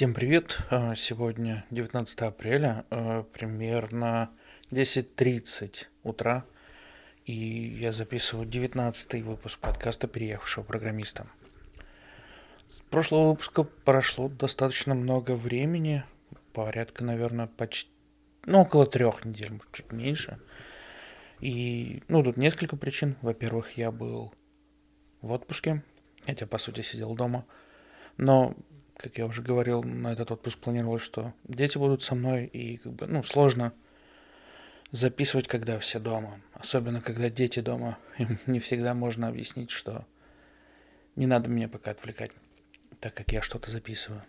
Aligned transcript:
Всем 0.00 0.14
привет! 0.14 0.58
А, 0.70 0.96
Сегодня 0.96 1.66
19 1.68 2.20
апреля, 2.22 2.86
а, 2.88 3.22
примерно 3.22 4.30
10.30 4.70 5.88
утра, 6.04 6.46
и 7.26 7.34
я 7.34 7.92
записываю 7.92 8.46
19 8.46 9.22
выпуск 9.22 9.58
подкаста 9.58 10.08
«Переехавшего 10.08 10.64
программиста». 10.64 11.26
С 12.66 12.78
прошлого 12.88 13.32
выпуска 13.32 13.62
прошло 13.62 14.30
достаточно 14.30 14.94
много 14.94 15.32
времени, 15.32 16.02
порядка, 16.54 17.04
наверное, 17.04 17.48
почти, 17.48 17.90
ну, 18.46 18.62
около 18.62 18.86
трех 18.86 19.26
недель, 19.26 19.60
чуть 19.70 19.92
меньше. 19.92 20.40
И, 21.40 22.02
ну, 22.08 22.24
тут 22.24 22.38
несколько 22.38 22.78
причин. 22.78 23.16
Во-первых, 23.20 23.76
я 23.76 23.92
был 23.92 24.32
в 25.20 25.30
отпуске, 25.30 25.84
хотя, 26.24 26.46
по 26.46 26.56
сути, 26.56 26.80
сидел 26.80 27.14
дома. 27.14 27.44
Но 28.16 28.56
как 29.00 29.16
я 29.16 29.24
уже 29.24 29.40
говорил, 29.40 29.82
на 29.82 30.12
этот 30.12 30.30
отпуск 30.30 30.58
планировалось, 30.58 31.02
что 31.02 31.32
дети 31.44 31.78
будут 31.78 32.02
со 32.02 32.14
мной, 32.14 32.44
и 32.44 32.76
как 32.76 32.92
бы, 32.92 33.06
ну, 33.06 33.22
сложно 33.22 33.72
записывать, 34.92 35.48
когда 35.48 35.78
все 35.78 35.98
дома. 35.98 36.38
Особенно, 36.52 37.00
когда 37.00 37.30
дети 37.30 37.60
дома. 37.60 37.98
Им 38.18 38.38
не 38.46 38.60
всегда 38.60 38.92
можно 38.92 39.28
объяснить, 39.28 39.70
что 39.70 40.04
не 41.16 41.26
надо 41.26 41.48
меня 41.48 41.68
пока 41.68 41.92
отвлекать, 41.92 42.32
так 43.00 43.14
как 43.14 43.32
я 43.32 43.40
что-то 43.40 43.70
записываю. 43.70 44.22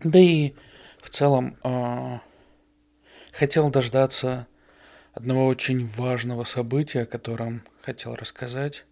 Да 0.00 0.18
и 0.18 0.52
в 1.00 1.08
целом 1.08 1.56
э, 1.64 2.18
хотел 3.32 3.70
дождаться 3.70 4.46
одного 5.14 5.46
очень 5.46 5.86
важного 5.86 6.44
события, 6.44 7.02
о 7.02 7.06
котором 7.06 7.62
хотел 7.80 8.14
рассказать. 8.14 8.84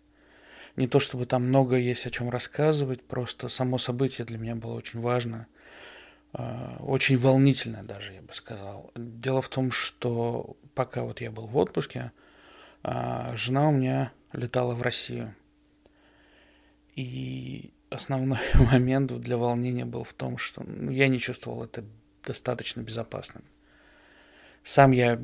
Не 0.76 0.88
то 0.88 0.98
чтобы 0.98 1.26
там 1.26 1.44
много 1.44 1.76
есть 1.76 2.06
о 2.06 2.10
чем 2.10 2.30
рассказывать, 2.30 3.02
просто 3.04 3.48
само 3.48 3.78
событие 3.78 4.24
для 4.24 4.38
меня 4.38 4.56
было 4.56 4.74
очень 4.74 5.00
важно, 5.00 5.46
а, 6.32 6.76
очень 6.80 7.16
волнительно 7.16 7.84
даже, 7.84 8.12
я 8.12 8.22
бы 8.22 8.34
сказал. 8.34 8.90
Дело 8.96 9.40
в 9.40 9.48
том, 9.48 9.70
что 9.70 10.56
пока 10.74 11.04
вот 11.04 11.20
я 11.20 11.30
был 11.30 11.46
в 11.46 11.56
отпуске, 11.56 12.10
а, 12.82 13.36
жена 13.36 13.68
у 13.68 13.72
меня 13.72 14.12
летала 14.32 14.74
в 14.74 14.82
Россию. 14.82 15.34
И 16.96 17.72
основной 17.88 18.38
момент 18.72 19.12
для 19.20 19.36
волнения 19.36 19.84
был 19.84 20.02
в 20.02 20.12
том, 20.12 20.38
что 20.38 20.64
ну, 20.64 20.90
я 20.90 21.06
не 21.06 21.20
чувствовал 21.20 21.64
это 21.64 21.84
достаточно 22.24 22.80
безопасным. 22.80 23.44
Сам 24.64 24.90
я 24.90 25.20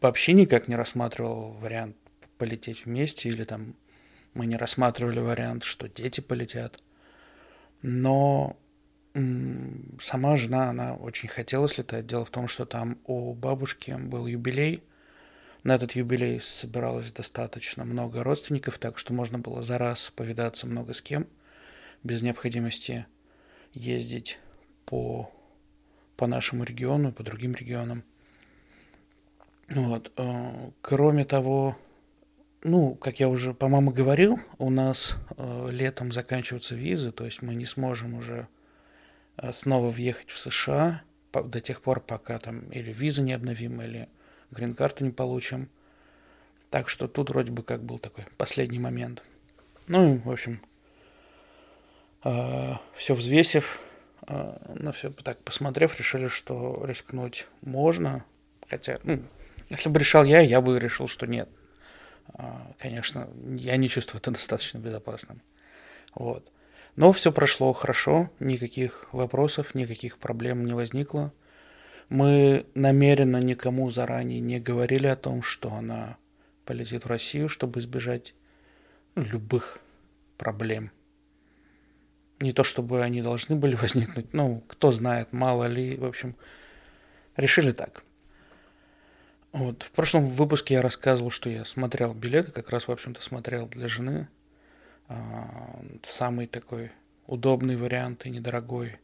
вообще 0.00 0.32
никак 0.32 0.68
не 0.68 0.76
рассматривал 0.76 1.52
вариант 1.52 1.96
полететь 2.38 2.84
вместе 2.84 3.28
или 3.28 3.44
там 3.44 3.74
мы 4.34 4.46
не 4.46 4.56
рассматривали 4.56 5.20
вариант, 5.20 5.64
что 5.64 5.88
дети 5.88 6.20
полетят. 6.20 6.82
Но 7.82 8.56
сама 10.00 10.36
жена, 10.36 10.70
она 10.70 10.94
очень 10.94 11.28
хотела 11.28 11.68
слетать. 11.68 12.06
Дело 12.06 12.24
в 12.24 12.30
том, 12.30 12.48
что 12.48 12.64
там 12.64 12.98
у 13.04 13.34
бабушки 13.34 13.92
был 13.98 14.26
юбилей. 14.26 14.82
На 15.64 15.76
этот 15.76 15.92
юбилей 15.92 16.40
собиралось 16.40 17.12
достаточно 17.12 17.84
много 17.84 18.24
родственников, 18.24 18.78
так 18.78 18.98
что 18.98 19.12
можно 19.12 19.38
было 19.38 19.62
за 19.62 19.78
раз 19.78 20.10
повидаться 20.10 20.66
много 20.66 20.92
с 20.92 21.02
кем, 21.02 21.26
без 22.02 22.22
необходимости 22.22 23.06
ездить 23.72 24.38
по, 24.86 25.30
по 26.16 26.26
нашему 26.26 26.64
региону, 26.64 27.12
по 27.12 27.22
другим 27.22 27.54
регионам. 27.54 28.02
Вот. 29.68 30.12
Э, 30.16 30.70
кроме 30.80 31.24
того, 31.24 31.76
ну, 32.64 32.94
как 32.94 33.18
я 33.20 33.28
уже, 33.28 33.54
по-моему, 33.54 33.90
говорил, 33.90 34.38
у 34.58 34.70
нас 34.70 35.16
э, 35.36 35.68
летом 35.70 36.12
заканчиваются 36.12 36.74
визы, 36.74 37.10
то 37.10 37.24
есть 37.24 37.42
мы 37.42 37.54
не 37.54 37.66
сможем 37.66 38.14
уже 38.14 38.46
э, 39.36 39.52
снова 39.52 39.90
въехать 39.90 40.30
в 40.30 40.38
США 40.38 41.02
по, 41.32 41.42
до 41.42 41.60
тех 41.60 41.82
пор, 41.82 42.00
пока 42.00 42.38
там 42.38 42.70
или 42.70 42.92
визы 42.92 43.22
не 43.22 43.32
обновим, 43.32 43.80
или 43.82 44.08
грин-карту 44.52 45.04
не 45.04 45.10
получим. 45.10 45.68
Так 46.70 46.88
что 46.88 47.08
тут 47.08 47.30
вроде 47.30 47.50
бы 47.50 47.62
как 47.62 47.82
был 47.82 47.98
такой 47.98 48.24
последний 48.36 48.78
момент. 48.78 49.22
Ну 49.88 50.14
и, 50.14 50.18
в 50.18 50.30
общем, 50.30 50.62
э, 52.22 52.74
все 52.94 53.14
взвесив, 53.14 53.80
э, 54.28 54.56
ну, 54.78 54.92
все 54.92 55.10
так 55.10 55.38
посмотрев, 55.42 55.98
решили, 55.98 56.28
что 56.28 56.84
рискнуть 56.86 57.48
можно. 57.60 58.24
Хотя, 58.70 59.00
ну, 59.02 59.20
если 59.68 59.88
бы 59.88 59.98
решал 59.98 60.22
я, 60.22 60.40
я 60.40 60.60
бы 60.60 60.78
решил, 60.78 61.08
что 61.08 61.26
нет– 61.26 61.48
конечно, 62.78 63.28
я 63.56 63.76
не 63.76 63.88
чувствую 63.88 64.20
это 64.20 64.30
достаточно 64.32 64.78
безопасным. 64.78 65.42
Вот. 66.14 66.50
Но 66.96 67.12
все 67.12 67.32
прошло 67.32 67.72
хорошо, 67.72 68.30
никаких 68.38 69.08
вопросов, 69.12 69.74
никаких 69.74 70.18
проблем 70.18 70.66
не 70.66 70.74
возникло. 70.74 71.32
Мы 72.08 72.66
намеренно 72.74 73.38
никому 73.38 73.90
заранее 73.90 74.40
не 74.40 74.60
говорили 74.60 75.06
о 75.06 75.16
том, 75.16 75.42
что 75.42 75.72
она 75.72 76.18
полетит 76.66 77.04
в 77.04 77.08
Россию, 77.08 77.48
чтобы 77.48 77.80
избежать 77.80 78.34
любых 79.14 79.78
проблем. 80.36 80.90
Не 82.40 82.52
то 82.52 82.64
чтобы 82.64 83.02
они 83.02 83.22
должны 83.22 83.56
были 83.56 83.74
возникнуть, 83.74 84.34
ну, 84.34 84.62
кто 84.68 84.92
знает, 84.92 85.32
мало 85.32 85.64
ли, 85.64 85.96
в 85.96 86.04
общем, 86.04 86.36
решили 87.36 87.72
так. 87.72 88.04
Вот. 89.52 89.82
В 89.82 89.90
прошлом 89.90 90.26
выпуске 90.26 90.74
я 90.74 90.82
рассказывал, 90.82 91.30
что 91.30 91.50
я 91.50 91.66
смотрел 91.66 92.14
билеты, 92.14 92.50
как 92.52 92.70
раз, 92.70 92.88
в 92.88 92.90
общем-то, 92.90 93.20
смотрел 93.20 93.68
для 93.68 93.86
жены. 93.86 94.28
А, 95.08 95.84
самый 96.02 96.46
такой 96.46 96.90
удобный 97.26 97.76
вариант 97.76 98.24
и 98.24 98.30
недорогой 98.30 98.98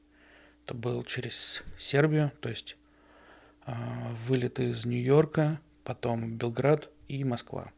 это 0.65 0.75
был 0.75 1.05
через 1.05 1.63
Сербию, 1.79 2.33
то 2.41 2.49
есть 2.49 2.79
а, 3.67 3.75
вылеты 4.27 4.71
из 4.71 4.87
Нью-Йорка, 4.87 5.61
потом 5.85 6.39
Белград 6.39 6.89
и 7.09 7.25
Москва. 7.25 7.71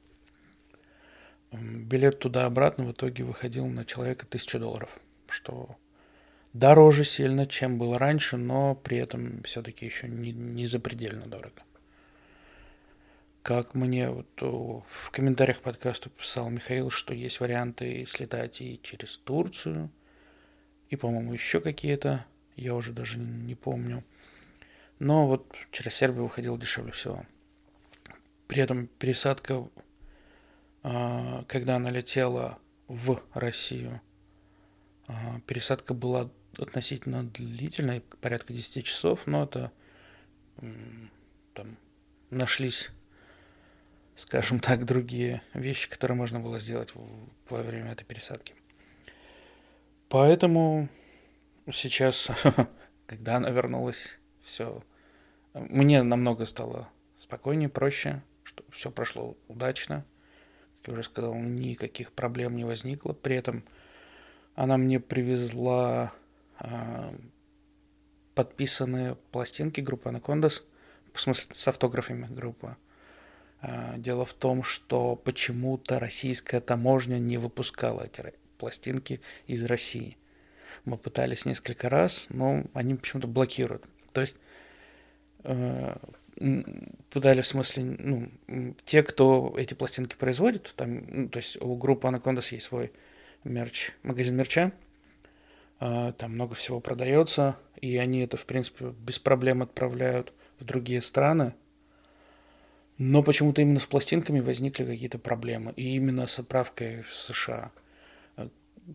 Билет 1.51 2.21
туда-обратно 2.21 2.85
в 2.85 2.93
итоге 2.93 3.25
выходил 3.25 3.67
на 3.67 3.85
человека 3.85 4.27
1000 4.27 4.61
долларов, 4.61 5.01
что 5.29 5.77
дороже 6.53 7.05
сильно, 7.05 7.49
чем 7.49 7.79
было 7.79 7.99
раньше, 7.99 8.37
но 8.37 8.77
при 8.77 8.99
этом 8.99 9.43
все-таки 9.43 9.85
еще 9.85 10.07
не, 10.07 10.31
не 10.31 10.69
запредельно 10.69 11.27
дорого 11.27 11.63
как 13.43 13.75
мне 13.75 14.11
вот 14.11 14.29
в 14.41 15.11
комментариях 15.11 15.61
подкаста 15.61 16.11
писал 16.11 16.51
Михаил, 16.51 16.91
что 16.91 17.15
есть 17.15 17.41
варианты 17.41 18.07
слетать 18.07 18.61
и 18.61 18.79
через 18.83 19.17
Турцию, 19.19 19.91
и, 20.91 20.97
по-моему, 20.97 21.33
еще 21.33 21.61
какие-то, 21.61 22.27
я 22.57 22.75
уже 22.75 22.93
даже 22.93 23.19
не 23.19 23.55
помню. 23.55 24.05
Но 24.99 25.27
вот 25.27 25.55
через 25.71 25.95
Сербию 25.95 26.25
выходил 26.25 26.59
дешевле 26.59 26.93
всего. 26.93 27.25
При 28.47 28.61
этом 28.61 28.87
пересадка, 28.87 29.69
а, 30.83 31.45
когда 31.45 31.77
она 31.77 31.91
летела 31.91 32.59
в 32.89 33.23
Россию, 33.33 34.03
а, 35.07 35.41
пересадка 35.47 35.95
была 35.95 36.31
относительно 36.59 37.25
длительной, 37.25 38.03
порядка 38.21 38.53
10 38.53 38.85
часов, 38.85 39.27
но 39.27 39.45
это 39.45 39.73
там 41.55 41.79
нашлись 42.29 42.91
скажем 44.21 44.61
так, 44.61 44.85
другие 44.85 45.43
вещи, 45.55 45.89
которые 45.89 46.17
можно 46.17 46.41
было 46.41 46.61
сделать 46.61 46.93
во 47.49 47.63
время 47.63 47.93
этой 47.93 48.05
пересадки. 48.05 48.55
Поэтому 50.11 50.89
сейчас, 51.73 52.29
когда 53.07 53.37
она 53.37 53.49
вернулась, 53.49 54.19
все 54.41 54.85
мне 55.55 56.03
намного 56.03 56.45
стало 56.45 56.89
спокойнее, 57.17 57.71
проще, 57.71 58.23
что 58.45 58.63
все 58.71 58.91
прошло 58.91 59.39
удачно. 59.49 60.05
Как 60.83 60.89
я 60.89 60.93
уже 60.95 61.05
сказал, 61.05 61.35
никаких 61.35 62.13
проблем 62.13 62.57
не 62.57 62.65
возникло. 62.65 63.15
При 63.15 63.37
этом 63.37 63.65
она 64.55 64.77
мне 64.77 65.01
привезла 65.01 66.13
э, 66.59 67.19
подписанные 68.35 69.17
пластинки 69.33 69.81
группы 69.81 70.11
Anacondas, 70.11 70.63
в 71.15 71.21
смысле 71.21 71.55
с 71.55 71.69
автографами 71.69 72.27
группы 72.27 72.77
дело 73.97 74.25
в 74.25 74.33
том, 74.35 74.63
что 74.63 75.17
почему-то 75.17 75.99
российская 76.01 76.61
таможня 76.61 77.19
не 77.19 77.37
выпускала 77.37 78.03
эти 78.03 78.33
пластинки 78.59 79.21
из 79.47 79.65
России. 79.65 80.17
Мы 80.85 80.97
пытались 80.97 81.45
несколько 81.45 81.89
раз, 81.89 82.27
но 82.31 82.65
они 82.75 82.95
почему-то 82.95 83.29
блокируют. 83.29 83.85
То 84.13 84.21
есть 84.21 84.39
э, 85.45 85.97
пытались, 87.11 87.45
в 87.45 87.49
смысле, 87.49 87.83
ну, 87.85 88.75
те, 88.85 89.03
кто 89.03 89.55
эти 89.57 89.75
пластинки 89.75 90.17
производит, 90.17 90.73
там, 90.77 91.05
ну, 91.09 91.29
то 91.29 91.39
есть 91.39 91.61
у 91.61 91.77
группы 91.77 92.09
Anacondas 92.09 92.53
есть 92.55 92.67
свой 92.67 92.93
мерч, 93.45 93.93
магазин 94.03 94.37
мерча, 94.37 94.73
э, 95.81 96.13
там 96.17 96.33
много 96.33 96.55
всего 96.55 96.81
продается, 96.81 97.57
и 97.81 97.97
они 97.97 98.21
это, 98.21 98.37
в 98.37 98.47
принципе, 98.47 98.87
без 98.87 99.19
проблем 99.19 99.63
отправляют 99.63 100.33
в 100.59 100.65
другие 100.65 101.03
страны, 101.03 101.55
но 103.03 103.23
почему-то 103.23 103.63
именно 103.63 103.81
с 103.81 103.87
пластинками 103.87 104.41
возникли 104.41 104.85
какие-то 104.85 105.19
проблемы. 105.19 105.73
И 105.75 105.97
именно 105.97 106.27
с 106.27 106.39
отправкой 106.39 107.01
в 107.01 107.15
США. 107.15 107.73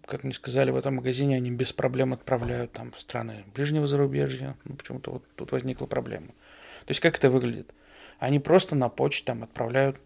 как 0.05 0.23
мне 0.23 0.35
сказали, 0.35 0.69
в 0.69 0.75
этом 0.75 0.97
магазине 0.97 1.35
они 1.35 1.49
без 1.49 1.73
проблем 1.73 2.13
отправляют 2.13 2.71
там 2.71 2.91
в 2.91 2.99
страны 2.99 3.45
ближнего 3.55 3.87
зарубежья. 3.87 4.57
Ну, 4.63 4.75
почему-то 4.75 5.09
вот 5.13 5.23
тут 5.33 5.51
возникла 5.51 5.87
проблема. 5.87 6.27
То 6.27 6.89
есть 6.89 6.99
как 6.99 7.17
это 7.17 7.31
выглядит? 7.31 7.73
Они 8.19 8.37
просто 8.37 8.75
на 8.75 8.89
почте 8.89 9.25
там 9.25 9.41
отправляют 9.41 9.97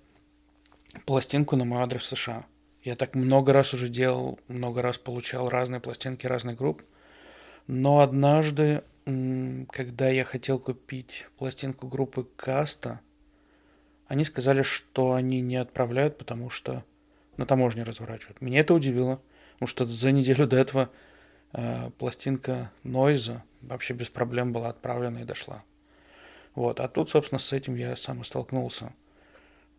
пластинку 1.06 1.58
на 1.58 1.66
мой 1.66 1.84
адрес 1.84 2.04
в 2.04 2.08
США. 2.08 2.46
Я 2.84 2.96
так 2.96 3.16
много 3.16 3.52
раз 3.52 3.74
уже 3.74 3.90
делал, 3.90 4.40
много 4.48 4.82
раз 4.82 4.98
получал 4.98 5.50
разные 5.50 5.82
пластинки 5.82 6.26
разных 6.26 6.58
групп. 6.58 6.84
Но 7.68 8.00
однажды, 8.00 8.82
когда 9.04 10.08
я 10.08 10.24
хотел 10.24 10.58
купить 10.58 11.28
пластинку 11.38 11.90
группы 11.90 12.26
Каста, 12.38 13.02
они 14.10 14.26
сказали, 14.26 14.64
что 14.64 15.14
они 15.14 15.40
не 15.40 15.56
отправляют, 15.56 16.18
потому 16.18 16.50
что 16.50 16.84
на 17.38 17.46
таможне 17.46 17.84
разворачивают. 17.84 18.42
Меня 18.42 18.62
это 18.62 18.74
удивило, 18.74 19.22
потому 19.54 19.68
что 19.68 19.88
за 19.88 20.12
неделю 20.12 20.48
до 20.48 20.58
этого 20.58 20.90
э, 21.54 21.92
пластинка 21.92 22.72
Нойза 22.84 23.44
вообще 23.62 23.94
без 23.94 24.10
проблем 24.10 24.52
была 24.52 24.70
отправлена 24.70 25.20
и 25.20 25.26
дошла. 25.26 25.64
Вот. 26.56 26.80
А 26.80 26.88
тут, 26.88 27.12
собственно, 27.12 27.38
с 27.38 27.54
этим 27.54 27.76
я 27.76 27.96
сам 27.96 28.22
и 28.22 28.24
столкнулся. 28.24 28.94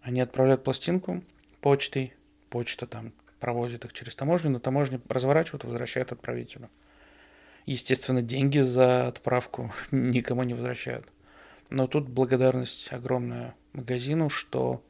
Они 0.01 0.21
отправляют 0.21 0.63
пластинку 0.63 1.25
почтой, 1.61 2.15
почта 2.51 2.87
там 2.87 3.13
проводит 3.41 3.85
их 3.85 3.93
через 3.93 4.15
таможню, 4.15 4.51
на 4.51 4.61
таможне 4.61 5.01
разворачивают, 5.09 5.65
возвращают 5.65 6.13
отправителю. 6.13 6.71
Естественно, 7.67 8.23
деньги 8.23 8.61
за 8.61 9.09
отправку 9.09 9.73
никому 9.91 10.45
не 10.45 10.55
возвращают. 10.55 11.09
Но 11.71 11.87
тут 11.87 12.09
благодарность 12.09 12.93
огромная 12.93 13.55
магазину, 13.73 14.29
что 14.29 14.83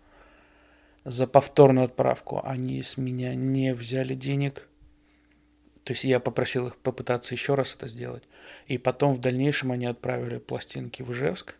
за 1.04 1.26
повторную 1.26 1.86
отправку 1.86 2.40
они 2.44 2.82
с 2.82 2.96
меня 2.96 3.34
не 3.34 3.74
взяли 3.74 4.14
денег. 4.14 4.66
То 5.84 5.92
есть 5.92 6.04
я 6.04 6.20
попросил 6.20 6.68
их 6.68 6.76
попытаться 6.76 7.34
еще 7.34 7.54
раз 7.54 7.74
это 7.74 7.88
сделать. 7.88 8.24
И 8.66 8.78
потом 8.78 9.14
в 9.14 9.18
дальнейшем 9.18 9.72
они 9.72 9.86
отправили 9.86 10.38
пластинки 10.38 11.02
в 11.02 11.12
Ижевск, 11.12 11.56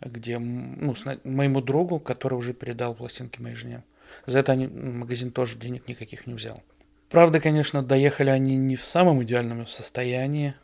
где 0.00 0.38
ну, 0.38 0.94
моему 1.24 1.60
другу, 1.60 1.98
который 1.98 2.34
уже 2.34 2.52
передал 2.52 2.94
пластинки 2.94 3.40
моей 3.40 3.56
жене. 3.56 3.84
За 4.26 4.38
это 4.38 4.52
они, 4.52 4.66
магазин 4.66 5.30
тоже 5.30 5.58
денег 5.58 5.88
никаких 5.88 6.26
не 6.26 6.34
взял. 6.34 6.62
Правда, 7.08 7.40
конечно, 7.40 7.82
доехали 7.82 8.30
они 8.30 8.56
не 8.56 8.76
в 8.76 8.84
самом 8.84 9.22
идеальном 9.22 9.66
состоянии. 9.66 10.54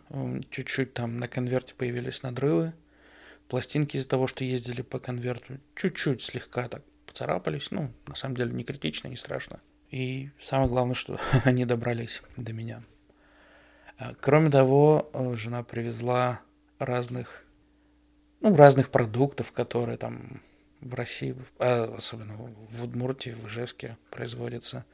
Чуть-чуть 0.50 0.94
там 0.94 1.19
на 1.19 1.29
конверте 1.29 1.75
появились 1.75 2.23
надрывы. 2.23 2.73
Пластинки 3.48 3.96
из-за 3.96 4.08
того, 4.08 4.26
что 4.26 4.44
ездили 4.44 4.82
по 4.82 4.98
конверту, 4.98 5.58
чуть-чуть 5.74 6.20
слегка 6.20 6.68
так 6.68 6.82
поцарапались. 7.06 7.70
Ну, 7.70 7.90
на 8.06 8.14
самом 8.14 8.36
деле, 8.36 8.52
не 8.52 8.64
критично, 8.64 9.08
не 9.08 9.16
страшно. 9.16 9.60
И 9.90 10.30
самое 10.40 10.68
главное, 10.68 10.94
что 10.94 11.18
они 11.44 11.64
добрались 11.64 12.22
до 12.36 12.52
меня. 12.52 12.82
А, 13.98 14.14
кроме 14.20 14.50
того, 14.50 15.10
э, 15.12 15.34
жена 15.36 15.62
привезла 15.62 16.40
разных, 16.78 17.44
ну, 18.40 18.54
разных 18.54 18.90
продуктов, 18.90 19.50
которые 19.52 19.96
там 19.96 20.42
в 20.80 20.94
России, 20.94 21.34
а 21.58 21.94
особенно 21.96 22.36
в 22.36 22.84
Удмуртии, 22.84 23.30
в 23.30 23.48
Ижевске 23.48 23.96
производятся, 24.10 24.84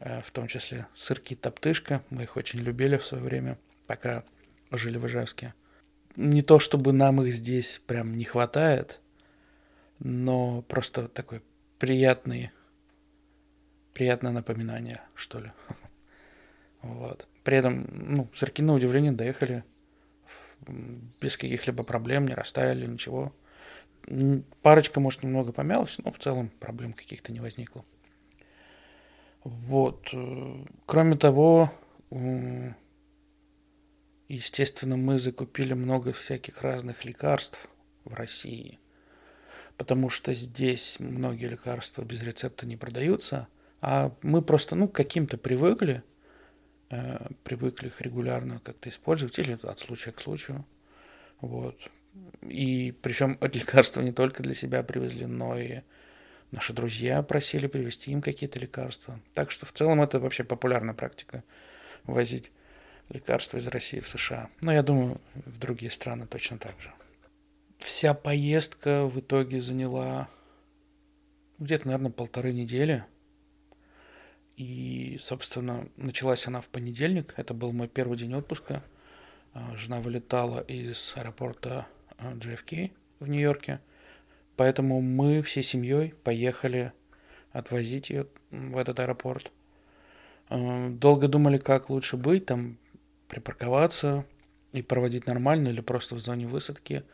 э, 0.00 0.22
в 0.22 0.30
том 0.30 0.48
числе 0.48 0.86
сырки 0.94 1.36
топтышка. 1.36 2.02
Мы 2.10 2.24
их 2.24 2.36
очень 2.36 2.60
любили 2.60 2.96
в 2.96 3.06
свое 3.06 3.22
время, 3.22 3.58
пока 3.86 4.24
жили 4.72 4.98
в 4.98 5.06
Ижевске. 5.06 5.54
Не 6.18 6.42
то 6.42 6.58
чтобы 6.58 6.92
нам 6.92 7.22
их 7.22 7.32
здесь 7.32 7.80
прям 7.86 8.16
не 8.16 8.24
хватает, 8.24 9.00
но 10.00 10.62
просто 10.62 11.06
такой 11.06 11.42
приятный, 11.78 12.50
приятное 13.94 14.32
напоминание, 14.32 15.00
что 15.14 15.38
ли. 15.38 15.52
Вот. 16.82 17.28
При 17.44 17.56
этом, 17.56 17.88
ну, 17.92 18.28
сырки 18.34 18.62
на 18.62 18.72
удивление 18.72 19.12
доехали 19.12 19.62
без 21.20 21.36
каких-либо 21.36 21.84
проблем, 21.84 22.26
не 22.26 22.34
растаяли, 22.34 22.86
ничего. 22.86 23.32
Парочка, 24.62 24.98
может, 24.98 25.22
немного 25.22 25.52
помялась, 25.52 25.98
но 25.98 26.10
в 26.10 26.18
целом 26.18 26.50
проблем 26.58 26.94
каких-то 26.94 27.32
не 27.32 27.38
возникло. 27.38 27.84
Вот. 29.44 30.12
Кроме 30.86 31.16
того, 31.16 31.72
естественно, 34.28 34.96
мы 34.96 35.18
закупили 35.18 35.72
много 35.72 36.12
всяких 36.12 36.62
разных 36.62 37.04
лекарств 37.04 37.68
в 38.04 38.14
России, 38.14 38.78
потому 39.76 40.10
что 40.10 40.34
здесь 40.34 41.00
многие 41.00 41.46
лекарства 41.46 42.02
без 42.02 42.22
рецепта 42.22 42.66
не 42.66 42.76
продаются, 42.76 43.48
а 43.80 44.14
мы 44.22 44.42
просто, 44.42 44.76
ну, 44.76 44.88
каким-то 44.88 45.38
привыкли, 45.38 46.02
э, 46.90 47.28
привыкли 47.44 47.88
их 47.88 48.00
регулярно 48.00 48.60
как-то 48.60 48.88
использовать 48.88 49.38
или 49.38 49.58
от 49.62 49.78
случая 49.80 50.12
к 50.12 50.20
случаю. 50.20 50.64
Вот. 51.40 51.78
И 52.42 52.92
причем 53.02 53.38
это 53.40 53.58
лекарства 53.58 54.00
не 54.00 54.12
только 54.12 54.42
для 54.42 54.54
себя 54.54 54.82
привезли, 54.82 55.26
но 55.26 55.56
и 55.58 55.80
наши 56.50 56.72
друзья 56.72 57.22
просили 57.22 57.66
привезти 57.66 58.10
им 58.10 58.20
какие-то 58.20 58.58
лекарства. 58.58 59.20
Так 59.34 59.50
что 59.50 59.66
в 59.66 59.72
целом 59.72 60.02
это 60.02 60.18
вообще 60.18 60.44
популярная 60.44 60.94
практика 60.94 61.44
возить 62.04 62.50
лекарства 63.08 63.58
из 63.58 63.66
России 63.66 64.00
в 64.00 64.08
США. 64.08 64.50
Но 64.60 64.72
я 64.72 64.82
думаю, 64.82 65.20
в 65.34 65.58
другие 65.58 65.90
страны 65.90 66.26
точно 66.26 66.58
так 66.58 66.74
же. 66.80 66.92
Вся 67.78 68.14
поездка 68.14 69.06
в 69.06 69.20
итоге 69.20 69.62
заняла 69.62 70.28
где-то, 71.58 71.86
наверное, 71.86 72.10
полторы 72.10 72.52
недели. 72.52 73.04
И, 74.56 75.16
собственно, 75.20 75.88
началась 75.96 76.46
она 76.46 76.60
в 76.60 76.68
понедельник. 76.68 77.34
Это 77.36 77.54
был 77.54 77.72
мой 77.72 77.88
первый 77.88 78.18
день 78.18 78.34
отпуска. 78.34 78.82
А, 79.54 79.76
жена 79.76 80.00
вылетала 80.00 80.60
из 80.60 81.14
аэропорта 81.16 81.86
JFK 82.18 82.90
в 83.20 83.28
Нью-Йорке. 83.28 83.80
Поэтому 84.56 85.00
мы 85.00 85.42
всей 85.42 85.62
семьей 85.62 86.14
поехали 86.24 86.92
отвозить 87.52 88.10
ее 88.10 88.26
в 88.50 88.76
этот 88.76 88.98
аэропорт. 88.98 89.52
Э, 90.50 90.88
долго 90.90 91.28
думали, 91.28 91.58
как 91.58 91.90
лучше 91.90 92.16
быть, 92.16 92.46
там 92.46 92.76
припарковаться 93.28 94.24
и 94.72 94.82
проводить 94.82 95.26
нормально, 95.26 95.68
или 95.68 95.80
просто 95.80 96.14
в 96.14 96.20
зоне 96.20 96.46
высадки 96.46 97.04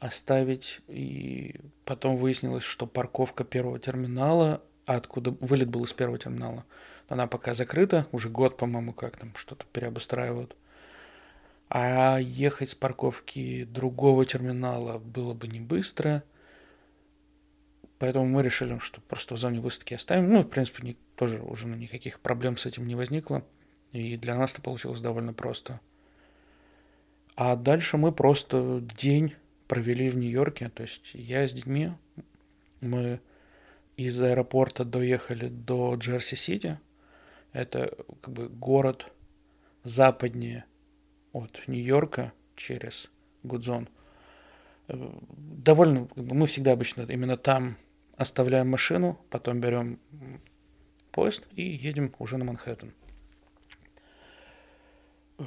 оставить. 0.00 0.80
И 0.88 1.56
потом 1.84 2.16
выяснилось, 2.16 2.64
что 2.64 2.86
парковка 2.86 3.44
первого 3.44 3.78
терминала, 3.78 4.62
а 4.86 4.96
откуда 4.96 5.32
вылет 5.32 5.68
был 5.68 5.84
из 5.84 5.92
первого 5.92 6.18
терминала, 6.18 6.64
она 7.08 7.26
пока 7.26 7.54
закрыта, 7.54 8.06
уже 8.12 8.28
год, 8.28 8.56
по-моему, 8.56 8.92
как 8.92 9.16
там 9.16 9.34
что-то 9.36 9.66
переобустраивают. 9.72 10.56
А 11.70 12.18
ехать 12.18 12.70
с 12.70 12.74
парковки 12.74 13.64
другого 13.64 14.24
терминала 14.24 14.98
было 14.98 15.34
бы 15.34 15.48
не 15.48 15.60
быстро. 15.60 16.22
Поэтому 17.98 18.26
мы 18.26 18.42
решили, 18.42 18.78
что 18.78 19.00
просто 19.02 19.34
в 19.34 19.38
зоне 19.38 19.60
выставки 19.60 19.92
оставим. 19.92 20.30
Ну, 20.30 20.42
в 20.42 20.48
принципе, 20.48 20.82
не, 20.82 20.96
тоже 21.16 21.42
уже 21.42 21.66
никаких 21.66 22.20
проблем 22.20 22.56
с 22.56 22.64
этим 22.64 22.86
не 22.86 22.94
возникло. 22.94 23.44
И 23.92 24.16
для 24.16 24.34
нас 24.34 24.52
это 24.52 24.62
получилось 24.62 25.00
довольно 25.00 25.32
просто. 25.32 25.80
А 27.36 27.56
дальше 27.56 27.96
мы 27.96 28.12
просто 28.12 28.80
день 28.96 29.34
провели 29.66 30.10
в 30.10 30.16
Нью-Йорке. 30.16 30.70
То 30.70 30.82
есть 30.82 31.10
я 31.14 31.46
с 31.46 31.52
детьми, 31.52 31.92
мы 32.80 33.20
из 33.96 34.20
аэропорта 34.20 34.84
доехали 34.84 35.48
до 35.48 35.94
Джерси-Сити. 35.94 36.78
Это 37.52 37.96
как 38.20 38.34
бы 38.34 38.48
город 38.48 39.10
западнее 39.84 40.64
от 41.32 41.62
Нью-Йорка 41.66 42.32
через 42.56 43.10
Гудзон. 43.42 43.88
Довольно, 44.88 46.08
мы 46.16 46.46
всегда 46.46 46.72
обычно 46.72 47.02
именно 47.02 47.36
там 47.36 47.76
оставляем 48.16 48.68
машину, 48.68 49.20
потом 49.30 49.60
берем 49.60 50.00
поезд 51.12 51.46
и 51.52 51.62
едем 51.62 52.14
уже 52.18 52.36
на 52.36 52.44
Манхэттен. 52.44 52.92
Э, 55.38 55.44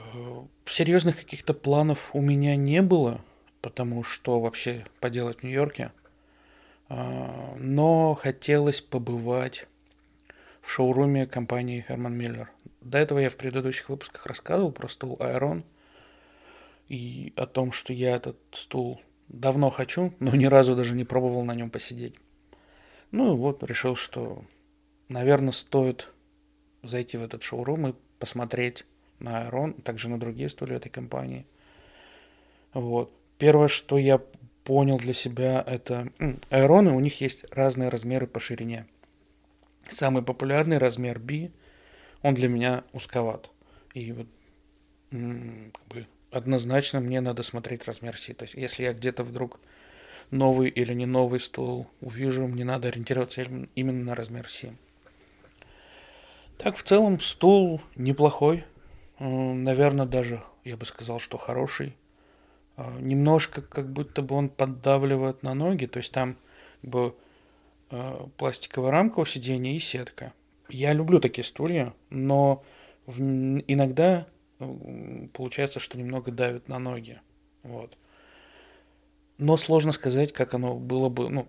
серьезных 0.66 1.18
каких-то 1.18 1.54
планов 1.54 2.10
у 2.14 2.22
меня 2.22 2.56
не 2.56 2.82
было, 2.82 3.22
потому 3.62 4.04
что 4.04 4.40
вообще 4.40 4.86
поделать 5.00 5.40
в 5.40 5.44
Нью-Йорке. 5.44 5.92
А, 6.90 7.56
но 7.58 8.14
хотелось 8.16 8.82
побывать 8.82 9.68
в 10.62 10.70
шоуруме 10.72 11.26
компании 11.26 11.86
Herman 11.88 12.18
Miller. 12.18 12.48
До 12.82 12.98
этого 12.98 13.20
я 13.20 13.30
в 13.30 13.36
предыдущих 13.36 13.90
выпусках 13.90 14.26
рассказывал 14.26 14.72
про 14.72 14.88
стул 14.88 15.18
Aeron 15.20 15.64
и 16.88 17.34
о 17.36 17.46
том, 17.46 17.72
что 17.72 17.94
я 17.94 18.16
этот 18.16 18.38
стул 18.52 19.02
давно 19.28 19.70
хочу, 19.70 20.14
но 20.20 20.36
ни 20.36 20.46
разу 20.46 20.76
даже 20.76 20.96
не 20.96 21.04
пробовал 21.06 21.44
на 21.44 21.56
нем 21.56 21.70
посидеть. 21.70 22.16
Ну 23.12 23.34
и 23.34 23.38
вот 23.38 23.64
решил, 23.64 23.96
что, 23.96 24.44
наверное, 25.10 25.52
стоит 25.52 26.10
зайти 26.84 27.18
в 27.18 27.24
этот 27.24 27.44
шоурум 27.44 27.88
и 27.88 27.94
посмотреть 28.20 28.86
на 29.22 29.48
Aeron, 29.48 29.82
также 29.82 30.10
на 30.10 30.20
другие 30.20 30.50
стулья 30.50 30.78
этой 30.78 30.90
компании. 30.90 31.46
Вот. 32.74 33.14
Первое, 33.38 33.68
что 33.68 33.98
я 33.98 34.22
понял 34.64 34.98
для 34.98 35.14
себя, 35.14 35.64
это 35.66 36.12
аэроны, 36.50 36.92
у 36.92 37.00
них 37.00 37.22
есть 37.22 37.46
разные 37.52 37.90
размеры 37.90 38.28
по 38.28 38.40
ширине. 38.40 38.86
Самый 39.90 40.24
популярный 40.24 40.78
размер 40.78 41.20
B, 41.20 41.50
он 42.22 42.36
для 42.36 42.48
меня 42.48 42.84
узковат. 42.94 43.50
И 43.94 44.12
вот 44.12 44.28
как 45.10 45.88
бы 45.90 46.08
однозначно 46.32 47.02
мне 47.02 47.20
надо 47.20 47.44
смотреть 47.44 47.86
размер 47.86 48.18
Си. 48.18 48.34
То 48.34 48.44
есть 48.44 48.54
если 48.54 48.84
я 48.84 48.94
где-то 48.94 49.24
вдруг 49.24 49.60
новый 50.30 50.70
или 50.70 50.94
не 50.94 51.06
новый 51.06 51.40
стул 51.40 51.88
увижу, 52.00 52.48
мне 52.48 52.64
надо 52.64 52.88
ориентироваться 52.88 53.42
именно 53.76 54.06
на 54.06 54.16
размер 54.16 54.50
Си. 54.50 54.72
Так, 56.58 56.78
в 56.78 56.84
целом, 56.84 57.20
стул 57.20 57.82
неплохой. 57.96 58.64
Наверное, 59.24 60.08
даже, 60.08 60.42
я 60.64 60.78
бы 60.78 60.86
сказал, 60.88 61.20
что 61.20 61.38
хороший. 61.38 61.96
А, 62.76 62.92
немножко 63.00 63.62
как 63.62 63.88
будто 63.94 64.24
бы 64.24 64.34
он 64.34 64.50
поддавливает 64.50 65.44
на 65.44 65.54
ноги, 65.54 65.86
то 65.86 66.00
есть 66.00 66.12
там 66.12 66.38
как 66.82 66.90
бы 66.90 67.16
а, 67.92 68.28
пластиковая 68.38 68.90
рамка 68.90 69.20
у 69.20 69.26
сидения 69.26 69.76
и 69.76 69.80
сетка. 69.80 70.34
Я 70.70 70.94
люблю 70.94 71.20
такие 71.20 71.46
стулья, 71.46 71.94
но 72.10 72.64
иногда 73.06 74.26
получается, 75.34 75.80
что 75.80 76.00
немного 76.00 76.32
давит 76.32 76.68
на 76.68 76.80
ноги. 76.80 77.22
Вот. 77.62 77.96
Но 79.38 79.56
сложно 79.56 79.92
сказать, 79.92 80.34
как 80.34 80.56
оно 80.56 80.74
было 80.76 81.10
бы 81.10 81.30
ну, 81.30 81.48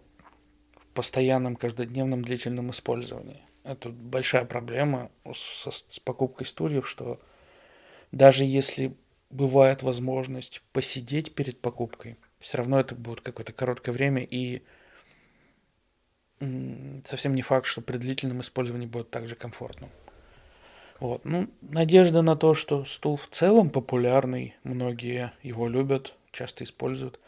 в 0.76 0.86
постоянном, 0.88 1.56
каждодневном, 1.56 2.20
длительном 2.20 2.70
использовании. 2.70 3.40
Это 3.64 3.88
большая 3.88 4.44
проблема 4.44 5.10
с, 5.24 5.70
с 5.88 6.00
покупкой 6.00 6.46
стульев, 6.46 6.86
что 6.86 7.18
даже 8.12 8.44
если 8.44 8.94
бывает 9.30 9.82
возможность 9.82 10.62
посидеть 10.72 11.34
перед 11.34 11.60
покупкой, 11.60 12.16
все 12.38 12.58
равно 12.58 12.78
это 12.78 12.94
будет 12.94 13.22
какое-то 13.22 13.52
короткое 13.52 13.92
время, 13.92 14.22
и 14.22 14.62
совсем 17.04 17.34
не 17.34 17.42
факт, 17.42 17.66
что 17.66 17.80
при 17.80 17.96
длительном 17.96 18.40
использовании 18.40 18.86
будет 18.86 19.10
также 19.10 19.34
комфортно. 19.34 19.88
Вот. 21.00 21.24
Ну, 21.24 21.48
надежда 21.62 22.22
на 22.22 22.36
то, 22.36 22.54
что 22.54 22.84
стул 22.84 23.16
в 23.16 23.26
целом 23.28 23.70
популярный, 23.70 24.54
многие 24.62 25.32
его 25.42 25.68
любят, 25.68 26.14
часто 26.30 26.64
используют. 26.64 27.18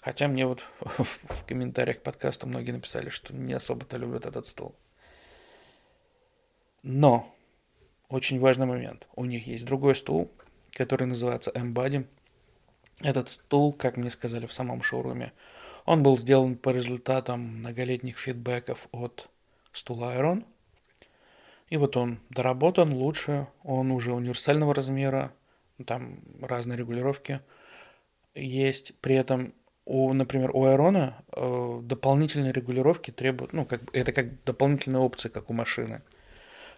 Хотя 0.00 0.28
мне 0.28 0.46
вот 0.46 0.62
в 0.80 1.44
комментариях 1.46 2.02
подкаста 2.02 2.46
многие 2.46 2.72
написали, 2.72 3.08
что 3.08 3.34
не 3.34 3.54
особо-то 3.54 3.96
любят 3.96 4.26
этот 4.26 4.46
стул. 4.46 4.74
Но 6.82 7.35
очень 8.08 8.40
важный 8.40 8.66
момент. 8.66 9.08
У 9.14 9.24
них 9.24 9.46
есть 9.46 9.66
другой 9.66 9.96
стул, 9.96 10.30
который 10.72 11.06
называется 11.06 11.50
M-Body. 11.54 12.06
Этот 13.02 13.28
стул, 13.28 13.72
как 13.72 13.96
мне 13.96 14.10
сказали 14.10 14.46
в 14.46 14.52
самом 14.52 14.82
шоуруме, 14.82 15.32
он 15.84 16.02
был 16.02 16.16
сделан 16.18 16.56
по 16.56 16.70
результатам 16.70 17.40
многолетних 17.40 18.18
фидбэков 18.18 18.88
от 18.92 19.28
стула 19.72 20.14
Iron– 20.16 20.44
и 21.68 21.76
вот 21.76 21.96
он 21.96 22.20
доработан 22.30 22.92
лучше, 22.92 23.48
он 23.64 23.90
уже 23.90 24.12
универсального 24.12 24.74
размера, 24.74 25.32
там 25.84 26.20
разные 26.40 26.78
регулировки 26.78 27.40
есть. 28.34 28.94
При 29.00 29.16
этом, 29.16 29.52
у, 29.84 30.12
например, 30.12 30.50
у 30.54 30.64
Айрона 30.64 31.24
э, 31.32 31.80
дополнительные 31.82 32.52
регулировки 32.52 33.10
требуют, 33.10 33.52
ну, 33.52 33.66
как, 33.66 33.82
это 33.92 34.12
как 34.12 34.44
дополнительные 34.44 35.00
опции, 35.00 35.28
как 35.28 35.50
у 35.50 35.52
машины. 35.52 36.02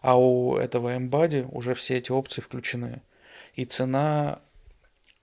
А 0.00 0.19
у 0.19 0.57
этого 0.57 0.97
Embody 0.97 1.49
уже 1.50 1.75
все 1.75 1.99
эти 1.99 2.12
опции 2.12 2.40
включены. 2.40 3.02
И 3.55 3.64
цена, 3.64 4.40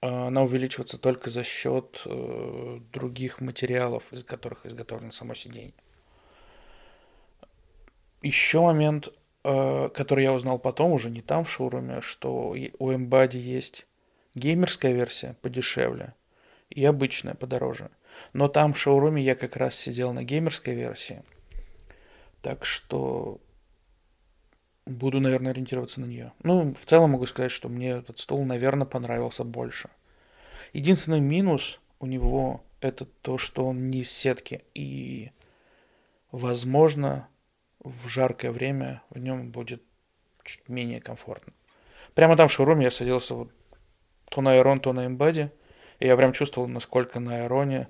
э, 0.01 0.07
она 0.07 0.43
увеличивается 0.43 0.97
только 0.97 1.29
за 1.29 1.43
счет 1.43 2.01
э, 2.05 2.79
других 2.91 3.41
материалов, 3.41 4.03
из 4.11 4.23
которых 4.23 4.65
изготовлено 4.65 5.11
само 5.11 5.33
сиденье. 5.33 5.73
Еще 8.21 8.61
момент 8.61 9.11
Э, 9.47 9.89
который 9.93 10.23
я 10.23 10.33
узнал 10.33 10.57
потом, 10.57 10.91
уже 10.91 11.11
не 11.11 11.21
там 11.21 11.45
в 11.45 11.51
шоуруме, 11.51 12.01
что 12.01 12.55
у 12.79 12.91
Embody 12.91 13.37
есть 13.37 13.85
геймерская 14.33 14.91
версия 14.91 15.35
подешевле 15.43 16.15
и 16.71 16.83
обычная 16.83 17.35
подороже. 17.35 17.91
Но 18.33 18.47
там 18.47 18.73
в 18.73 18.79
шоуруме 18.79 19.21
я 19.21 19.35
как 19.35 19.55
раз 19.55 19.75
сидел 19.75 20.13
на 20.13 20.23
геймерской 20.23 20.73
версии. 20.73 21.21
Так 22.41 22.65
что 22.65 23.39
буду, 24.85 25.19
наверное, 25.19 25.51
ориентироваться 25.51 26.01
на 26.01 26.05
нее. 26.05 26.33
Ну, 26.43 26.73
в 26.73 26.85
целом 26.85 27.11
могу 27.11 27.25
сказать, 27.25 27.51
что 27.51 27.69
мне 27.69 27.91
этот 27.91 28.19
стол, 28.19 28.43
наверное, 28.45 28.85
понравился 28.85 29.43
больше. 29.43 29.89
Единственный 30.73 31.19
минус 31.19 31.79
у 31.99 32.05
него 32.05 32.63
это 32.81 33.05
то, 33.05 33.37
что 33.37 33.65
он 33.67 33.87
не 33.89 34.01
из 34.01 34.11
сетки. 34.11 34.63
И, 34.73 35.31
возможно, 36.31 37.27
в 37.79 38.07
жаркое 38.07 38.51
время 38.51 39.01
в 39.09 39.19
нем 39.19 39.51
будет 39.51 39.81
чуть 40.43 40.67
менее 40.69 41.01
комфортно. 41.01 41.53
Прямо 42.13 42.37
там 42.37 42.47
в 42.47 42.51
шоуруме 42.51 42.85
я 42.85 42.91
садился 42.91 43.33
вот 43.33 43.51
то 44.29 44.41
на 44.41 44.53
Айрон, 44.53 44.79
то 44.79 44.93
на 44.93 45.05
Эмбаде, 45.05 45.51
и 45.99 46.07
я 46.07 46.15
прям 46.15 46.33
чувствовал, 46.33 46.67
насколько 46.67 47.19
на 47.19 47.35
Айроне 47.35 47.87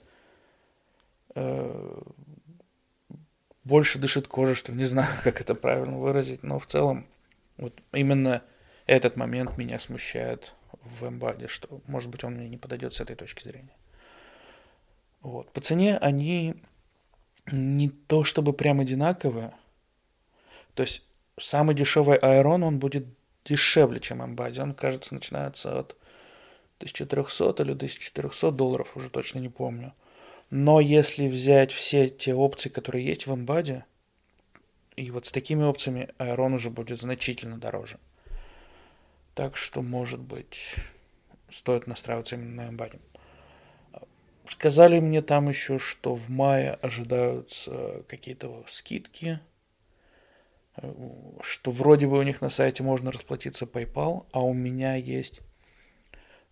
э, 1.33 2.01
больше 3.65 3.99
дышит 3.99 4.27
кожа, 4.27 4.55
что 4.55 4.71
не 4.71 4.85
знаю, 4.85 5.09
как 5.23 5.41
это 5.41 5.55
правильно 5.55 5.97
выразить, 5.97 6.43
но 6.43 6.59
в 6.59 6.65
целом 6.65 7.05
вот 7.57 7.73
именно 7.91 8.41
этот 8.85 9.17
момент 9.17 9.57
меня 9.57 9.79
смущает 9.79 10.53
в 10.99 11.07
Эмбаде, 11.07 11.47
что, 11.47 11.81
может 11.87 12.09
быть, 12.09 12.23
он 12.23 12.35
мне 12.35 12.47
не 12.47 12.57
подойдет 12.57 12.93
с 12.93 13.01
этой 13.01 13.15
точки 13.15 13.43
зрения. 13.43 13.75
Вот. 15.21 15.51
По 15.51 15.59
цене 15.59 15.97
они 15.97 16.55
не 17.51 17.89
то 17.89 18.23
чтобы 18.23 18.53
прям 18.53 18.79
одинаковые, 18.79 19.51
то 20.75 20.83
есть 20.83 21.03
самый 21.39 21.75
дешевый 21.75 22.17
Aeron, 22.17 22.63
он 22.63 22.79
будет 22.79 23.05
дешевле, 23.45 23.99
чем 23.99 24.21
Embody. 24.21 24.61
Он, 24.61 24.73
кажется, 24.73 25.13
начинается 25.13 25.79
от 25.79 25.95
1300 26.77 27.63
или 27.63 27.71
1400 27.71 28.51
долларов, 28.51 28.95
уже 28.95 29.09
точно 29.09 29.39
не 29.39 29.49
помню. 29.49 29.93
Но 30.49 30.79
если 30.79 31.27
взять 31.27 31.71
все 31.71 32.09
те 32.09 32.33
опции, 32.33 32.69
которые 32.69 33.05
есть 33.05 33.27
в 33.27 33.33
Embody, 33.33 33.83
и 34.95 35.11
вот 35.11 35.25
с 35.25 35.31
такими 35.31 35.63
опциями 35.63 36.09
Aeron 36.19 36.55
уже 36.55 36.69
будет 36.69 36.99
значительно 36.99 37.57
дороже. 37.57 37.99
Так 39.33 39.57
что, 39.57 39.81
может 39.81 40.21
быть, 40.21 40.75
стоит 41.49 41.87
настраиваться 41.87 42.35
именно 42.35 42.63
на 42.63 42.71
Embody. 42.71 43.01
Сказали 44.47 44.99
мне 44.99 45.21
там 45.21 45.49
еще, 45.49 45.79
что 45.79 46.15
в 46.15 46.29
мае 46.29 46.73
ожидаются 46.73 48.03
какие-то 48.07 48.63
скидки– 48.67 49.39
что 51.41 51.71
вроде 51.71 52.07
бы 52.07 52.17
у 52.17 52.21
них 52.23 52.41
на 52.41 52.49
сайте 52.49 52.83
можно 52.83 53.11
расплатиться 53.11 53.65
PayPal, 53.65 54.25
а 54.31 54.41
у 54.41 54.53
меня 54.53 54.95
есть 54.95 55.41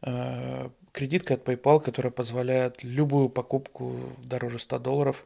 э, 0.02 0.70
кредитка 0.94 1.34
от 1.34 1.46
PayPal, 1.46 1.82
которая 1.82 2.12
позволяет 2.12 2.84
любую 2.84 3.28
покупку 3.28 4.00
дороже 4.24 4.60
100 4.60 4.80
долларов 4.80 5.26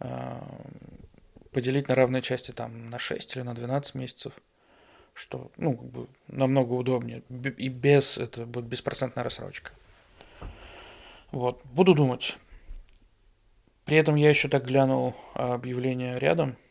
э, 0.00 0.40
поделить 1.50 1.88
на 1.88 1.94
равные 1.94 2.22
части 2.22 2.52
там 2.52 2.88
на 2.88 2.98
6 2.98 3.36
или 3.36 3.42
на 3.42 3.54
12 3.54 3.94
месяцев, 3.94 4.32
что 5.12 5.50
ну, 5.58 5.76
как 5.76 5.90
бы 5.90 6.06
намного 6.28 6.72
удобнее. 6.72 7.22
И 7.58 7.68
без, 7.68 8.16
это 8.16 8.46
будет 8.46 8.64
беспроцентная 8.64 9.24
рассрочка. 9.24 9.72
Вот, 11.30 11.60
буду 11.64 11.94
думать. 11.94 12.38
При 13.84 13.98
этом 13.98 14.14
я 14.14 14.30
еще 14.30 14.48
так 14.48 14.64
глянул 14.64 15.14
объявление 15.34 16.18
рядом– 16.18 16.56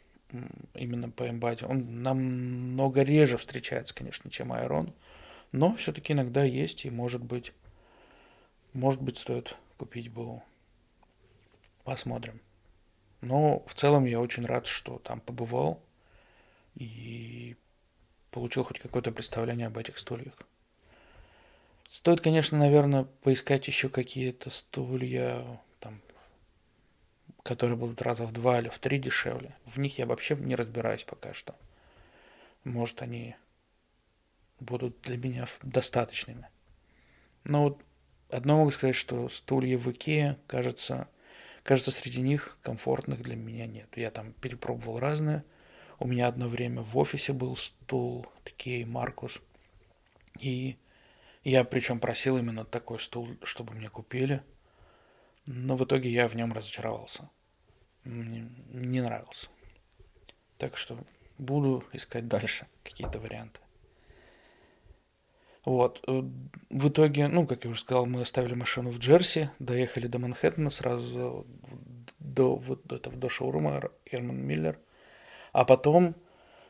именно 0.73 1.09
по 1.09 1.29
эмбате. 1.29 1.65
Он 1.65 2.01
намного 2.01 3.03
реже 3.03 3.37
встречается, 3.37 3.93
конечно, 3.93 4.29
чем 4.29 4.53
Айрон, 4.53 4.93
но 5.51 5.75
все-таки 5.75 6.13
иногда 6.13 6.43
есть, 6.43 6.85
и 6.85 6.89
может 6.89 7.23
быть, 7.23 7.53
может 8.73 9.01
быть, 9.01 9.17
стоит 9.17 9.57
купить 9.77 10.11
БУ. 10.11 10.43
Посмотрим. 11.83 12.39
Но 13.21 13.63
в 13.67 13.73
целом 13.73 14.05
я 14.05 14.19
очень 14.19 14.45
рад, 14.45 14.67
что 14.67 14.99
там 14.99 15.19
побывал 15.19 15.81
и 16.75 17.55
получил 18.31 18.63
хоть 18.63 18.79
какое-то 18.79 19.11
представление 19.11 19.67
об 19.67 19.77
этих 19.77 19.97
стульях. 19.97 20.37
Стоит, 21.89 22.21
конечно, 22.21 22.57
наверное, 22.57 23.03
поискать 23.03 23.67
еще 23.67 23.89
какие-то 23.89 24.49
стулья 24.49 25.59
которые 27.43 27.77
будут 27.77 28.01
раза 28.01 28.25
в 28.25 28.31
два 28.31 28.59
или 28.59 28.69
в 28.69 28.79
три 28.79 28.99
дешевле. 28.99 29.55
В 29.65 29.79
них 29.79 29.97
я 29.97 30.05
вообще 30.05 30.35
не 30.35 30.55
разбираюсь 30.55 31.03
пока 31.03 31.33
что. 31.33 31.55
Может, 32.63 33.01
они 33.01 33.35
будут 34.59 35.01
для 35.01 35.17
меня 35.17 35.47
достаточными. 35.63 36.47
Но 37.43 37.63
вот 37.63 37.81
одно 38.31 38.57
могу 38.57 38.71
сказать, 38.71 38.95
что 38.95 39.29
стулья 39.29 39.77
в 39.77 39.91
Икее, 39.91 40.37
кажется, 40.47 41.07
кажется, 41.63 41.91
среди 41.91 42.21
них 42.21 42.57
комфортных 42.61 43.21
для 43.21 43.35
меня 43.35 43.67
нет. 43.67 43.89
Я 43.95 44.11
там 44.11 44.33
перепробовал 44.33 44.99
разные. 44.99 45.43
У 45.99 46.07
меня 46.07 46.27
одно 46.27 46.47
время 46.47 46.81
в 46.81 46.97
офисе 46.97 47.33
был 47.33 47.55
стул 47.55 48.25
такие 48.43 48.85
Маркус. 48.85 49.39
И 50.39 50.77
я 51.43 51.63
причем 51.63 51.99
просил 51.99 52.37
именно 52.37 52.65
такой 52.65 52.99
стул, 52.99 53.29
чтобы 53.43 53.73
мне 53.73 53.89
купили– 53.89 54.41
но 55.45 55.75
в 55.75 55.83
итоге 55.83 56.09
я 56.09 56.27
в 56.27 56.35
нем 56.35 56.53
разочаровался. 56.53 57.29
Мне 58.03 58.49
не 58.69 59.01
нравился. 59.01 59.47
Так 60.57 60.77
что 60.77 60.97
буду 61.37 61.83
искать 61.93 62.27
дальше 62.27 62.67
какие-то 62.83 63.19
варианты. 63.19 63.59
Вот. 65.65 66.03
Э, 66.07 66.21
в 66.69 66.89
итоге, 66.89 67.27
ну, 67.27 67.45
как 67.45 67.65
я 67.65 67.71
уже 67.71 67.81
сказал, 67.81 68.05
мы 68.05 68.21
оставили 68.21 68.53
машину 68.53 68.89
в 68.89 68.99
Джерси, 68.99 69.49
доехали 69.59 70.07
до 70.07 70.19
Манхэттена 70.19 70.69
сразу 70.69 71.45
до, 72.19 72.55
вот 72.55 72.91
этого, 72.91 73.15
до 73.15 73.29
шоурума 73.29 73.81
Герман 74.11 74.37
Миллер. 74.37 74.79
А 75.51 75.65
потом, 75.65 76.15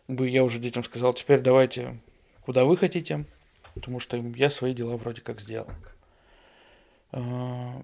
бы 0.08 0.28
я 0.28 0.44
уже 0.44 0.60
детям 0.60 0.84
сказал, 0.84 1.14
теперь 1.14 1.40
давайте 1.40 2.02
куда 2.42 2.66
вы 2.66 2.76
хотите, 2.78 3.26
потому 3.76 4.00
что 4.00 4.18
я 4.18 4.50
свои 4.50 4.74
дела 4.74 4.98
вроде 4.98 5.22
как 5.22 5.40
сделал. 5.40 5.70
А, 7.12 7.84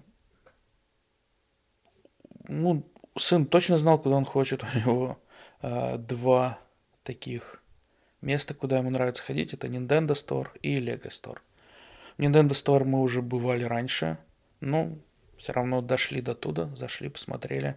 ну, 2.48 2.84
сын 3.16 3.46
точно 3.46 3.78
знал, 3.78 3.98
куда 3.98 4.16
он 4.16 4.24
хочет. 4.24 4.62
У 4.62 4.78
него 4.78 5.18
а, 5.60 5.96
два 5.96 6.58
таких 7.02 7.62
места, 8.20 8.54
куда 8.54 8.78
ему 8.78 8.90
нравится 8.90 9.22
ходить. 9.22 9.54
Это 9.54 9.66
Nintendo 9.66 10.10
Store 10.10 10.48
и 10.62 10.78
Lego 10.78 11.08
Store. 11.08 11.38
В 12.16 12.20
Nintendo 12.20 12.50
Store 12.50 12.84
мы 12.84 13.00
уже 13.00 13.22
бывали 13.22 13.64
раньше, 13.64 14.18
но 14.60 14.96
все 15.36 15.52
равно 15.52 15.80
дошли 15.80 16.20
до 16.20 16.34
туда, 16.34 16.66
зашли, 16.74 17.08
посмотрели. 17.08 17.76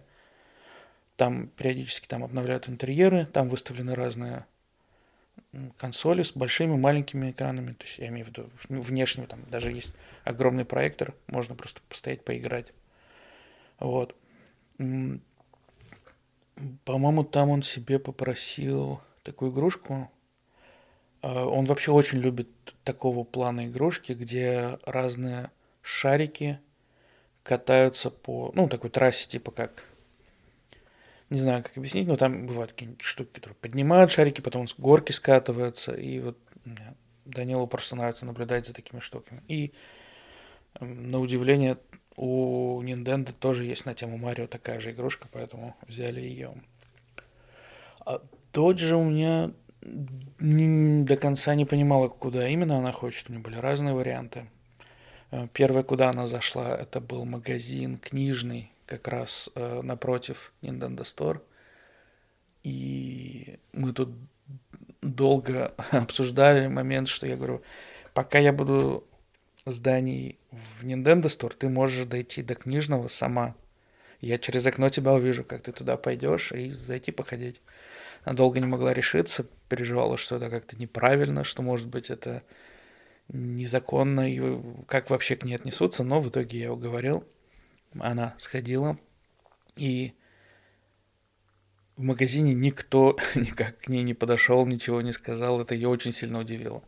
Там 1.16 1.48
периодически 1.48 2.06
там 2.06 2.24
обновляют 2.24 2.68
интерьеры, 2.68 3.26
там 3.26 3.48
выставлены 3.48 3.94
разные 3.94 4.46
консоли 5.78 6.22
с 6.22 6.32
большими, 6.32 6.76
маленькими 6.76 7.30
экранами. 7.30 7.72
То 7.74 7.84
есть 7.84 7.98
я 7.98 8.08
имею 8.08 8.26
в 8.26 8.28
виду 8.28 8.50
внешне, 8.68 9.26
там 9.26 9.42
даже 9.50 9.70
есть 9.70 9.94
огромный 10.24 10.64
проектор, 10.64 11.14
можно 11.26 11.54
просто 11.54 11.80
постоять, 11.88 12.24
поиграть. 12.24 12.72
Вот. 13.78 14.16
По-моему, 16.84 17.24
там 17.24 17.50
он 17.50 17.62
себе 17.62 17.98
попросил 17.98 19.00
такую 19.22 19.52
игрушку. 19.52 20.10
А, 21.22 21.46
он 21.46 21.64
вообще 21.64 21.90
очень 21.92 22.18
любит 22.18 22.48
такого 22.84 23.24
плана 23.24 23.66
игрушки, 23.66 24.12
где 24.12 24.78
разные 24.84 25.50
шарики 25.80 26.60
катаются 27.42 28.10
по, 28.10 28.52
ну, 28.54 28.68
такой 28.68 28.90
трассе, 28.90 29.28
типа 29.28 29.50
как 29.50 29.86
не 31.32 31.40
знаю, 31.40 31.62
как 31.62 31.76
объяснить, 31.78 32.06
но 32.06 32.16
там 32.16 32.46
бывают 32.46 32.72
какие-нибудь 32.72 33.02
штуки, 33.02 33.30
которые 33.32 33.56
поднимают 33.56 34.12
шарики, 34.12 34.42
потом 34.42 34.68
с 34.68 34.74
горки 34.74 35.12
скатываются, 35.12 35.94
и 35.94 36.20
вот 36.20 36.36
Данилу 37.24 37.66
просто 37.66 37.96
нравится 37.96 38.26
наблюдать 38.26 38.66
за 38.66 38.74
такими 38.74 39.00
штуками. 39.00 39.42
И 39.48 39.72
на 40.78 41.20
удивление 41.20 41.78
у 42.16 42.82
Nintendo 42.82 43.32
тоже 43.32 43.64
есть 43.64 43.86
на 43.86 43.94
тему 43.94 44.18
Марио 44.18 44.46
такая 44.46 44.80
же 44.80 44.90
игрушка, 44.90 45.26
поэтому 45.32 45.74
взяли 45.86 46.20
ее. 46.20 46.54
А 48.04 48.20
же 48.78 48.96
у 48.96 49.04
меня 49.04 49.52
до 49.82 51.16
конца 51.16 51.54
не 51.54 51.64
понимала, 51.64 52.08
куда 52.08 52.48
именно 52.48 52.78
она 52.78 52.92
хочет. 52.92 53.28
У 53.28 53.32
нее 53.32 53.42
были 53.42 53.56
разные 53.56 53.94
варианты. 53.94 54.46
Э, 55.30 55.48
первое, 55.52 55.82
куда 55.82 56.10
она 56.10 56.26
зашла, 56.26 56.76
это 56.76 57.00
был 57.00 57.24
магазин 57.24 57.98
книжный, 57.98 58.70
как 58.86 59.08
раз 59.08 59.50
э, 59.54 59.82
напротив 59.82 60.52
Nintendo 60.62 61.02
Store. 61.02 61.40
И 62.62 63.58
мы 63.72 63.92
тут 63.92 64.10
долго 65.00 65.74
обсуждали 65.90 66.68
момент, 66.68 67.08
что 67.08 67.26
я 67.26 67.36
говорю, 67.36 67.62
пока 68.14 68.38
я 68.38 68.52
буду 68.52 69.04
зданий 69.66 70.38
в 70.50 70.84
Nintendo 70.84 71.24
Store, 71.24 71.54
ты 71.56 71.68
можешь 71.68 72.06
дойти 72.06 72.42
до 72.42 72.54
книжного 72.54 73.08
сама. 73.08 73.54
Я 74.20 74.38
через 74.38 74.64
окно 74.66 74.88
тебя 74.88 75.12
увижу, 75.12 75.44
как 75.44 75.62
ты 75.62 75.72
туда 75.72 75.96
пойдешь, 75.96 76.52
и 76.52 76.70
зайти 76.70 77.10
походить. 77.10 77.60
Она 78.24 78.36
долго 78.36 78.60
не 78.60 78.66
могла 78.66 78.94
решиться, 78.94 79.46
переживала, 79.72 80.18
что 80.18 80.36
это 80.36 80.50
как-то 80.50 80.76
неправильно, 80.76 81.44
что, 81.44 81.62
может 81.62 81.88
быть, 81.88 82.10
это 82.10 82.42
незаконно, 83.28 84.30
и 84.30 84.60
как 84.86 85.08
вообще 85.08 85.36
к 85.36 85.44
ней 85.44 85.54
отнесутся, 85.54 86.04
но 86.04 86.20
в 86.20 86.28
итоге 86.28 86.58
я 86.58 86.72
уговорил 86.72 87.24
она 88.00 88.34
сходила, 88.38 88.98
и 89.76 90.14
в 91.96 92.02
магазине 92.02 92.54
никто 92.54 93.16
никак 93.34 93.78
к 93.78 93.88
ней 93.88 94.02
не 94.02 94.14
подошел, 94.14 94.66
ничего 94.66 95.00
не 95.02 95.12
сказал. 95.12 95.60
Это 95.60 95.74
ее 95.74 95.88
очень 95.88 96.12
сильно 96.12 96.40
удивило. 96.40 96.82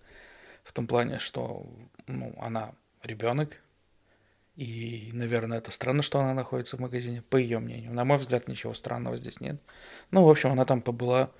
В 0.62 0.73
том 0.73 0.87
плане, 0.87 1.18
что 1.18 1.66
ну, 2.07 2.35
она 2.40 2.73
ребенок, 3.03 3.61
и, 4.57 5.11
наверное, 5.12 5.59
это 5.59 5.73
странно, 5.73 6.03
что 6.03 6.20
она 6.20 6.33
находится 6.33 6.77
в 6.77 6.81
магазине, 6.81 7.23
по 7.23 7.37
ее 7.37 7.59
мнению. 7.59 7.92
На 7.92 8.05
мой 8.05 8.18
взгляд, 8.18 8.47
ничего 8.47 8.73
странного 8.73 9.18
здесь 9.18 9.40
нет. 9.40 9.61
Ну, 10.11 10.25
в 10.25 10.31
общем, 10.31 10.51
она 10.53 10.64
там 10.64 10.81
побыла 10.81 11.33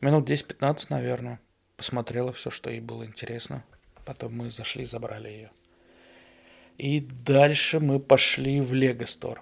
минут 0.00 0.28
10-15, 0.28 0.86
наверное. 0.90 1.40
Посмотрела 1.76 2.32
все, 2.32 2.50
что 2.50 2.70
ей 2.70 2.80
было 2.80 3.04
интересно. 3.04 3.64
Потом 4.04 4.36
мы 4.36 4.50
зашли, 4.50 4.84
забрали 4.84 5.28
ее. 5.28 5.50
И 6.78 7.00
дальше 7.00 7.80
мы 7.80 8.00
пошли 8.00 8.60
в 8.60 8.72
Лего 8.72 9.02
Store. 9.02 9.38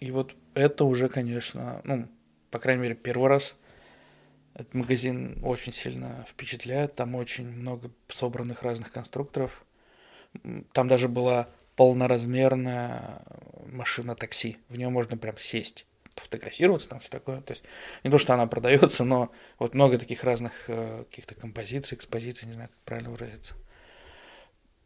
И 0.00 0.10
вот 0.10 0.34
это 0.54 0.84
уже, 0.84 1.08
конечно, 1.08 1.80
ну, 1.84 2.08
по 2.50 2.58
крайней 2.58 2.82
мере, 2.82 2.94
первый 2.94 3.28
раз 3.28 3.56
этот 4.54 4.72
магазин 4.74 5.38
очень 5.42 5.72
сильно 5.72 6.24
впечатляет. 6.28 6.94
Там 6.94 7.14
очень 7.14 7.46
много 7.48 7.90
собранных 8.08 8.62
разных 8.62 8.90
конструкторов. 8.90 9.64
Там 10.72 10.88
даже 10.88 11.08
была 11.08 11.48
полноразмерная 11.76 13.22
машина 13.66 14.14
такси. 14.14 14.58
В 14.68 14.78
нее 14.78 14.88
можно 14.88 15.16
прям 15.16 15.36
сесть, 15.38 15.85
фотографироваться, 16.16 16.88
там 16.88 17.00
все 17.00 17.10
такое. 17.10 17.40
То 17.40 17.52
есть 17.52 17.64
не 18.04 18.10
то, 18.10 18.18
что 18.18 18.34
она 18.34 18.46
продается, 18.46 19.04
но 19.04 19.30
вот 19.58 19.74
много 19.74 19.98
таких 19.98 20.24
разных 20.24 20.52
э, 20.68 21.04
каких-то 21.10 21.34
композиций, 21.34 21.96
экспозиций, 21.96 22.46
не 22.48 22.54
знаю, 22.54 22.68
как 22.68 22.78
правильно 22.84 23.10
выразиться. 23.10 23.54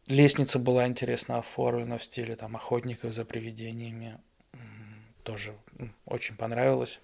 Лестница 0.07 0.59
была 0.59 0.87
интересно 0.87 1.39
оформлена 1.39 1.97
в 1.97 2.03
стиле 2.05 2.35
там 2.35 2.57
охотников 2.57 3.13
за 3.13 3.25
привидениями. 3.25 4.19
Тоже 5.23 5.55
очень 6.05 6.37
понравилось. 6.37 6.99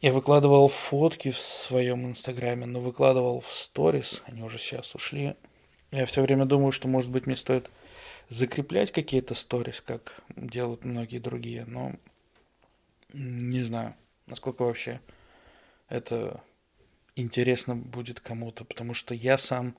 Я 0.00 0.12
выкладывал 0.12 0.68
фотки 0.68 1.30
в 1.30 1.38
своем 1.38 2.06
инстаграме, 2.06 2.66
но 2.66 2.80
выкладывал 2.80 3.40
в 3.40 3.52
сторис, 3.52 4.22
они 4.26 4.42
уже 4.42 4.58
сейчас 4.58 4.94
ушли. 4.94 5.36
Я 5.90 6.04
все 6.06 6.22
время 6.22 6.44
думаю, 6.44 6.72
что, 6.72 6.88
может 6.88 7.10
быть, 7.10 7.26
мне 7.26 7.36
стоит 7.36 7.70
закреплять 8.28 8.92
какие-то 8.92 9.34
сторис, 9.34 9.80
как 9.80 10.20
делают 10.34 10.84
многие 10.84 11.18
другие, 11.18 11.64
но 11.66 11.92
не 13.12 13.62
знаю, 13.62 13.94
насколько 14.26 14.62
вообще 14.62 15.00
это 15.88 16.42
интересно 17.14 17.74
будет 17.76 18.20
кому-то, 18.20 18.64
потому 18.64 18.94
что 18.94 19.14
я 19.14 19.38
сам 19.38 19.76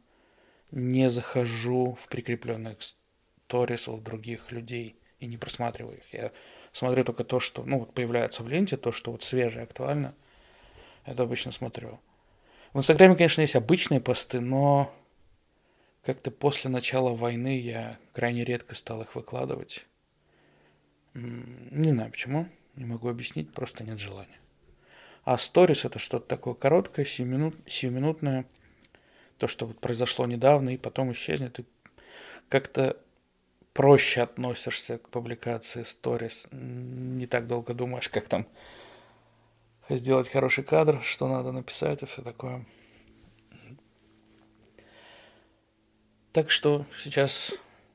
не 0.71 1.09
захожу 1.09 1.95
в 1.99 2.07
прикрепленные 2.07 2.77
сторис 2.79 3.87
у 3.87 3.97
других 3.97 4.51
людей 4.51 4.95
и 5.19 5.27
не 5.27 5.37
просматриваю 5.37 5.97
их. 5.97 6.13
Я 6.13 6.31
смотрю 6.71 7.03
только 7.03 7.23
то, 7.23 7.39
что 7.39 7.63
ну, 7.63 7.79
вот 7.79 7.93
появляется 7.93 8.43
в 8.43 8.49
ленте, 8.49 8.77
то, 8.77 8.91
что 8.91 9.11
вот 9.11 9.23
свежее, 9.23 9.63
актуально. 9.63 10.13
Это 11.05 11.23
обычно 11.23 11.51
смотрю. 11.51 11.99
В 12.73 12.79
Инстаграме, 12.79 13.15
конечно, 13.15 13.41
есть 13.41 13.55
обычные 13.55 14.01
посты, 14.01 14.41
но 14.41 14.93
как-то 16.03 16.31
после 16.31 16.69
начала 16.69 17.13
войны 17.13 17.59
я 17.59 17.97
крайне 18.13 18.43
редко 18.43 18.75
стал 18.75 19.01
их 19.01 19.15
выкладывать. 19.15 19.85
Не 21.13 21.91
знаю 21.91 22.11
почему, 22.11 22.47
не 22.77 22.85
могу 22.85 23.09
объяснить, 23.09 23.51
просто 23.51 23.83
нет 23.83 23.99
желания. 23.99 24.39
А 25.23 25.37
сторис 25.37 25.83
это 25.83 25.99
что-то 25.99 26.27
такое 26.27 26.53
короткое, 26.53 27.05
сиюминут, 27.05 27.55
сиюминутное, 27.67 28.45
то, 29.37 29.47
что 29.47 29.65
вот 29.65 29.79
произошло 29.79 30.25
недавно 30.25 30.69
и 30.69 30.77
потом 30.77 31.11
исчезнет, 31.11 31.59
и 31.59 31.65
как-то 32.49 32.97
проще 33.73 34.21
относишься 34.21 34.97
к 34.97 35.09
публикации 35.09 35.83
сторис, 35.83 36.47
не 36.51 37.27
так 37.27 37.47
долго 37.47 37.73
думаешь, 37.73 38.09
как 38.09 38.27
там 38.27 38.47
сделать 39.89 40.29
хороший 40.29 40.63
кадр, 40.63 41.01
что 41.03 41.27
надо 41.27 41.51
написать 41.51 42.03
и 42.03 42.05
все 42.05 42.21
такое. 42.21 42.65
Так 46.31 46.51
что 46.51 46.85
сейчас 47.03 47.53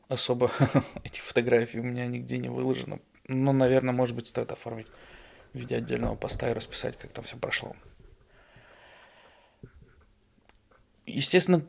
особо 0.08 0.50
эти 1.04 1.20
фотографии 1.20 1.78
у 1.78 1.84
меня 1.84 2.06
нигде 2.06 2.38
не 2.38 2.48
выложены. 2.48 3.00
Но, 3.28 3.52
наверное, 3.52 3.94
может 3.94 4.16
быть, 4.16 4.26
стоит 4.26 4.52
оформить 4.52 4.86
в 5.52 5.58
виде 5.58 5.76
отдельного 5.76 6.16
поста 6.16 6.50
и 6.50 6.54
расписать, 6.54 6.98
как 6.98 7.12
там 7.12 7.24
все 7.24 7.36
прошло. 7.36 7.76
Естественно, 11.04 11.66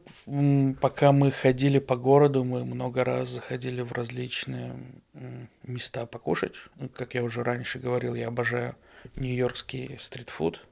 пока 0.80 1.12
мы 1.12 1.32
ходили 1.32 1.80
по 1.80 1.96
городу, 1.96 2.44
мы 2.44 2.66
много 2.66 3.04
раз 3.04 3.30
заходили 3.30 3.82
в 3.82 3.92
различные 3.92 4.76
места 5.64 6.06
покушать. 6.06 6.54
Ну, 6.76 6.88
как 6.88 7.16
я 7.16 7.24
уже 7.24 7.44
раньше 7.44 7.80
говорил, 7.80 8.14
я 8.14 8.28
обожаю 8.28 8.76
нью-йоркский 9.16 9.98
стритфуд. 10.00 10.66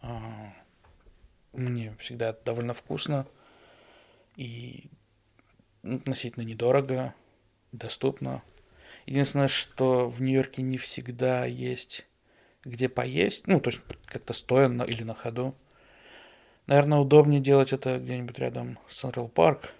А, 0.00 0.54
мне 1.52 1.94
всегда 1.98 2.32
довольно 2.32 2.72
вкусно 2.72 3.26
и 4.36 4.90
относительно 5.82 6.44
недорого, 6.44 7.14
доступно. 7.72 8.42
Единственное, 9.06 9.48
что 9.48 10.08
в 10.08 10.20
Нью-Йорке 10.20 10.62
не 10.62 10.78
всегда 10.78 11.46
есть 11.46 12.04
где 12.66 12.88
поесть, 12.88 13.46
ну, 13.46 13.60
то 13.60 13.70
есть 13.70 13.80
как-то 14.06 14.32
стоя 14.32 14.68
на, 14.68 14.82
или 14.82 15.04
на 15.04 15.14
ходу. 15.14 15.54
Наверное, 16.66 16.98
удобнее 16.98 17.40
делать 17.40 17.72
это 17.72 17.98
где-нибудь 17.98 18.38
рядом 18.40 18.76
с 18.88 18.98
Централ 18.98 19.28
Парк. 19.28 19.72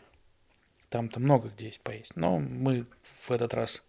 Там-то 0.89 1.19
много 1.19 1.49
где 1.49 1.67
есть 1.67 1.81
поесть. 1.81 2.15
Но 2.15 2.39
мы 2.39 2.87
в 3.03 3.33
этот 3.33 3.55
раз 3.55 3.83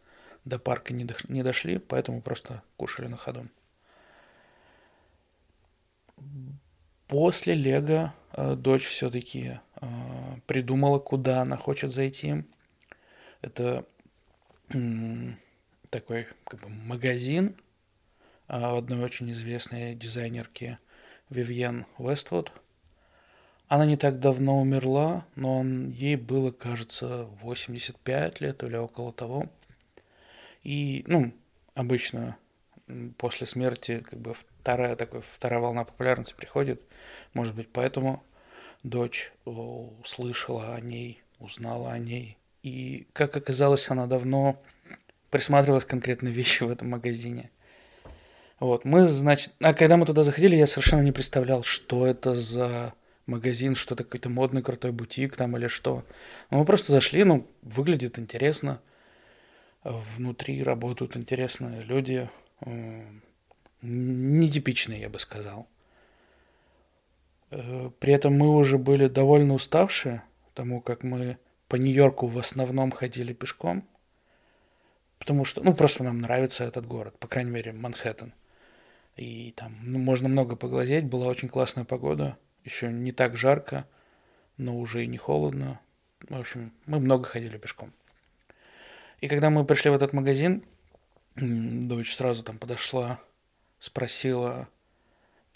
до 0.45 0.57
парка 0.57 0.93
не, 0.93 1.05
дош- 1.05 1.31
не 1.31 1.43
дошли, 1.43 1.77
поэтому 1.77 2.23
просто 2.23 2.63
кушали 2.75 3.05
на 3.05 3.17
ходу. 3.17 3.47
После 7.07 7.53
Лего 7.53 8.15
э, 8.33 8.55
дочь 8.55 8.87
все-таки 8.87 9.59
э, 9.79 9.87
придумала, 10.47 10.97
куда 10.97 11.41
она 11.41 11.55
хочет 11.55 11.91
зайти. 11.91 12.43
Это 13.41 13.85
такой 15.89 16.27
как 16.45 16.61
бы 16.61 16.69
магазин 16.69 17.55
а, 18.47 18.77
одной 18.77 19.03
очень 19.03 19.31
известной 19.31 19.95
дизайнерки 19.95 20.77
Вивьен 21.29 21.85
Вествуд. 21.97 22.51
Она 23.67 23.85
не 23.85 23.97
так 23.97 24.19
давно 24.19 24.61
умерла, 24.61 25.25
но 25.35 25.59
он, 25.59 25.89
ей 25.89 26.15
было, 26.15 26.51
кажется, 26.51 27.25
85 27.41 28.39
лет 28.39 28.63
или 28.63 28.77
около 28.77 29.11
того. 29.11 29.49
И, 30.63 31.03
ну, 31.07 31.33
обычно 31.73 32.37
после 33.17 33.45
смерти 33.45 33.99
как 33.99 34.19
бы 34.19 34.33
вторая, 34.33 34.95
такая, 34.95 35.21
вторая 35.21 35.59
волна 35.59 35.83
популярности 35.83 36.33
приходит. 36.33 36.81
Может 37.33 37.55
быть, 37.55 37.69
поэтому 37.71 38.23
дочь 38.83 39.33
услышала 39.43 40.75
о 40.75 40.79
ней, 40.79 41.21
узнала 41.39 41.91
о 41.91 41.99
ней. 41.99 42.36
И, 42.67 43.07
как 43.13 43.37
оказалось, 43.37 43.89
она 43.89 44.07
давно 44.07 44.61
присматривалась 45.29 45.85
к 45.85 45.89
конкретной 45.89 46.31
вещи 46.31 46.63
в 46.63 46.69
этом 46.69 46.89
магазине. 46.89 47.49
Вот, 48.59 48.83
мы, 48.83 49.05
значит, 49.05 49.53
а 49.61 49.73
когда 49.73 49.95
мы 49.95 50.05
туда 50.05 50.23
заходили, 50.23 50.57
я 50.57 50.67
совершенно 50.67 51.01
не 51.01 51.13
представлял, 51.13 51.63
что 51.63 52.05
это 52.05 52.35
за 52.35 52.93
магазин, 53.25 53.75
что 53.75 53.95
это 53.95 54.03
какой-то 54.03 54.29
модный 54.29 54.61
крутой 54.61 54.91
бутик 54.91 55.37
там 55.37 55.55
или 55.55 55.67
что. 55.67 56.03
Мы 56.49 56.65
просто 56.65 56.91
зашли, 56.91 57.23
ну, 57.23 57.47
выглядит 57.61 58.19
интересно. 58.19 58.81
Внутри 59.83 60.61
работают 60.61 61.15
интересные 61.15 61.81
люди, 61.81 62.29
нетипичные, 63.81 65.01
я 65.01 65.09
бы 65.09 65.19
сказал. 65.19 65.67
Э, 67.51 67.91
при 67.99 68.11
этом 68.11 68.33
мы 68.33 68.53
уже 68.57 68.77
были 68.77 69.07
довольно 69.07 69.53
уставшие, 69.53 70.23
потому 70.49 70.81
как 70.81 71.03
мы 71.03 71.37
по 71.67 71.75
Нью-Йорку 71.75 72.27
в 72.27 72.37
основном 72.37 72.91
ходили 72.91 73.33
пешком, 73.33 73.87
потому 75.19 75.45
что, 75.45 75.61
ну, 75.61 75.73
просто 75.73 76.03
нам 76.03 76.19
нравится 76.19 76.63
этот 76.63 76.85
город, 76.85 77.17
по 77.19 77.27
крайней 77.27 77.51
мере, 77.51 77.73
Манхэттен. 77.73 78.33
И 79.15 79.51
там 79.51 79.75
ну, 79.81 79.97
можно 79.97 80.29
много 80.29 80.55
поглазеть, 80.55 81.05
была 81.05 81.27
очень 81.27 81.49
классная 81.49 81.85
погода, 81.85 82.37
еще 82.63 82.91
не 82.91 83.11
так 83.11 83.35
жарко, 83.35 83.87
но 84.57 84.77
уже 84.77 85.03
и 85.03 85.07
не 85.07 85.17
холодно. 85.17 85.79
В 86.29 86.39
общем, 86.39 86.71
мы 86.85 86.99
много 86.99 87.25
ходили 87.25 87.57
пешком. 87.57 87.93
И 89.19 89.27
когда 89.27 89.49
мы 89.49 89.65
пришли 89.65 89.89
в 89.89 89.95
этот 89.95 90.13
магазин, 90.13 90.63
дочь 91.35 92.15
сразу 92.15 92.43
там 92.43 92.59
подошла, 92.59 93.19
спросила 93.79 94.69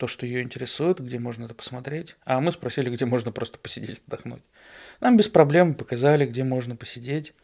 то, 0.02 0.08
что 0.08 0.26
ее 0.26 0.42
интересует, 0.42 1.00
где 1.00 1.20
можно 1.20 1.46
это 1.46 1.54
посмотреть. 1.54 2.16
А 2.26 2.42
мы 2.42 2.52
спросили, 2.52 2.90
где 2.90 3.06
можно 3.06 3.32
просто 3.32 3.60
посидеть, 3.60 4.02
отдохнуть. 4.08 4.42
Нам 5.00 5.16
без 5.16 5.30
проблем 5.30 5.76
показали, 5.76 6.26
где 6.26 6.44
можно 6.44 6.76
посидеть. 6.76 7.36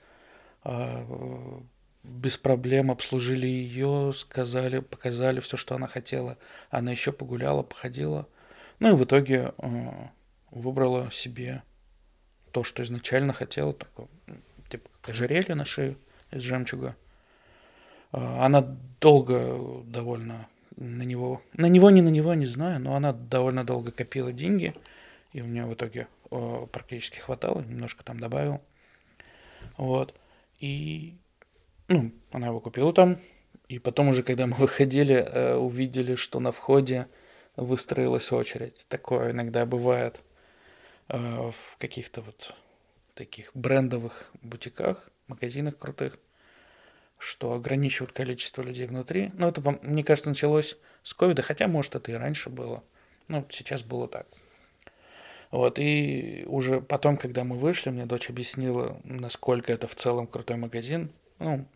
А, 0.63 1.62
без 2.02 2.36
проблем 2.38 2.89
обслужили 2.89 3.46
ее, 3.46 4.12
сказали, 4.17 4.80
показали 4.80 5.39
все, 5.39 5.56
что 5.56 5.76
она 5.76 5.86
хотела. 5.86 6.39
Она 6.72 6.89
еще 6.89 7.12
погуляла, 7.12 7.62
походила. 7.62 8.28
Ну 8.80 8.89
и 8.89 8.96
в 8.96 9.04
итоге 9.04 9.54
э, 9.56 9.91
выбрала 10.50 11.12
себе 11.12 11.62
то, 12.52 12.63
что 12.63 12.82
изначально 12.82 13.34
хотела, 13.34 13.74
такое, 13.74 14.08
типа 14.67 14.89
как 15.00 15.12
ожерелье 15.12 15.54
на 15.54 15.65
шею 15.65 15.96
из 16.32 16.41
жемчуга. 16.41 16.96
Э, 18.13 18.39
она 18.39 18.62
долго 19.00 19.84
довольно 19.84 20.48
на 20.77 21.03
него, 21.03 21.41
на 21.53 21.67
него, 21.67 21.89
не 21.89 22.01
на 22.01 22.09
него, 22.09 22.33
не 22.35 22.45
знаю, 22.45 22.79
но 22.79 22.95
она 22.95 23.11
довольно 23.11 23.63
долго 23.63 23.91
копила 23.91 24.31
деньги, 24.31 24.73
и 25.33 25.41
у 25.41 25.45
нее 25.45 25.65
в 25.65 25.73
итоге 25.73 26.07
э, 26.31 26.67
практически 26.71 27.19
хватало, 27.19 27.61
немножко 27.61 28.03
там 28.03 28.19
добавил. 28.19 28.61
Вот. 29.77 30.15
И 30.59 31.17
ну, 31.87 32.11
она 32.31 32.47
его 32.47 32.59
купила 32.59 32.93
там. 32.93 33.19
И 33.67 33.79
потом 33.79 34.09
уже, 34.09 34.23
когда 34.23 34.47
мы 34.47 34.55
выходили, 34.57 35.15
э, 35.15 35.55
увидели, 35.55 36.15
что 36.15 36.39
на 36.39 36.51
входе 36.51 37.07
выстроилась 37.55 38.31
очередь. 38.31 38.85
Такое 38.87 39.31
иногда 39.31 39.65
бывает 39.65 40.21
э, 41.09 41.17
в 41.17 41.77
каких-то 41.77 42.21
вот 42.21 42.53
таких 43.15 43.51
брендовых 43.55 44.31
бутиках, 44.41 45.09
магазинах 45.27 45.77
крутых, 45.77 46.19
что 47.17 47.53
ограничивают 47.53 48.13
количество 48.13 48.62
людей 48.62 48.86
внутри. 48.86 49.32
Но 49.34 49.49
это, 49.49 49.62
мне 49.82 50.03
кажется, 50.03 50.30
началось 50.30 50.77
с 51.03 51.13
ковида, 51.13 51.41
хотя, 51.41 51.67
может, 51.67 51.95
это 51.95 52.12
и 52.12 52.15
раньше 52.15 52.49
было. 52.49 52.84
Ну, 53.27 53.45
сейчас 53.49 53.84
было 53.84 54.08
так. 54.08 54.27
Вот, 55.51 55.80
и 55.80 56.43
уже 56.47 56.82
потом, 56.82 57.17
когда 57.17 57.43
мы 57.43 57.58
вышли, 57.58 57.89
мне 57.89 58.06
дочь 58.06 58.30
объяснила, 58.30 58.99
насколько 59.03 59.71
это 59.71 59.88
в 59.88 59.95
целом 59.95 60.27
крутой 60.27 60.58
магазин. 60.58 61.12
Ну, 61.39 61.67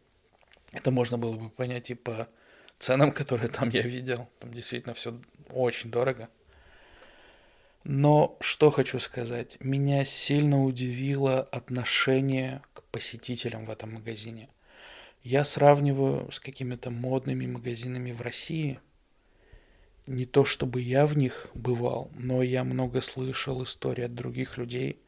это 0.73 0.91
можно 0.91 1.17
было 1.17 1.35
бы 1.37 1.49
понять 1.49 1.89
и 1.89 1.93
по 1.93 2.27
ценам, 2.77 3.11
которые 3.13 3.49
там 3.49 3.69
я 3.69 3.81
видел. 3.81 4.29
Там 4.39 4.53
действительно 4.53 4.93
все 4.93 5.19
очень 5.49 5.89
дорого. 5.89 6.29
Но 7.83 8.37
что 8.41 8.69
хочу 8.69 8.99
сказать, 8.99 9.57
меня 9.59 10.05
сильно 10.05 10.63
удивило 10.63 11.41
отношение 11.41 12.61
к 12.73 12.83
посетителям 12.83 13.65
в 13.65 13.71
этом 13.71 13.93
магазине. 13.93 14.49
Я 15.23 15.45
сравниваю 15.45 16.31
с 16.31 16.39
какими-то 16.39 16.89
модными 16.89 17.45
магазинами 17.45 18.11
в 18.11 18.21
России. 18.21 18.79
Не 20.07 20.25
то 20.25 20.45
чтобы 20.45 20.81
я 20.81 21.05
в 21.05 21.15
них 21.15 21.49
бывал, 21.53 22.09
но 22.15 22.41
я 22.41 22.63
много 22.63 23.01
слышал 23.01 23.63
историй 23.63 24.05
от 24.05 24.15
других 24.15 24.57
людей, 24.57 24.99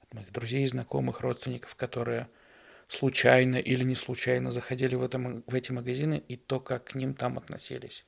от 0.00 0.14
моих 0.14 0.32
друзей, 0.32 0.66
знакомых, 0.66 1.20
родственников, 1.20 1.74
которые 1.74 2.28
случайно 2.88 3.56
или 3.56 3.84
не 3.84 3.94
случайно 3.94 4.52
заходили 4.52 4.94
в, 4.94 5.02
этом, 5.02 5.44
в 5.46 5.54
эти 5.54 5.70
магазины 5.70 6.22
и 6.26 6.36
то, 6.36 6.60
как 6.60 6.84
к 6.84 6.94
ним 6.94 7.12
там 7.12 7.36
относились. 7.36 8.06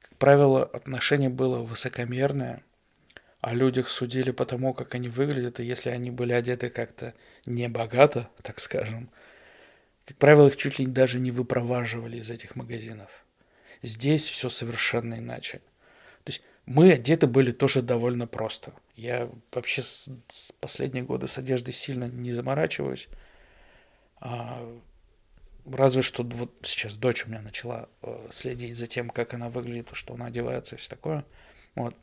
Как 0.00 0.16
правило, 0.16 0.64
отношение 0.64 1.28
было 1.28 1.58
высокомерное, 1.58 2.62
о 3.42 3.52
людях 3.52 3.88
судили 3.90 4.30
по 4.30 4.46
тому, 4.46 4.72
как 4.72 4.94
они 4.94 5.08
выглядят, 5.08 5.60
и 5.60 5.64
если 5.64 5.90
они 5.90 6.10
были 6.10 6.32
одеты 6.32 6.70
как-то 6.70 7.14
небогато, 7.46 8.30
так 8.42 8.58
скажем, 8.58 9.10
как 10.08 10.16
правило, 10.16 10.46
их 10.46 10.56
чуть 10.56 10.78
ли 10.78 10.86
даже 10.86 11.20
не 11.20 11.30
выпроваживали 11.30 12.16
из 12.16 12.30
этих 12.30 12.56
магазинов. 12.56 13.10
Здесь 13.82 14.26
все 14.26 14.48
совершенно 14.48 15.18
иначе. 15.18 15.58
То 16.24 16.30
есть 16.32 16.40
мы 16.64 16.90
одеты 16.92 17.26
были 17.26 17.52
тоже 17.52 17.82
довольно 17.82 18.26
просто. 18.26 18.72
Я 18.96 19.30
вообще 19.52 19.82
с, 19.82 20.08
с 20.28 20.52
последние 20.52 21.04
годы 21.04 21.28
с 21.28 21.36
одеждой 21.36 21.74
сильно 21.74 22.06
не 22.06 22.32
заморачиваюсь. 22.32 23.06
А, 24.16 24.80
разве 25.70 26.00
что 26.00 26.22
вот 26.22 26.54
сейчас 26.62 26.94
дочь 26.94 27.26
у 27.26 27.28
меня 27.28 27.42
начала 27.42 27.90
э, 28.00 28.28
следить 28.32 28.76
за 28.78 28.86
тем, 28.86 29.10
как 29.10 29.34
она 29.34 29.50
выглядит, 29.50 29.90
что 29.92 30.14
она 30.14 30.26
одевается 30.26 30.76
и 30.76 30.78
все 30.78 30.88
такое. 30.88 31.26
Вот. 31.74 31.94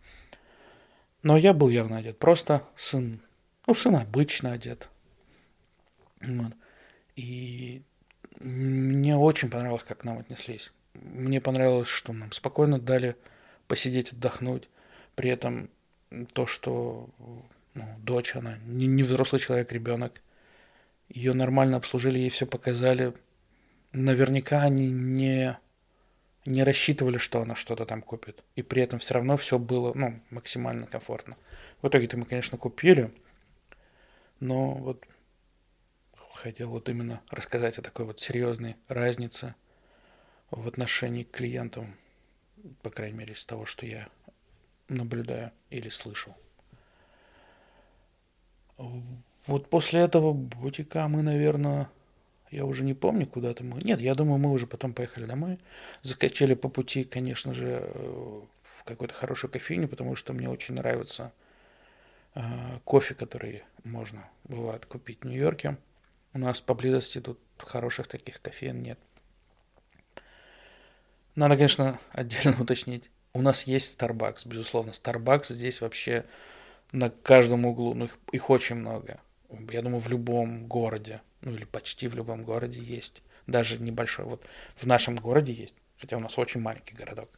Но 1.24 1.38
я 1.38 1.56
был 1.56 1.70
явно 1.70 1.98
одет 1.98 2.20
просто, 2.20 2.62
сын, 2.78 3.20
ну, 3.66 3.74
сын 3.74 3.96
обычно 3.96 4.52
одет. 4.52 4.90
Вот. 6.22 6.54
И 7.16 7.82
мне 8.40 9.16
очень 9.16 9.50
понравилось, 9.50 9.84
как 9.84 10.00
к 10.00 10.04
нам 10.04 10.20
отнеслись. 10.20 10.72
Мне 10.94 11.42
понравилось, 11.42 11.88
что 11.88 12.14
нам 12.14 12.32
спокойно 12.32 12.80
дали 12.80 13.16
посидеть, 13.68 14.14
отдохнуть. 14.14 14.70
При 15.16 15.30
этом 15.30 15.70
то, 16.34 16.48
что 16.48 17.10
ну, 17.74 17.86
дочь, 18.00 18.36
она 18.36 18.58
не, 18.66 18.88
не 18.88 19.04
взрослый 19.04 19.40
человек, 19.40 19.72
ребенок, 19.72 20.22
ее 21.10 21.34
нормально 21.34 21.78
обслужили, 21.78 22.20
ей 22.20 22.30
все 22.30 22.46
показали. 22.46 23.14
Наверняка 23.92 24.62
они 24.62 24.90
не, 24.90 25.58
не 26.46 26.64
рассчитывали, 26.64 27.18
что 27.18 27.42
она 27.42 27.56
что-то 27.56 27.86
там 27.86 28.02
купит. 28.02 28.44
И 28.56 28.64
при 28.64 28.82
этом 28.82 29.00
все 29.00 29.14
равно 29.14 29.38
все 29.38 29.60
было 29.60 29.94
ну, 29.94 30.20
максимально 30.30 30.88
комфортно. 30.88 31.38
В 31.82 31.88
итоге-то 31.88 32.18
мы, 32.18 32.26
конечно, 32.26 32.58
купили, 32.58 33.12
но 34.40 34.74
вот 34.74 35.06
хотел 36.36 36.70
вот 36.70 36.90
именно 36.90 37.22
рассказать 37.30 37.78
о 37.80 37.82
такой 37.82 38.06
вот 38.06 38.20
серьезной 38.20 38.76
разнице 38.88 39.56
в 40.52 40.68
отношении 40.68 41.24
к 41.24 41.32
клиентам, 41.32 41.96
по 42.82 42.90
крайней 42.90 43.18
мере, 43.18 43.34
из 43.34 43.46
того, 43.46 43.66
что 43.66 43.86
я 43.86 44.08
наблюдаю 44.90 45.52
или 45.70 45.90
слышал. 45.90 46.36
Вот 49.48 49.70
после 49.70 50.02
этого 50.02 50.34
бутика 50.34 51.08
мы, 51.08 51.22
наверное, 51.22 51.90
я 52.52 52.66
уже 52.66 52.84
не 52.84 52.94
помню, 52.94 53.28
куда-то 53.28 53.64
мы... 53.64 53.82
Нет, 53.82 54.00
я 54.00 54.16
думаю, 54.16 54.38
мы 54.38 54.52
уже 54.52 54.68
потом 54.68 54.94
поехали 54.94 55.26
домой. 55.26 55.60
Закачали 56.02 56.54
по 56.54 56.70
пути, 56.70 57.04
конечно 57.04 57.54
же, 57.54 57.90
в 58.78 58.84
какую-то 58.84 59.14
хорошую 59.14 59.52
кофейню, 59.52 59.88
потому 59.88 60.16
что 60.16 60.34
мне 60.34 60.50
очень 60.50 60.76
нравится 60.76 61.34
э, 62.34 62.42
кофе, 62.84 63.16
который 63.16 63.64
можно, 63.84 64.28
бывает, 64.44 64.86
купить 64.86 65.22
в 65.22 65.28
Нью-Йорке. 65.28 65.78
У 66.36 66.38
нас 66.38 66.60
поблизости 66.60 67.22
тут 67.22 67.40
хороших 67.58 68.10
таких 68.10 68.42
кофеин 68.42 68.82
нет. 68.82 69.00
Надо, 71.36 71.56
конечно, 71.56 71.98
отдельно 72.12 72.62
уточнить. 72.62 73.10
У 73.32 73.42
нас 73.42 73.64
есть 73.64 73.98
Starbucks, 73.98 74.46
безусловно. 74.46 74.92
Starbucks 74.92 75.54
здесь 75.54 75.80
вообще 75.80 76.26
на 76.92 77.10
каждом 77.10 77.66
углу, 77.66 77.94
ну 77.94 78.06
их, 78.06 78.18
их 78.34 78.50
очень 78.50 78.76
много. 78.76 79.22
Я 79.72 79.82
думаю, 79.82 80.02
в 80.02 80.10
любом 80.10 80.68
городе, 80.68 81.22
ну 81.40 81.54
или 81.54 81.64
почти 81.64 82.10
в 82.10 82.16
любом 82.16 82.44
городе 82.44 82.82
есть. 82.82 83.22
Даже 83.48 83.82
небольшой. 83.82 84.26
Вот 84.26 84.46
в 84.76 84.86
нашем 84.86 85.16
городе 85.16 85.54
есть, 85.54 85.78
хотя 85.98 86.18
у 86.18 86.20
нас 86.20 86.38
очень 86.38 86.60
маленький 86.60 86.96
городок. 86.96 87.30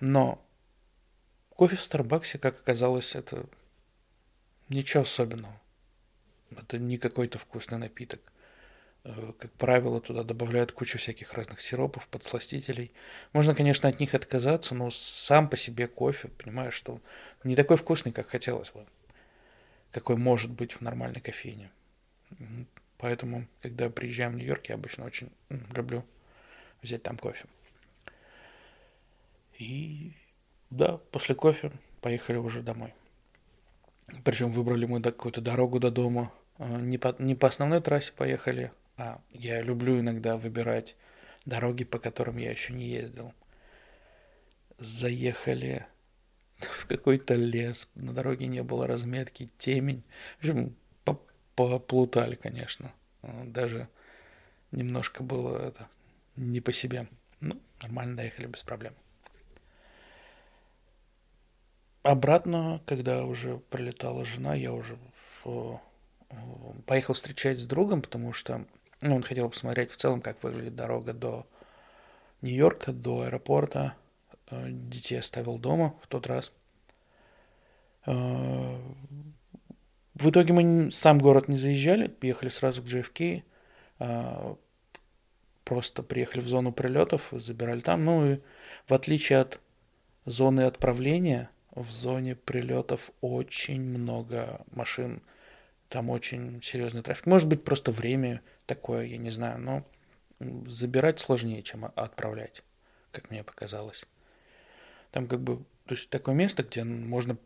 Но 0.00 0.44
кофе 1.50 1.76
в 1.76 1.82
Старбаксе, 1.82 2.38
как 2.38 2.58
оказалось, 2.58 3.14
это 3.14 3.46
ничего 4.68 5.04
особенного. 5.04 5.61
Это 6.60 6.78
не 6.78 6.98
какой-то 6.98 7.38
вкусный 7.38 7.78
напиток. 7.78 8.20
Э, 9.04 9.32
как 9.38 9.52
правило, 9.52 10.00
туда 10.00 10.22
добавляют 10.22 10.72
кучу 10.72 10.98
всяких 10.98 11.32
разных 11.34 11.60
сиропов, 11.60 12.06
подсластителей. 12.08 12.92
Можно, 13.32 13.54
конечно, 13.54 13.88
от 13.88 14.00
них 14.00 14.14
отказаться, 14.14 14.74
но 14.74 14.90
сам 14.90 15.48
по 15.48 15.56
себе 15.56 15.88
кофе, 15.88 16.28
понимаешь, 16.28 16.74
что 16.74 17.00
не 17.44 17.56
такой 17.56 17.76
вкусный, 17.76 18.12
как 18.12 18.28
хотелось 18.28 18.70
бы. 18.70 18.86
Какой 19.90 20.16
может 20.16 20.50
быть 20.50 20.72
в 20.72 20.80
нормальной 20.80 21.20
кофейне. 21.20 21.70
Поэтому, 22.98 23.46
когда 23.60 23.90
приезжаем 23.90 24.32
в 24.32 24.36
Нью-Йорк, 24.36 24.66
я 24.66 24.76
обычно 24.76 25.04
очень 25.04 25.30
люблю 25.74 26.04
взять 26.82 27.02
там 27.02 27.18
кофе. 27.18 27.46
И 29.58 30.12
да, 30.70 30.98
после 31.10 31.34
кофе 31.34 31.72
поехали 32.00 32.36
уже 32.36 32.62
домой. 32.62 32.94
Причем 34.24 34.50
выбрали 34.50 34.86
мы 34.86 35.02
какую-то 35.02 35.40
дорогу 35.40 35.78
до 35.78 35.90
дома. 35.90 36.32
А, 36.62 36.80
не 36.80 36.96
по, 36.96 37.14
не 37.18 37.34
по 37.34 37.48
основной 37.48 37.80
трассе 37.80 38.12
поехали, 38.12 38.70
а 38.96 39.20
я 39.30 39.60
люблю 39.62 39.98
иногда 39.98 40.36
выбирать 40.36 40.96
дороги, 41.44 41.82
по 41.82 41.98
которым 41.98 42.36
я 42.36 42.52
еще 42.52 42.72
не 42.72 42.86
ездил. 42.86 43.34
Заехали 44.78 45.86
в 46.58 46.86
какой-то 46.86 47.34
лес, 47.34 47.88
на 47.96 48.12
дороге 48.12 48.46
не 48.46 48.62
было 48.62 48.86
разметки, 48.86 49.48
темень. 49.58 50.04
В 50.36 50.38
общем, 50.38 50.76
поплутали, 51.56 52.36
конечно. 52.36 52.92
Даже 53.22 53.88
немножко 54.70 55.24
было 55.24 55.58
это 55.58 55.88
не 56.36 56.60
по 56.60 56.72
себе. 56.72 57.08
Ну, 57.40 57.60
нормально 57.82 58.16
доехали 58.16 58.46
без 58.46 58.62
проблем. 58.62 58.94
Обратно, 62.04 62.80
когда 62.86 63.24
уже 63.24 63.58
прилетала 63.58 64.24
жена, 64.24 64.54
я 64.54 64.72
уже 64.72 64.96
поехал 66.86 67.14
встречать 67.14 67.58
с 67.58 67.66
другом, 67.66 68.02
потому 68.02 68.32
что 68.32 68.64
ну, 69.00 69.16
он 69.16 69.22
хотел 69.22 69.48
посмотреть 69.48 69.90
в 69.90 69.96
целом, 69.96 70.20
как 70.20 70.42
выглядит 70.42 70.76
дорога 70.76 71.12
до 71.12 71.46
Нью-Йорка, 72.40 72.92
до 72.92 73.22
аэропорта. 73.22 73.94
Э, 74.50 74.66
детей 74.68 75.18
оставил 75.18 75.58
дома 75.58 75.94
в 76.02 76.06
тот 76.06 76.26
раз. 76.26 76.52
Э, 78.06 78.78
в 80.14 80.30
итоге 80.30 80.52
мы 80.52 80.90
сам 80.90 81.18
город 81.18 81.48
не 81.48 81.56
заезжали, 81.56 82.08
поехали 82.08 82.48
сразу 82.48 82.82
к 82.82 82.86
JFK. 82.86 83.42
Э, 83.98 84.54
просто 85.64 86.02
приехали 86.02 86.40
в 86.40 86.48
зону 86.48 86.72
прилетов, 86.72 87.28
забирали 87.32 87.80
там. 87.80 88.04
Ну 88.04 88.32
и 88.32 88.38
в 88.86 88.94
отличие 88.94 89.40
от 89.40 89.60
зоны 90.26 90.62
отправления, 90.62 91.50
в 91.74 91.90
зоне 91.90 92.36
прилетов 92.36 93.10
очень 93.20 93.80
много 93.80 94.60
машин 94.70 95.22
там 95.92 96.08
очень 96.08 96.62
серьезный 96.62 97.02
трафик. 97.02 97.26
Может 97.26 97.46
быть, 97.48 97.64
просто 97.64 97.92
время 97.92 98.40
такое, 98.64 99.04
я 99.04 99.18
не 99.18 99.28
знаю, 99.28 99.58
но 99.60 99.86
забирать 100.66 101.20
сложнее, 101.20 101.62
чем 101.62 101.84
отправлять, 101.84 102.62
как 103.10 103.30
мне 103.30 103.44
показалось. 103.44 104.02
Там 105.10 105.28
как 105.28 105.42
бы, 105.42 105.58
то 105.84 105.94
есть 105.94 106.08
такое 106.08 106.34
место, 106.34 106.62
где 106.62 106.82
можно 106.82 107.36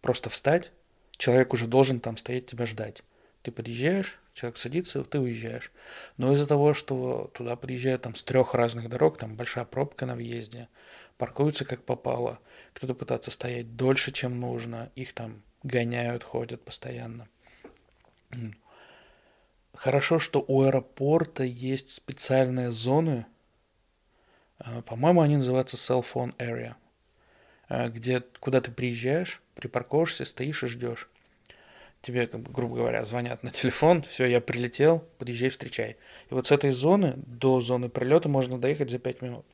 просто 0.00 0.28
встать, 0.28 0.72
человек 1.12 1.52
уже 1.52 1.68
должен 1.68 2.00
там 2.00 2.16
стоять 2.16 2.46
тебя 2.46 2.66
ждать. 2.66 3.04
Ты 3.42 3.52
подъезжаешь, 3.52 4.18
человек 4.32 4.58
садится, 4.58 5.04
ты 5.04 5.20
уезжаешь. 5.20 5.70
Но 6.16 6.32
из-за 6.32 6.48
того, 6.48 6.74
что 6.74 7.30
туда 7.32 7.54
приезжают 7.54 8.02
там 8.02 8.16
с 8.16 8.24
трех 8.24 8.54
разных 8.54 8.88
дорог, 8.88 9.18
там 9.18 9.36
большая 9.36 9.66
пробка 9.66 10.04
на 10.04 10.16
въезде, 10.16 10.68
паркуются 11.16 11.64
как 11.64 11.84
попало, 11.84 12.40
кто-то 12.72 12.94
пытается 12.94 13.30
стоять 13.30 13.76
дольше, 13.76 14.10
чем 14.10 14.40
нужно, 14.40 14.90
их 14.96 15.12
там 15.12 15.44
гоняют, 15.62 16.24
ходят 16.24 16.64
постоянно. 16.64 17.28
Хорошо, 19.74 20.18
что 20.18 20.44
у 20.46 20.62
аэропорта 20.62 21.42
есть 21.42 21.90
специальные 21.90 22.70
зоны, 22.70 23.26
а, 24.58 24.82
по-моему, 24.82 25.20
они 25.20 25.36
называются 25.36 25.76
cell 25.76 26.04
phone 26.04 26.34
area, 26.36 26.74
а, 27.68 27.88
где, 27.88 28.20
куда 28.40 28.60
ты 28.60 28.70
приезжаешь, 28.70 29.42
припарковываешься, 29.56 30.24
стоишь 30.24 30.62
и 30.62 30.68
ждешь. 30.68 31.08
Тебе, 32.02 32.26
как 32.26 32.40
бы, 32.40 32.52
грубо 32.52 32.76
говоря, 32.76 33.04
звонят 33.04 33.42
на 33.42 33.50
телефон, 33.50 34.02
все, 34.08 34.26
я 34.26 34.40
прилетел, 34.40 35.00
подъезжай, 35.18 35.48
встречай. 35.48 35.96
И 36.30 36.34
вот 36.34 36.46
с 36.46 36.52
этой 36.52 36.70
зоны 36.70 37.14
до 37.16 37.60
зоны 37.60 37.88
прилета 37.88 38.28
можно 38.28 38.58
доехать 38.58 38.90
за 38.90 38.98
5 38.98 39.22
минут. 39.22 39.44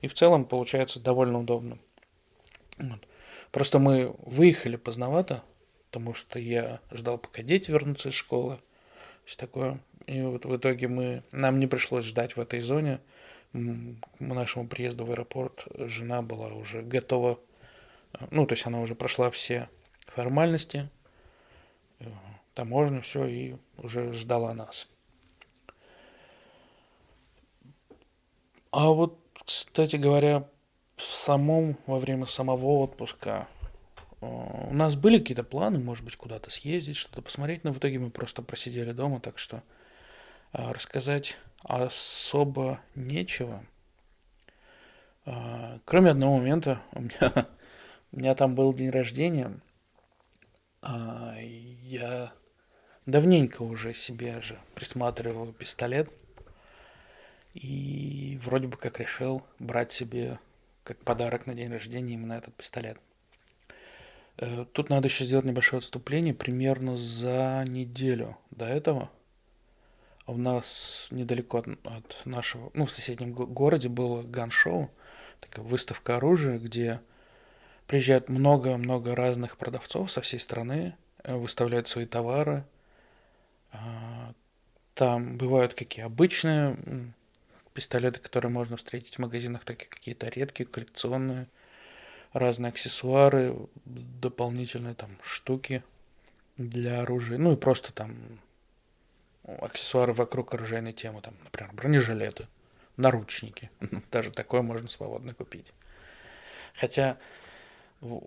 И 0.00 0.08
в 0.08 0.14
целом 0.14 0.44
получается 0.44 0.98
довольно 0.98 1.40
удобно. 1.40 1.78
Вот. 2.78 3.06
Просто 3.50 3.78
мы 3.78 4.14
выехали 4.20 4.76
поздновато, 4.76 5.42
потому 5.88 6.14
что 6.14 6.38
я 6.38 6.80
ждал, 6.92 7.18
пока 7.18 7.42
дети 7.42 7.70
вернутся 7.70 8.10
из 8.10 8.14
школы. 8.14 8.60
Все 9.24 9.38
такое. 9.38 9.80
И 10.06 10.20
вот 10.20 10.44
в 10.44 10.56
итоге 10.56 10.88
мы, 10.88 11.22
нам 11.32 11.58
не 11.58 11.66
пришлось 11.66 12.04
ждать 12.04 12.36
в 12.36 12.40
этой 12.40 12.60
зоне. 12.60 13.00
К 13.52 13.56
нашему 14.20 14.68
приезду 14.68 15.06
в 15.06 15.10
аэропорт 15.10 15.66
жена 15.74 16.20
была 16.20 16.48
уже 16.48 16.82
готова, 16.82 17.38
ну, 18.30 18.46
то 18.46 18.54
есть 18.54 18.66
она 18.66 18.80
уже 18.80 18.94
прошла 18.94 19.30
все 19.30 19.70
формальности, 20.06 20.90
таможню, 22.52 23.00
все, 23.00 23.26
и 23.26 23.56
уже 23.78 24.12
ждала 24.12 24.52
нас. 24.52 24.86
А 28.70 28.90
вот, 28.90 29.18
кстати 29.46 29.96
говоря, 29.96 30.46
в 30.96 31.02
самом, 31.02 31.78
во 31.86 31.98
время 31.98 32.26
самого 32.26 32.80
отпуска 32.80 33.48
у 34.20 34.74
нас 34.74 34.96
были 34.96 35.18
какие-то 35.18 35.44
планы, 35.44 35.78
может 35.78 36.04
быть, 36.04 36.16
куда-то 36.16 36.50
съездить, 36.50 36.96
что-то 36.96 37.22
посмотреть, 37.22 37.64
но 37.64 37.72
в 37.72 37.78
итоге 37.78 37.98
мы 37.98 38.10
просто 38.10 38.42
просидели 38.42 38.92
дома, 38.92 39.20
так 39.20 39.38
что 39.38 39.62
а, 40.52 40.72
рассказать 40.72 41.36
особо 41.62 42.80
нечего. 42.94 43.64
А, 45.24 45.78
кроме 45.84 46.10
одного 46.10 46.38
момента, 46.38 46.82
у 46.92 47.02
меня, 47.02 47.46
у 48.12 48.18
меня 48.18 48.34
там 48.34 48.54
был 48.54 48.74
день 48.74 48.90
рождения, 48.90 49.52
я 50.82 52.32
давненько 53.04 53.62
уже 53.62 53.94
себе 53.94 54.40
же 54.42 54.58
присматриваю 54.74 55.52
пистолет, 55.52 56.08
и 57.54 58.38
вроде 58.42 58.68
бы 58.68 58.76
как 58.76 59.00
решил 59.00 59.42
брать 59.58 59.90
себе 59.90 60.38
как 60.84 60.98
подарок 60.98 61.46
на 61.46 61.54
день 61.54 61.70
рождения 61.70 62.14
именно 62.14 62.34
этот 62.34 62.54
пистолет. 62.54 62.98
Э, 64.38 64.64
тут 64.72 64.88
надо 64.88 65.08
еще 65.08 65.24
сделать 65.24 65.44
небольшое 65.44 65.78
отступление. 65.78 66.34
Примерно 66.34 66.96
за 66.96 67.64
неделю 67.66 68.38
до 68.50 68.66
этого 68.66 69.10
у 70.26 70.36
нас 70.36 71.08
недалеко 71.10 71.58
от, 71.84 72.22
нашего, 72.24 72.70
ну, 72.74 72.86
в 72.86 72.90
соседнем 72.92 73.32
городе 73.32 73.88
было 73.88 74.22
ган-шоу, 74.22 74.90
такая 75.40 75.64
выставка 75.64 76.16
оружия, 76.16 76.58
где 76.58 77.00
приезжает 77.86 78.28
много-много 78.28 79.16
разных 79.16 79.56
продавцов 79.56 80.10
со 80.12 80.20
всей 80.20 80.38
страны, 80.38 80.94
э, 81.24 81.34
выставляют 81.34 81.88
свои 81.88 82.06
товары. 82.06 82.64
А, 83.72 84.34
там 84.94 85.36
бывают 85.38 85.74
какие 85.74 86.04
обычные 86.04 86.76
пистолеты, 87.72 88.20
которые 88.20 88.52
можно 88.52 88.76
встретить 88.76 89.16
в 89.16 89.18
магазинах, 89.18 89.64
так 89.64 89.82
и 89.82 89.86
какие-то 89.86 90.28
редкие, 90.28 90.68
коллекционные– 90.68 91.48
разные 92.32 92.70
аксессуары, 92.70 93.56
дополнительные 93.84 94.94
там 94.94 95.10
штуки 95.22 95.82
для 96.56 97.02
оружия, 97.02 97.38
ну 97.38 97.52
и 97.52 97.56
просто 97.56 97.92
там 97.92 98.16
аксессуары 99.44 100.12
вокруг 100.12 100.54
оружейной 100.54 100.92
темы, 100.92 101.20
там, 101.20 101.34
например, 101.44 101.72
бронежилеты, 101.72 102.48
наручники, 102.96 103.70
даже 104.10 104.30
такое 104.30 104.62
можно 104.62 104.88
свободно 104.88 105.34
купить. 105.34 105.72
Хотя 106.74 107.18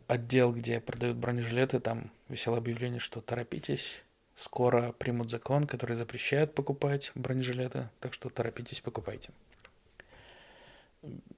отдел, 0.07 0.53
где 0.53 0.81
продают 0.81 1.17
бронежилеты, 1.17 1.79
там 1.79 2.11
висело 2.27 2.57
объявление, 2.57 2.99
что 2.99 3.21
торопитесь, 3.21 4.03
скоро 4.35 4.91
примут 4.93 5.29
закон, 5.29 5.65
который 5.65 5.95
запрещает 5.95 6.55
покупать 6.55 7.11
бронежилеты, 7.15 7.89
так 7.99 8.13
что 8.13 8.29
торопитесь, 8.29 8.81
покупайте. 8.81 9.31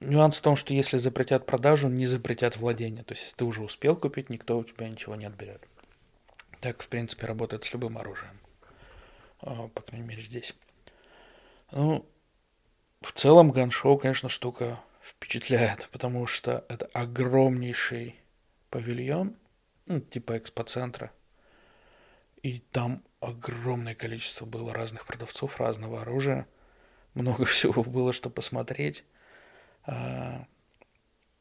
Нюанс 0.00 0.36
в 0.36 0.42
том, 0.42 0.56
что 0.56 0.74
если 0.74 0.98
запретят 0.98 1.46
продажу, 1.46 1.88
не 1.88 2.06
запретят 2.06 2.56
владение. 2.56 3.02
То 3.02 3.12
есть, 3.12 3.24
если 3.24 3.36
ты 3.36 3.44
уже 3.44 3.62
успел 3.62 3.96
купить, 3.96 4.28
никто 4.28 4.58
у 4.58 4.64
тебя 4.64 4.88
ничего 4.88 5.14
не 5.14 5.24
отберет. 5.24 5.66
Так, 6.60 6.82
в 6.82 6.88
принципе, 6.88 7.26
работает 7.26 7.64
с 7.64 7.72
любым 7.72 7.96
оружием. 7.96 8.38
А, 9.40 9.68
по 9.68 9.82
крайней 9.82 10.06
мере, 10.06 10.22
здесь. 10.22 10.54
Ну, 11.70 12.06
в 13.00 13.12
целом 13.12 13.50
ганшоу, 13.50 13.98
конечно, 13.98 14.28
штука 14.28 14.80
впечатляет, 15.02 15.88
потому 15.92 16.26
что 16.26 16.64
это 16.68 16.86
огромнейший 16.92 18.16
павильон, 18.70 19.36
ну, 19.86 20.00
типа 20.00 20.38
экспоцентра. 20.38 21.12
И 22.42 22.58
там 22.58 23.02
огромное 23.20 23.94
количество 23.94 24.44
было 24.44 24.74
разных 24.74 25.06
продавцов, 25.06 25.58
разного 25.58 26.02
оружия. 26.02 26.46
Много 27.14 27.44
всего 27.46 27.82
было, 27.82 28.12
что 28.12 28.30
посмотреть. 28.30 29.04
А, 29.86 30.46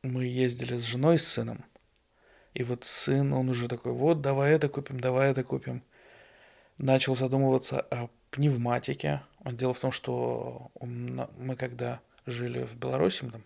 мы 0.01 0.25
ездили 0.25 0.77
с 0.77 0.83
женой, 0.83 1.19
с 1.19 1.27
сыном. 1.27 1.63
И 2.53 2.63
вот 2.63 2.85
сын, 2.85 3.33
он 3.33 3.49
уже 3.49 3.67
такой, 3.67 3.93
вот, 3.93 4.21
давай 4.21 4.51
это 4.51 4.69
купим, 4.69 4.99
давай 4.99 5.31
это 5.31 5.43
купим. 5.43 5.83
Начал 6.77 7.15
задумываться 7.15 7.81
о 7.81 8.09
пневматике. 8.29 9.21
Дело 9.45 9.73
в 9.73 9.79
том, 9.79 9.91
что 9.91 10.71
мы 10.81 11.55
когда 11.55 12.01
жили 12.25 12.63
в 12.63 12.75
Беларуси, 12.75 13.23
мы 13.25 13.31
там 13.31 13.43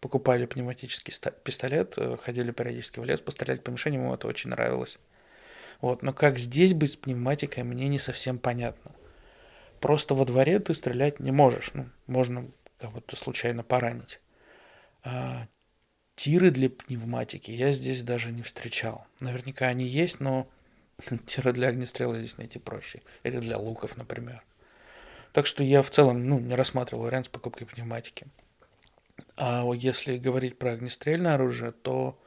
покупали 0.00 0.46
пневматический 0.46 1.14
пистолет, 1.44 1.94
э, 1.96 2.16
ходили 2.16 2.50
периодически 2.50 2.98
в 2.98 3.04
лес 3.04 3.20
пострелять 3.20 3.62
по 3.62 3.70
мишеням, 3.70 4.02
ему 4.02 4.14
это 4.14 4.26
очень 4.26 4.50
нравилось. 4.50 4.98
Вот. 5.80 6.02
Но 6.02 6.12
как 6.12 6.38
здесь 6.38 6.74
быть 6.74 6.92
с 6.92 6.96
пневматикой, 6.96 7.62
мне 7.62 7.88
не 7.88 7.98
совсем 7.98 8.38
понятно. 8.38 8.92
Просто 9.80 10.14
во 10.14 10.24
дворе 10.24 10.58
ты 10.58 10.74
стрелять 10.74 11.20
не 11.20 11.30
можешь. 11.30 11.72
Ну, 11.74 11.86
можно 12.06 12.48
кого-то 12.78 13.16
случайно 13.16 13.62
поранить. 13.62 14.20
А, 15.04 15.46
тиры 16.14 16.50
для 16.50 16.70
пневматики 16.70 17.50
я 17.50 17.72
здесь 17.72 18.02
даже 18.02 18.32
не 18.32 18.42
встречал. 18.42 19.06
Наверняка 19.20 19.66
они 19.66 19.86
есть, 19.86 20.20
но 20.20 20.48
тиры 21.26 21.52
для 21.52 21.68
огнестрела 21.68 22.14
здесь 22.16 22.38
найти 22.38 22.58
проще. 22.58 23.02
Или 23.22 23.38
для 23.38 23.58
луков, 23.58 23.96
например. 23.96 24.42
Так 25.32 25.46
что 25.46 25.62
я 25.62 25.82
в 25.82 25.90
целом 25.90 26.28
ну, 26.28 26.38
не 26.38 26.54
рассматривал 26.54 27.04
вариант 27.04 27.26
с 27.26 27.28
покупкой 27.28 27.66
пневматики. 27.66 28.26
А 29.36 29.68
если 29.74 30.18
говорить 30.18 30.58
про 30.58 30.72
огнестрельное 30.72 31.34
оружие, 31.34 31.72
то 31.72 32.18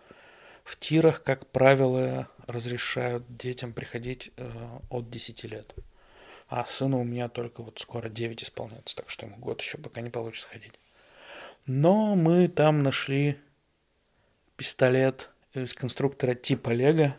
в 0.63 0.77
тирах, 0.77 1.23
как 1.23 1.47
правило, 1.51 2.27
разрешают 2.47 3.23
детям 3.37 3.73
приходить 3.73 4.31
э, 4.37 4.79
от 4.89 5.09
10 5.09 5.43
лет. 5.43 5.75
А 6.47 6.65
сыну 6.65 6.99
у 6.99 7.03
меня 7.03 7.29
только 7.29 7.61
вот 7.61 7.79
скоро 7.79 8.09
9 8.09 8.43
исполняется, 8.43 8.95
так 8.95 9.09
что 9.09 9.25
ему 9.27 9.37
год 9.37 9.61
еще 9.61 9.77
пока 9.77 10.01
не 10.01 10.09
получится 10.09 10.47
ходить. 10.47 10.73
Но 11.65 12.15
мы 12.15 12.47
там 12.47 12.83
нашли 12.83 13.37
пистолет 14.55 15.31
из 15.53 15.73
конструктора 15.73 16.35
типа 16.35 16.69
Лего, 16.69 17.15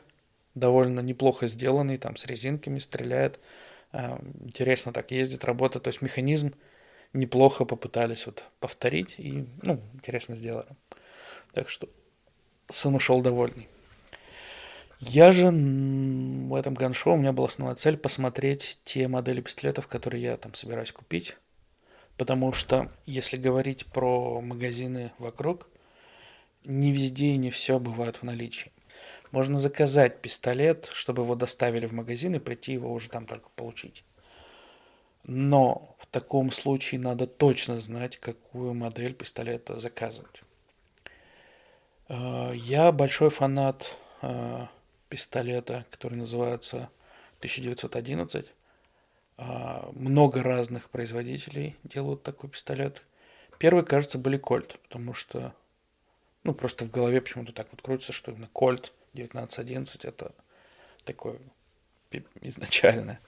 довольно 0.55 1.01
неплохо 1.01 1.47
сделанный, 1.49 1.99
там 1.99 2.17
с 2.17 2.27
резинками 2.27 2.79
стреляет. 2.79 3.41
Э, 3.93 4.19
интересно 4.41 4.93
так 4.93 5.11
ездит, 5.11 5.45
работает. 5.45 5.85
То 5.85 5.89
есть 5.89 6.01
механизм 6.01 6.55
неплохо 7.13 7.65
попытались 7.65 8.27
вот 8.27 8.45
повторить 8.61 9.17
и, 9.19 9.47
ну, 9.63 9.81
интересно 9.95 10.37
сделали. 10.37 10.69
Так 11.53 11.69
что 11.69 11.89
сын 12.69 12.95
ушел 12.95 13.23
довольный. 13.23 13.69
Я 15.01 15.33
же 15.33 15.49
в 15.49 16.55
этом 16.55 16.75
ганшоу, 16.75 17.15
у 17.15 17.17
меня 17.19 17.33
была 17.33 17.49
основная 17.49 17.77
цель 17.77 17.99
посмотреть 17.99 18.81
те 18.85 19.09
модели 19.09 19.43
пистолетов, 19.43 19.89
которые 19.89 20.23
я 20.23 20.37
там 20.37 20.55
собираюсь 20.55 20.93
купить. 20.93 21.37
Потому 22.17 22.53
что, 22.53 22.91
если 23.05 23.37
говорить 23.37 23.87
про 23.87 24.41
магазины 24.41 25.13
вокруг, 25.19 25.69
не 26.65 26.93
везде 26.93 27.27
и 27.27 27.37
не 27.37 27.51
все 27.51 27.79
бывает 27.79 28.17
в 28.17 28.23
наличии. 28.23 28.73
Можно 29.33 29.59
заказать 29.59 30.23
пистолет, 30.23 30.89
чтобы 30.93 31.23
его 31.23 31.35
доставили 31.35 31.87
в 31.87 31.93
магазин 31.93 32.35
и 32.35 32.39
прийти 32.39 32.73
его 32.73 32.93
уже 32.93 33.09
там 33.09 33.27
только 33.27 33.51
получить. 33.51 34.05
Но 35.25 35.97
в 35.99 36.07
таком 36.07 36.53
случае 36.53 37.01
надо 37.01 37.27
точно 37.27 37.81
знать, 37.81 38.17
какую 38.17 38.75
модель 38.75 39.13
пистолета 39.13 39.79
заказывать. 39.81 40.43
Э, 42.09 42.53
я 42.55 42.93
большой 42.93 43.31
фанат 43.31 43.97
э, 44.23 44.67
пистолета, 45.09 45.85
который 45.91 46.15
называется 46.15 46.91
1911. 47.39 48.47
Э, 49.39 49.91
много 49.93 50.43
разных 50.43 50.91
производителей 50.91 51.77
делают 51.85 52.23
такой 52.23 52.51
пистолет. 52.51 53.03
Первый, 53.59 53.85
кажется, 53.85 54.19
были 54.19 54.37
Кольт, 54.37 54.79
потому 54.83 55.15
что, 55.15 55.55
ну, 56.45 56.55
просто 56.55 56.85
в 56.85 56.91
голове 56.91 57.21
почему-то 57.21 57.53
так 57.53 57.69
вот 57.71 57.83
крутится, 57.83 58.13
что 58.13 58.33
именно 58.33 58.49
Кольт 58.53 58.93
1911 59.15 60.05
это 60.05 60.33
такое 61.05 61.39
изначальное. 62.43 63.21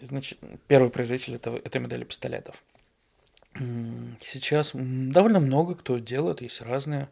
Значит, 0.00 0.38
первый 0.66 0.90
производитель 0.90 1.36
этого, 1.36 1.56
этой 1.58 1.80
модели 1.80 2.04
пистолетов. 2.04 2.62
Сейчас 4.20 4.72
довольно 4.74 5.40
много 5.40 5.74
кто 5.74 5.98
делает, 5.98 6.40
есть 6.40 6.60
разные. 6.60 7.08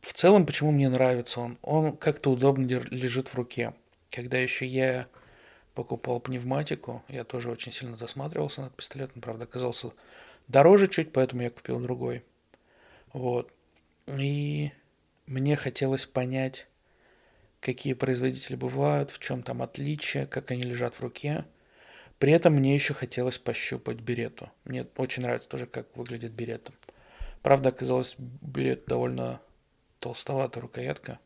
В 0.00 0.12
целом, 0.12 0.46
почему 0.46 0.72
мне 0.72 0.88
нравится 0.88 1.40
он? 1.40 1.58
Он 1.62 1.96
как-то 1.96 2.30
удобно 2.30 2.66
лежит 2.66 3.28
в 3.28 3.34
руке. 3.34 3.74
Когда 4.10 4.38
еще 4.38 4.66
я 4.66 5.06
покупал 5.74 6.20
пневматику, 6.20 7.02
я 7.08 7.24
тоже 7.24 7.50
очень 7.50 7.72
сильно 7.72 7.96
засматривался 7.96 8.62
над 8.62 8.74
пистолетом, 8.74 9.22
правда, 9.22 9.44
оказался 9.44 9.92
дороже 10.48 10.88
чуть, 10.88 11.12
поэтому 11.12 11.42
я 11.42 11.50
купил 11.50 11.80
другой. 11.80 12.24
Вот. 13.12 13.52
И 14.06 14.72
мне 15.26 15.56
хотелось 15.56 16.06
понять, 16.06 16.66
какие 17.60 17.94
производители 17.94 18.56
бывают, 18.56 19.10
в 19.10 19.18
чем 19.18 19.42
там 19.42 19.62
отличие, 19.62 20.26
как 20.26 20.50
они 20.50 20.62
лежат 20.62 20.96
в 20.96 21.00
руке. 21.00 21.44
При 22.18 22.32
этом 22.32 22.54
мне 22.54 22.74
еще 22.74 22.94
хотелось 22.94 23.38
пощупать 23.38 23.98
берету. 23.98 24.50
Мне 24.64 24.86
очень 24.96 25.22
нравится 25.22 25.48
тоже, 25.48 25.66
как 25.66 25.96
выглядит 25.96 26.32
берета. 26.32 26.72
Правда, 27.42 27.70
оказалось, 27.70 28.14
берет 28.18 28.84
довольно 28.86 29.40
толстоватая 29.98 30.62
рукоятка. 30.62 31.18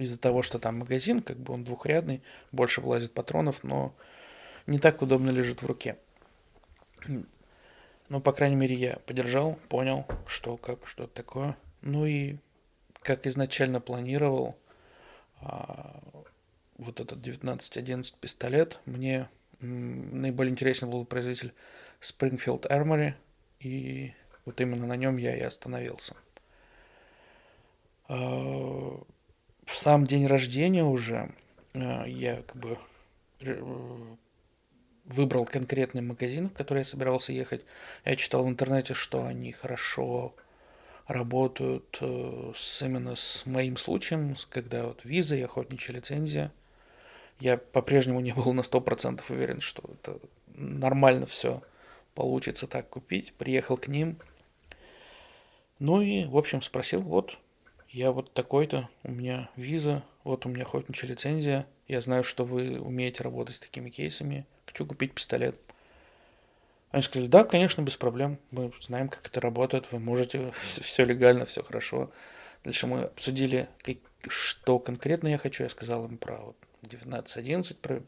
Из-за 0.00 0.18
того, 0.18 0.42
что 0.42 0.58
там 0.58 0.78
магазин, 0.78 1.20
как 1.20 1.36
бы 1.36 1.52
он 1.52 1.62
двухрядный, 1.62 2.22
больше 2.52 2.80
влазит 2.80 3.12
патронов, 3.12 3.62
но 3.62 3.94
не 4.66 4.78
так 4.78 5.02
удобно 5.02 5.28
лежит 5.28 5.60
в 5.60 5.66
руке. 5.66 5.98
Но, 8.08 8.20
по 8.22 8.32
крайней 8.32 8.56
мере, 8.56 8.74
я 8.74 8.96
подержал, 9.04 9.58
понял, 9.68 10.06
что, 10.26 10.56
как, 10.56 10.86
что 10.86 11.06
такое. 11.06 11.54
Ну 11.82 12.06
и, 12.06 12.38
как 13.02 13.26
изначально 13.26 13.82
планировал, 13.82 14.56
а, 15.42 16.00
вот 16.78 16.98
этот 16.98 17.18
1911 17.18 18.14
пистолет 18.14 18.80
мне 18.86 19.28
наиболее 19.60 20.50
интересен 20.50 20.88
был 20.88 21.04
производитель 21.04 21.52
Springfield 22.00 22.66
Armory, 22.70 23.12
и 23.58 24.14
вот 24.46 24.62
именно 24.62 24.86
на 24.86 24.96
нем 24.96 25.18
я 25.18 25.36
и 25.36 25.40
остановился. 25.40 26.16
В 29.70 29.78
сам 29.78 30.04
день 30.04 30.26
рождения 30.26 30.82
уже 30.82 31.30
а, 31.74 32.04
я 32.04 32.42
как 32.42 32.56
бы 32.56 32.76
э, 33.40 34.16
выбрал 35.04 35.44
конкретный 35.44 36.02
магазин, 36.02 36.48
в 36.48 36.54
который 36.54 36.80
я 36.80 36.84
собирался 36.84 37.32
ехать. 37.32 37.64
Я 38.04 38.16
читал 38.16 38.44
в 38.44 38.48
интернете, 38.48 38.94
что 38.94 39.24
они 39.24 39.52
хорошо 39.52 40.34
работают 41.06 41.98
э, 42.00 42.52
с, 42.56 42.82
именно 42.82 43.14
с 43.14 43.46
моим 43.46 43.76
случаем, 43.76 44.36
когда 44.48 44.86
вот 44.86 45.04
виза 45.04 45.36
и 45.36 45.42
охотничья 45.42 45.94
лицензия. 45.94 46.52
Я 47.38 47.56
по-прежнему 47.56 48.18
не 48.18 48.32
был 48.32 48.52
на 48.52 48.62
100% 48.62 49.22
уверен, 49.28 49.60
что 49.60 49.84
это 49.88 50.18
нормально 50.48 51.26
все 51.26 51.62
получится 52.16 52.66
так 52.66 52.88
купить. 52.88 53.34
Приехал 53.34 53.76
к 53.76 53.86
ним. 53.86 54.18
Ну 55.78 56.00
и, 56.00 56.24
в 56.24 56.36
общем, 56.36 56.60
спросил, 56.60 57.02
вот, 57.02 57.38
я 57.92 58.12
вот 58.12 58.32
такой-то, 58.32 58.88
у 59.02 59.10
меня 59.10 59.50
виза, 59.56 60.02
вот 60.24 60.46
у 60.46 60.48
меня 60.48 60.62
охотничья 60.62 61.08
лицензия, 61.08 61.66
я 61.88 62.00
знаю, 62.00 62.22
что 62.22 62.44
вы 62.44 62.80
умеете 62.80 63.24
работать 63.24 63.56
с 63.56 63.60
такими 63.60 63.90
кейсами, 63.90 64.46
хочу 64.66 64.86
купить 64.86 65.12
пистолет. 65.12 65.58
Они 66.90 67.02
сказали, 67.02 67.28
да, 67.28 67.44
конечно, 67.44 67.82
без 67.82 67.96
проблем. 67.96 68.38
Мы 68.50 68.72
знаем, 68.80 69.08
как 69.08 69.26
это 69.26 69.40
работает. 69.40 69.90
Вы 69.92 70.00
можете, 70.00 70.52
все 70.80 71.04
легально, 71.04 71.44
все 71.44 71.62
хорошо. 71.62 72.10
Дальше 72.64 72.86
мы 72.86 73.02
обсудили, 73.02 73.68
как, 73.78 73.96
что 74.28 74.78
конкретно 74.78 75.28
я 75.28 75.38
хочу. 75.38 75.62
Я 75.62 75.70
сказал 75.70 76.06
им 76.06 76.18
про 76.18 76.36
вот 76.38 76.56
1911, 76.82 77.78
про, 77.78 78.02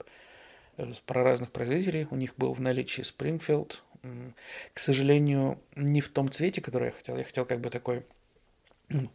про 1.06 1.22
разных 1.22 1.52
производителей. 1.52 2.08
У 2.10 2.16
них 2.16 2.34
был 2.36 2.54
в 2.54 2.60
наличии 2.60 3.02
Springfield. 3.02 3.76
К 4.74 4.78
сожалению, 4.80 5.60
не 5.76 6.00
в 6.00 6.08
том 6.08 6.28
цвете, 6.28 6.60
который 6.60 6.86
я 6.86 6.92
хотел. 6.92 7.16
Я 7.16 7.24
хотел 7.24 7.46
как 7.46 7.60
бы 7.60 7.70
такой, 7.70 8.04
ну, 8.88 9.10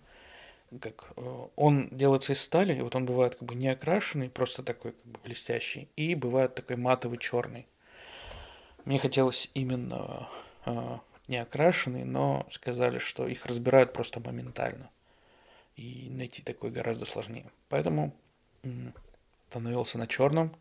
как 0.82 1.12
э, 1.16 1.48
он 1.56 1.90
делается 1.92 2.34
из 2.34 2.42
стали, 2.42 2.78
и 2.78 2.82
вот 2.82 2.96
он 2.96 3.06
бывает 3.06 3.36
как 3.36 3.48
бы 3.48 3.56
не 3.56 3.70
окрашенный, 3.70 4.30
просто 4.30 4.64
такой 4.64 4.92
как 4.92 5.06
бы 5.06 5.20
блестящий, 5.24 5.90
и 5.96 6.16
бывает 6.16 6.56
такой 6.56 6.76
матовый 6.76 7.18
черный. 7.18 7.68
Мне 8.86 9.00
хотелось 9.00 9.50
именно 9.54 10.30
э, 10.66 10.98
не 11.28 11.38
окрашенный, 11.38 12.04
но 12.04 12.48
сказали, 12.52 13.00
что 13.00 13.28
их 13.28 13.46
разбирают 13.46 13.94
просто 13.94 14.20
моментально. 14.20 14.90
И 15.76 16.10
найти 16.10 16.42
такой 16.42 16.72
гораздо 16.72 17.06
сложнее. 17.06 17.52
Поэтому 17.70 18.14
становился 19.50 19.98
на 19.98 20.08
черном. 20.08 20.56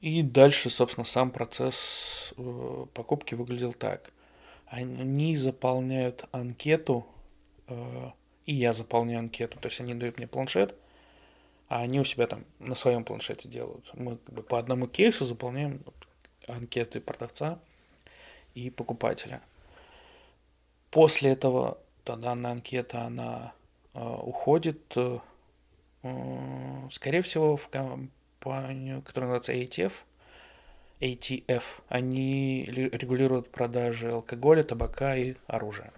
И 0.00 0.22
дальше, 0.22 0.70
собственно, 0.70 1.04
сам 1.04 1.30
процесс 1.30 2.34
э, 2.36 2.86
покупки 2.92 3.34
выглядел 3.34 3.72
так. 3.72 4.12
Они 4.66 5.36
заполняют 5.36 6.26
анкету, 6.32 7.06
э, 7.68 8.10
и 8.46 8.54
я 8.54 8.72
заполняю 8.72 9.20
анкету. 9.20 9.58
То 9.58 9.68
есть 9.68 9.80
они 9.80 9.94
дают 9.94 10.18
мне 10.18 10.26
планшет, 10.26 10.74
а 11.68 11.80
они 11.80 12.00
у 12.00 12.04
себя 12.04 12.26
там 12.26 12.44
на 12.58 12.74
своем 12.74 13.04
планшете 13.04 13.48
делают. 13.48 13.90
Мы 13.94 14.16
как 14.16 14.34
бы 14.34 14.42
по 14.42 14.58
одному 14.58 14.86
кейсу 14.86 15.24
заполняем 15.24 15.80
анкеты 16.46 17.00
продавца 17.00 17.58
и 18.54 18.70
покупателя. 18.70 19.40
После 20.90 21.30
этого 21.30 21.78
та 22.04 22.16
данная 22.16 22.52
анкета, 22.52 23.02
она 23.02 23.54
э, 23.94 24.16
уходит, 24.22 24.80
э, 24.96 25.18
скорее 26.90 27.22
всего, 27.22 27.56
в 27.56 27.68
компанию, 27.68 29.02
которая 29.02 29.32
называется 29.32 29.52
ATF. 29.54 29.92
ATF. 31.00 31.62
Они 31.88 32.64
регулируют 32.66 33.50
продажи 33.50 34.12
алкоголя, 34.12 34.62
табака 34.62 35.16
и 35.16 35.34
оружия. 35.46 35.92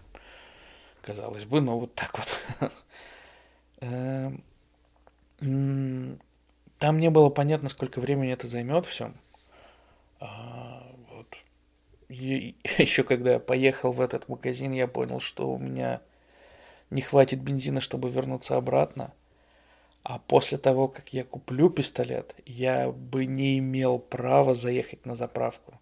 Казалось 1.06 1.44
бы, 1.44 1.60
но 1.60 1.78
вот 1.78 1.94
так 1.94 2.18
вот. 2.18 2.72
Эм, 3.80 4.42
там 6.80 6.98
не 6.98 7.10
было 7.10 7.30
понятно, 7.30 7.68
сколько 7.68 8.00
времени 8.00 8.32
это 8.32 8.48
займет 8.48 8.86
все. 8.86 9.12
А, 10.18 10.82
вот. 11.12 11.36
Еще 12.08 13.04
когда 13.04 13.34
я 13.34 13.38
поехал 13.38 13.92
в 13.92 14.00
этот 14.00 14.28
магазин, 14.28 14.72
я 14.72 14.88
понял, 14.88 15.20
что 15.20 15.48
у 15.48 15.58
меня 15.58 16.00
не 16.90 17.02
хватит 17.02 17.40
бензина, 17.40 17.80
чтобы 17.80 18.10
вернуться 18.10 18.56
обратно. 18.56 19.12
А 20.02 20.18
после 20.18 20.58
того, 20.58 20.88
как 20.88 21.12
я 21.12 21.22
куплю 21.22 21.70
пистолет, 21.70 22.34
я 22.46 22.90
бы 22.90 23.26
не 23.26 23.58
имел 23.58 24.00
права 24.00 24.56
заехать 24.56 25.06
на 25.06 25.14
заправку. 25.14 25.78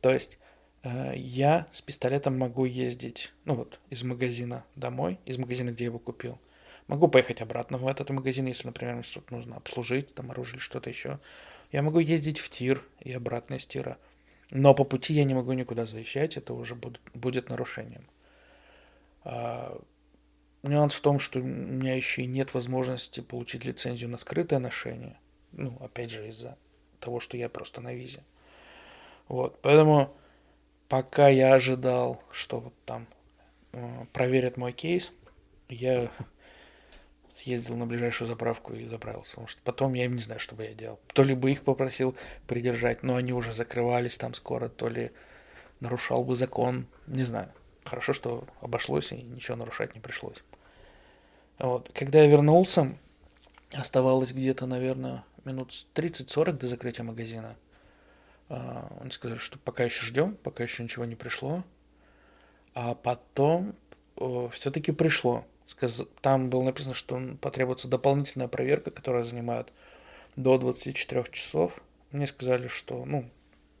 То 0.00 0.14
есть 0.14 0.38
я 0.84 1.66
с 1.72 1.82
пистолетом 1.82 2.38
могу 2.38 2.64
ездить, 2.64 3.32
ну 3.44 3.54
вот, 3.54 3.80
из 3.90 4.02
магазина 4.04 4.64
домой, 4.76 5.18
из 5.26 5.36
магазина, 5.36 5.70
где 5.70 5.84
я 5.84 5.88
его 5.88 5.98
купил. 5.98 6.38
Могу 6.86 7.06
поехать 7.08 7.42
обратно 7.42 7.76
в 7.76 7.86
этот 7.86 8.08
магазин, 8.10 8.46
если, 8.46 8.66
например, 8.66 8.94
мне 8.94 9.02
что-то 9.02 9.34
нужно 9.34 9.56
обслужить, 9.56 10.14
там 10.14 10.30
оружие 10.30 10.56
или 10.56 10.62
что-то 10.62 10.88
еще. 10.88 11.20
Я 11.70 11.82
могу 11.82 11.98
ездить 11.98 12.38
в 12.38 12.48
тир 12.48 12.82
и 13.00 13.12
обратно 13.12 13.56
из 13.56 13.66
тира. 13.66 13.98
Но 14.50 14.74
по 14.74 14.84
пути 14.84 15.12
я 15.12 15.24
не 15.24 15.34
могу 15.34 15.52
никуда 15.52 15.84
заезжать, 15.84 16.38
это 16.38 16.54
уже 16.54 16.74
будет, 16.74 17.02
будет 17.12 17.50
нарушением. 17.50 18.06
А, 19.22 19.78
нюанс 20.62 20.94
в 20.94 21.02
том, 21.02 21.20
что 21.20 21.40
у 21.40 21.42
меня 21.42 21.94
еще 21.94 22.22
и 22.22 22.26
нет 22.26 22.54
возможности 22.54 23.20
получить 23.20 23.66
лицензию 23.66 24.08
на 24.08 24.16
скрытое 24.16 24.58
ношение. 24.58 25.18
Ну, 25.52 25.76
опять 25.80 26.10
же, 26.10 26.26
из-за 26.28 26.56
того, 27.00 27.20
что 27.20 27.36
я 27.36 27.50
просто 27.50 27.82
на 27.82 27.92
визе. 27.92 28.24
Вот, 29.28 29.60
поэтому 29.60 30.16
пока 30.88 31.28
я 31.28 31.54
ожидал, 31.54 32.22
что 32.32 32.60
вот 32.60 32.74
там 32.84 33.06
э, 33.72 34.06
проверят 34.12 34.56
мой 34.56 34.72
кейс, 34.72 35.12
я 35.68 36.10
съездил 37.28 37.76
на 37.76 37.86
ближайшую 37.86 38.28
заправку 38.28 38.74
и 38.74 38.86
заправился. 38.86 39.32
Потому 39.32 39.48
что 39.48 39.60
потом 39.62 39.94
я 39.94 40.06
не 40.06 40.20
знаю, 40.20 40.40
что 40.40 40.54
бы 40.54 40.64
я 40.64 40.74
делал. 40.74 40.98
То 41.14 41.22
ли 41.22 41.34
бы 41.34 41.52
их 41.52 41.62
попросил 41.62 42.16
придержать, 42.46 43.02
но 43.02 43.16
они 43.16 43.32
уже 43.32 43.52
закрывались 43.52 44.18
там 44.18 44.34
скоро, 44.34 44.68
то 44.68 44.88
ли 44.88 45.12
нарушал 45.80 46.24
бы 46.24 46.34
закон, 46.34 46.86
не 47.06 47.24
знаю. 47.24 47.52
Хорошо, 47.84 48.12
что 48.12 48.46
обошлось 48.60 49.12
и 49.12 49.16
ничего 49.16 49.56
нарушать 49.56 49.94
не 49.94 50.00
пришлось. 50.00 50.42
Вот. 51.58 51.90
Когда 51.94 52.20
я 52.22 52.26
вернулся, 52.26 52.96
оставалось 53.72 54.32
где-то, 54.32 54.66
наверное, 54.66 55.24
минут 55.44 55.70
30-40 55.94 56.52
до 56.52 56.68
закрытия 56.68 57.04
магазина. 57.04 57.56
А, 58.48 58.96
они 59.00 59.10
сказали, 59.10 59.38
что 59.38 59.58
пока 59.58 59.84
еще 59.84 60.04
ждем, 60.04 60.36
пока 60.36 60.62
еще 60.64 60.82
ничего 60.82 61.04
не 61.04 61.16
пришло. 61.16 61.64
А 62.74 62.94
потом 62.94 63.74
все-таки 64.52 64.92
пришло. 64.92 65.44
Там 66.22 66.50
было 66.50 66.62
написано, 66.62 66.94
что 66.94 67.20
потребуется 67.40 67.88
дополнительная 67.88 68.48
проверка, 68.48 68.90
которая 68.90 69.24
занимает 69.24 69.72
до 70.36 70.58
24 70.58 71.24
часов. 71.30 71.80
Мне 72.10 72.26
сказали, 72.26 72.68
что, 72.68 73.04
ну, 73.04 73.28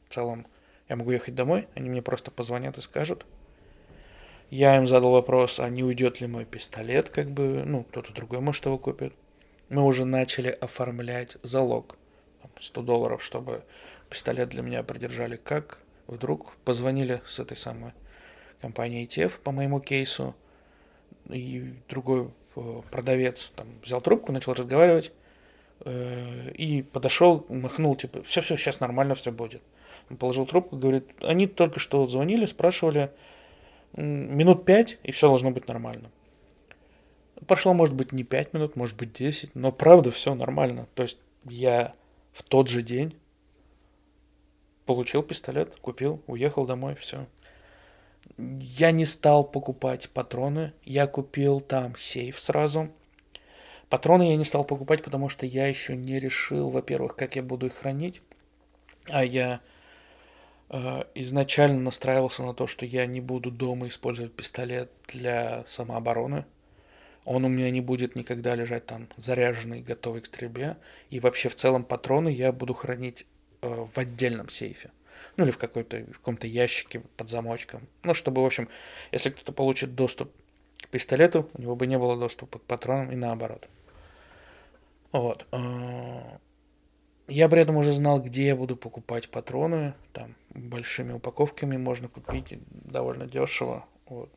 в 0.08 0.14
целом, 0.14 0.46
я 0.88 0.96
могу 0.96 1.12
ехать 1.12 1.34
домой, 1.34 1.66
они 1.74 1.88
мне 1.88 2.02
просто 2.02 2.30
позвонят 2.30 2.76
и 2.78 2.82
скажут. 2.82 3.24
Я 4.50 4.76
им 4.76 4.86
задал 4.86 5.12
вопрос, 5.12 5.60
а 5.60 5.68
не 5.68 5.82
уйдет 5.84 6.20
ли 6.20 6.26
мой 6.26 6.44
пистолет, 6.44 7.08
как 7.08 7.30
бы, 7.30 7.64
ну, 7.64 7.84
кто-то 7.84 8.12
другой, 8.12 8.40
может, 8.40 8.66
его 8.66 8.78
купит. 8.78 9.14
Мы 9.68 9.82
уже 9.82 10.04
начали 10.04 10.48
оформлять 10.48 11.36
залог. 11.42 11.96
100 12.60 12.82
долларов, 12.82 13.22
чтобы 13.22 13.62
пистолет 14.08 14.48
для 14.48 14.62
меня 14.62 14.82
придержали. 14.82 15.36
Как 15.36 15.80
вдруг 16.06 16.56
позвонили 16.64 17.22
с 17.26 17.38
этой 17.38 17.56
самой 17.56 17.92
компании 18.60 19.06
ETF 19.06 19.40
по 19.40 19.52
моему 19.52 19.80
кейсу, 19.80 20.34
и 21.28 21.74
другой 21.88 22.30
э, 22.56 22.82
продавец 22.90 23.52
там 23.54 23.68
взял 23.84 24.00
трубку, 24.00 24.32
начал 24.32 24.54
разговаривать, 24.54 25.12
э, 25.84 26.50
и 26.52 26.82
подошел, 26.82 27.44
махнул, 27.48 27.94
типа, 27.96 28.22
все-все, 28.22 28.56
сейчас 28.56 28.80
нормально 28.80 29.14
все 29.14 29.30
будет. 29.30 29.62
Он 30.10 30.16
положил 30.16 30.46
трубку, 30.46 30.76
говорит, 30.76 31.06
они 31.20 31.46
только 31.46 31.78
что 31.78 32.06
звонили, 32.06 32.46
спрашивали, 32.46 33.10
минут 33.92 34.64
пять, 34.64 34.98
и 35.02 35.12
все 35.12 35.28
должно 35.28 35.50
быть 35.50 35.68
нормально. 35.68 36.10
Прошло, 37.46 37.72
может 37.74 37.94
быть, 37.94 38.12
не 38.12 38.24
пять 38.24 38.52
минут, 38.52 38.74
может 38.74 38.96
быть, 38.96 39.12
десять, 39.12 39.54
но 39.54 39.70
правда 39.70 40.10
все 40.10 40.34
нормально. 40.34 40.88
То 40.94 41.04
есть 41.04 41.18
я 41.44 41.94
в 42.32 42.42
тот 42.42 42.68
же 42.68 42.82
день 42.82 43.14
получил 44.88 45.22
пистолет, 45.22 45.78
купил, 45.80 46.22
уехал 46.26 46.64
домой, 46.64 46.94
все. 46.94 47.26
Я 48.38 48.90
не 48.90 49.04
стал 49.04 49.44
покупать 49.44 50.08
патроны, 50.08 50.72
я 50.82 51.06
купил 51.06 51.60
там 51.60 51.94
сейф 51.98 52.40
сразу. 52.40 52.88
Патроны 53.90 54.30
я 54.30 54.36
не 54.36 54.46
стал 54.46 54.64
покупать, 54.64 55.02
потому 55.02 55.28
что 55.28 55.44
я 55.44 55.66
еще 55.66 55.94
не 55.94 56.18
решил, 56.18 56.70
во-первых, 56.70 57.16
как 57.16 57.36
я 57.36 57.42
буду 57.42 57.66
их 57.66 57.74
хранить, 57.74 58.22
а 59.10 59.22
я 59.26 59.60
э, 60.70 61.02
изначально 61.14 61.80
настраивался 61.80 62.42
на 62.42 62.54
то, 62.54 62.66
что 62.66 62.86
я 62.86 63.04
не 63.04 63.20
буду 63.20 63.50
дома 63.50 63.88
использовать 63.88 64.32
пистолет 64.32 64.90
для 65.06 65.66
самообороны. 65.68 66.46
Он 67.26 67.44
у 67.44 67.48
меня 67.48 67.70
не 67.70 67.82
будет 67.82 68.16
никогда 68.16 68.54
лежать 68.54 68.86
там 68.86 69.06
заряженный, 69.18 69.82
готовый 69.82 70.22
к 70.22 70.26
стрельбе. 70.26 70.78
И 71.10 71.20
вообще 71.20 71.50
в 71.50 71.56
целом 71.56 71.84
патроны 71.84 72.30
я 72.30 72.52
буду 72.52 72.72
хранить 72.72 73.26
в 73.60 73.98
отдельном 73.98 74.48
сейфе 74.48 74.90
ну 75.36 75.44
или 75.44 75.50
в 75.50 75.58
какой-то 75.58 75.98
в 75.98 76.18
каком-то 76.18 76.46
ящике 76.46 77.00
под 77.16 77.28
замочком. 77.28 77.86
Ну, 78.02 78.14
чтобы, 78.14 78.42
в 78.42 78.46
общем, 78.46 78.68
если 79.12 79.30
кто-то 79.30 79.52
получит 79.52 79.94
доступ 79.94 80.32
к 80.78 80.88
пистолету, 80.88 81.48
у 81.54 81.62
него 81.62 81.76
бы 81.76 81.86
не 81.86 81.98
было 81.98 82.16
доступа 82.16 82.58
к 82.58 82.62
патронам 82.62 83.12
и 83.12 83.16
наоборот. 83.16 83.68
Вот. 85.12 85.46
А, 85.52 86.38
я 87.28 87.48
при 87.48 87.60
этом 87.60 87.76
уже 87.76 87.92
знал, 87.92 88.20
где 88.20 88.46
я 88.46 88.56
буду 88.56 88.76
покупать 88.76 89.30
патроны. 89.30 89.94
Там 90.12 90.34
большими 90.50 91.12
упаковками 91.12 91.76
можно 91.76 92.08
купить 92.08 92.58
довольно 92.70 93.26
дешево. 93.26 93.86
Вот. 94.06 94.30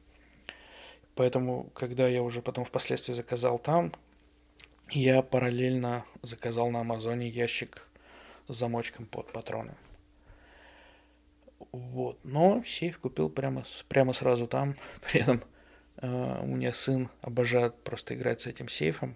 Поэтому, 1.15 1.69
когда 1.73 2.07
я 2.07 2.21
уже 2.21 2.41
потом 2.41 2.65
впоследствии 2.65 3.13
заказал 3.13 3.59
там, 3.59 3.93
я 4.89 5.21
параллельно 5.21 6.05
заказал 6.21 6.69
на 6.71 6.81
Амазоне 6.81 7.27
ящик 7.27 7.87
замочком 8.53 9.05
под 9.05 9.31
патроны. 9.31 9.75
Вот. 11.71 12.19
Но 12.23 12.63
сейф 12.65 12.99
купил 12.99 13.29
прямо, 13.29 13.63
прямо 13.87 14.13
сразу 14.13 14.47
там. 14.47 14.75
При 15.01 15.21
этом 15.21 15.43
э, 15.97 16.39
у 16.41 16.45
меня 16.45 16.73
сын 16.73 17.09
обожает 17.21 17.75
просто 17.83 18.15
играть 18.15 18.41
с 18.41 18.47
этим 18.47 18.67
сейфом. 18.67 19.15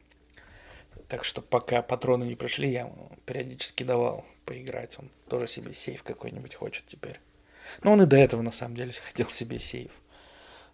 Так 1.07 1.23
что 1.23 1.41
пока 1.41 1.81
патроны 1.81 2.23
не 2.23 2.35
пришли, 2.35 2.69
я 2.69 2.91
периодически 3.25 3.83
давал 3.83 4.25
поиграть. 4.45 4.97
Он 4.99 5.09
тоже 5.27 5.47
себе 5.47 5.73
сейф 5.73 6.03
какой-нибудь 6.03 6.55
хочет 6.55 6.85
теперь. 6.87 7.19
Но 7.83 7.93
он 7.93 8.01
и 8.01 8.05
до 8.05 8.15
этого 8.15 8.41
на 8.41 8.51
самом 8.51 8.75
деле 8.75 8.91
хотел 9.01 9.29
себе 9.29 9.59
сейф. 9.59 9.91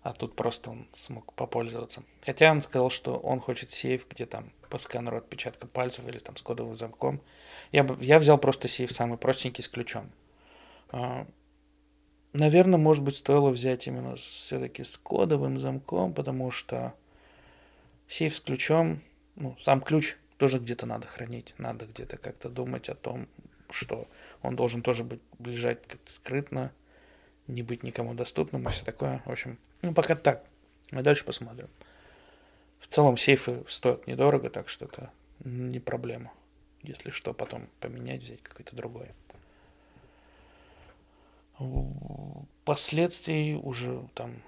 А 0.04 0.14
тут 0.14 0.36
просто 0.36 0.72
он 0.72 0.88
смог 0.96 1.34
попользоваться. 1.34 2.04
Хотя 2.26 2.52
он 2.52 2.64
сказал, 2.64 2.90
что 2.90 3.18
он 3.18 3.40
хочет 3.40 3.70
сейф, 3.70 4.08
где 4.10 4.26
там 4.26 4.52
по 4.72 4.80
сканеру 4.80 5.18
отпечатка 5.18 5.68
пальцев 5.68 6.08
или 6.08 6.18
там 6.18 6.36
с 6.36 6.42
кодовым 6.42 6.78
замком. 6.78 7.22
Я, 7.72 7.86
я 8.00 8.18
взял 8.18 8.40
просто 8.40 8.68
сейф 8.68 8.92
самый 8.92 9.20
простенький 9.20 9.64
с 9.64 9.68
ключом. 9.68 10.10
А, 10.90 11.28
Наверное, 12.34 12.80
может 12.80 13.04
быть, 13.04 13.18
стоило 13.18 13.50
взять 13.50 13.88
именно 13.88 14.16
все-таки 14.16 14.86
с 14.86 14.98
кодовым 14.98 15.60
замком, 15.60 16.14
потому 16.14 16.50
что 16.50 16.94
сейф 18.08 18.36
с 18.36 18.40
ключом, 18.40 19.02
ну, 19.36 19.58
сам 19.60 19.82
ключ 19.82 20.16
тоже 20.38 20.60
где-то 20.60 20.86
надо 20.86 21.08
хранить, 21.08 21.54
надо 21.58 21.86
где-то 21.86 22.18
как-то 22.18 22.48
думать 22.48 22.88
о 22.88 22.96
том, 22.96 23.28
что 23.70 24.08
он 24.42 24.56
должен 24.56 24.82
тоже 24.82 25.04
быть 25.04 25.20
лежать 25.40 25.86
как-то 25.86 26.12
скрытно, 26.12 26.72
не 27.48 27.64
быть 27.64 27.84
никому 27.84 28.14
доступным 28.14 28.66
и 28.66 28.72
все 28.72 28.86
такое. 28.86 29.22
В 29.26 29.32
общем, 29.32 29.60
ну, 29.82 29.94
пока 29.94 30.16
так. 30.16 30.46
Мы 30.92 31.02
дальше 31.02 31.26
посмотрим. 31.26 31.68
В 32.82 32.88
целом 32.88 33.16
сейфы 33.16 33.64
стоят 33.70 34.06
недорого, 34.08 34.50
так 34.50 34.68
что 34.68 34.86
это 34.86 35.12
не 35.46 35.80
проблема. 35.80 36.34
Если 36.82 37.12
что, 37.12 37.34
потом 37.34 37.70
поменять, 37.80 38.22
взять 38.22 38.42
какой-то 38.42 38.76
другой. 38.76 39.12
Впоследствии 42.64 43.54
уже 43.54 44.04
там 44.16 44.42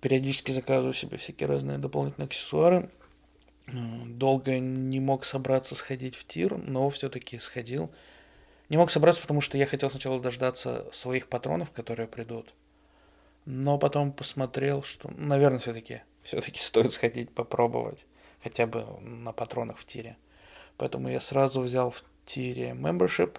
периодически 0.00 0.50
заказываю 0.50 0.92
себе 0.92 1.16
всякие 1.16 1.48
разные 1.48 1.78
дополнительные 1.78 2.26
аксессуары. 2.26 2.90
Долго 3.66 4.58
не 4.58 5.00
мог 5.00 5.24
собраться 5.24 5.74
сходить 5.74 6.14
в 6.14 6.26
тир, 6.26 6.56
но 6.56 6.88
все-таки 6.90 7.38
сходил. 7.38 7.90
Не 8.68 8.76
мог 8.76 8.90
собраться, 8.90 9.22
потому 9.22 9.40
что 9.40 9.56
я 9.56 9.66
хотел 9.66 9.90
сначала 9.90 10.20
дождаться 10.20 10.86
своих 10.92 11.28
патронов, 11.28 11.70
которые 11.70 12.06
придут. 12.06 12.54
Но 13.46 13.78
потом 13.78 14.12
посмотрел, 14.12 14.82
что, 14.82 15.10
наверное, 15.16 15.58
все-таки 15.58 16.02
все-таки 16.28 16.60
стоит 16.60 16.92
сходить 16.92 17.30
попробовать 17.30 18.04
хотя 18.42 18.66
бы 18.66 18.84
на 19.00 19.32
патронах 19.32 19.78
в 19.78 19.84
тире. 19.86 20.16
Поэтому 20.76 21.08
я 21.08 21.20
сразу 21.20 21.62
взял 21.62 21.90
в 21.90 22.04
тире 22.26 22.70
membership, 22.70 23.38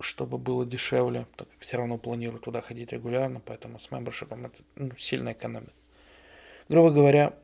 чтобы 0.00 0.36
было 0.36 0.66
дешевле, 0.66 1.26
так 1.36 1.48
как 1.48 1.60
все 1.60 1.76
равно 1.76 1.96
планирую 1.96 2.40
туда 2.40 2.60
ходить 2.60 2.92
регулярно, 2.92 3.40
поэтому 3.40 3.78
с 3.78 3.88
membership 3.90 4.34
это 4.34 4.50
ну, 4.74 4.96
сильно 4.98 5.32
экономит. 5.32 5.72
Грубо 6.68 6.90
говоря, 6.90 7.34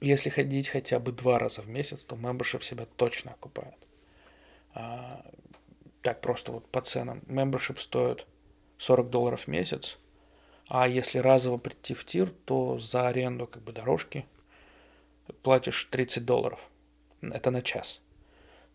если 0.00 0.30
ходить 0.30 0.68
хотя 0.68 1.00
бы 1.00 1.10
два 1.10 1.40
раза 1.40 1.62
в 1.62 1.68
месяц, 1.68 2.04
то 2.04 2.14
membership 2.14 2.62
себя 2.62 2.86
точно 2.96 3.32
окупает. 3.32 3.76
А, 4.74 5.26
так 6.02 6.20
просто 6.20 6.52
вот 6.52 6.68
по 6.68 6.80
ценам. 6.82 7.18
Membership 7.26 7.80
стоит 7.80 8.26
40 8.78 9.10
долларов 9.10 9.42
в 9.42 9.48
месяц, 9.48 9.98
а 10.66 10.88
если 10.88 11.18
разово 11.18 11.58
прийти 11.58 11.94
в 11.94 12.04
тир, 12.04 12.32
то 12.44 12.78
за 12.78 13.08
аренду 13.08 13.46
как 13.46 13.62
бы 13.62 13.72
дорожки 13.72 14.26
платишь 15.42 15.84
30 15.90 16.24
долларов. 16.24 16.60
Это 17.20 17.50
на 17.50 17.62
час. 17.62 18.00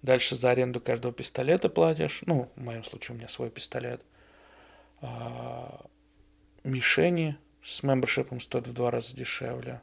Дальше 0.02 0.36
за 0.36 0.52
аренду 0.52 0.80
каждого 0.80 1.14
пистолета 1.14 1.70
платишь. 1.70 2.22
Ну, 2.26 2.50
в 2.56 2.62
моем 2.62 2.84
случае 2.84 3.16
у 3.16 3.18
меня 3.18 3.28
свой 3.28 3.50
пистолет. 3.50 4.02
А, 5.02 5.86
мишени 6.64 7.38
с 7.64 7.84
мембершипом 7.84 8.40
стоят 8.40 8.68
в 8.68 8.74
два 8.74 8.92
раза 8.92 9.16
дешевле. 9.16 9.82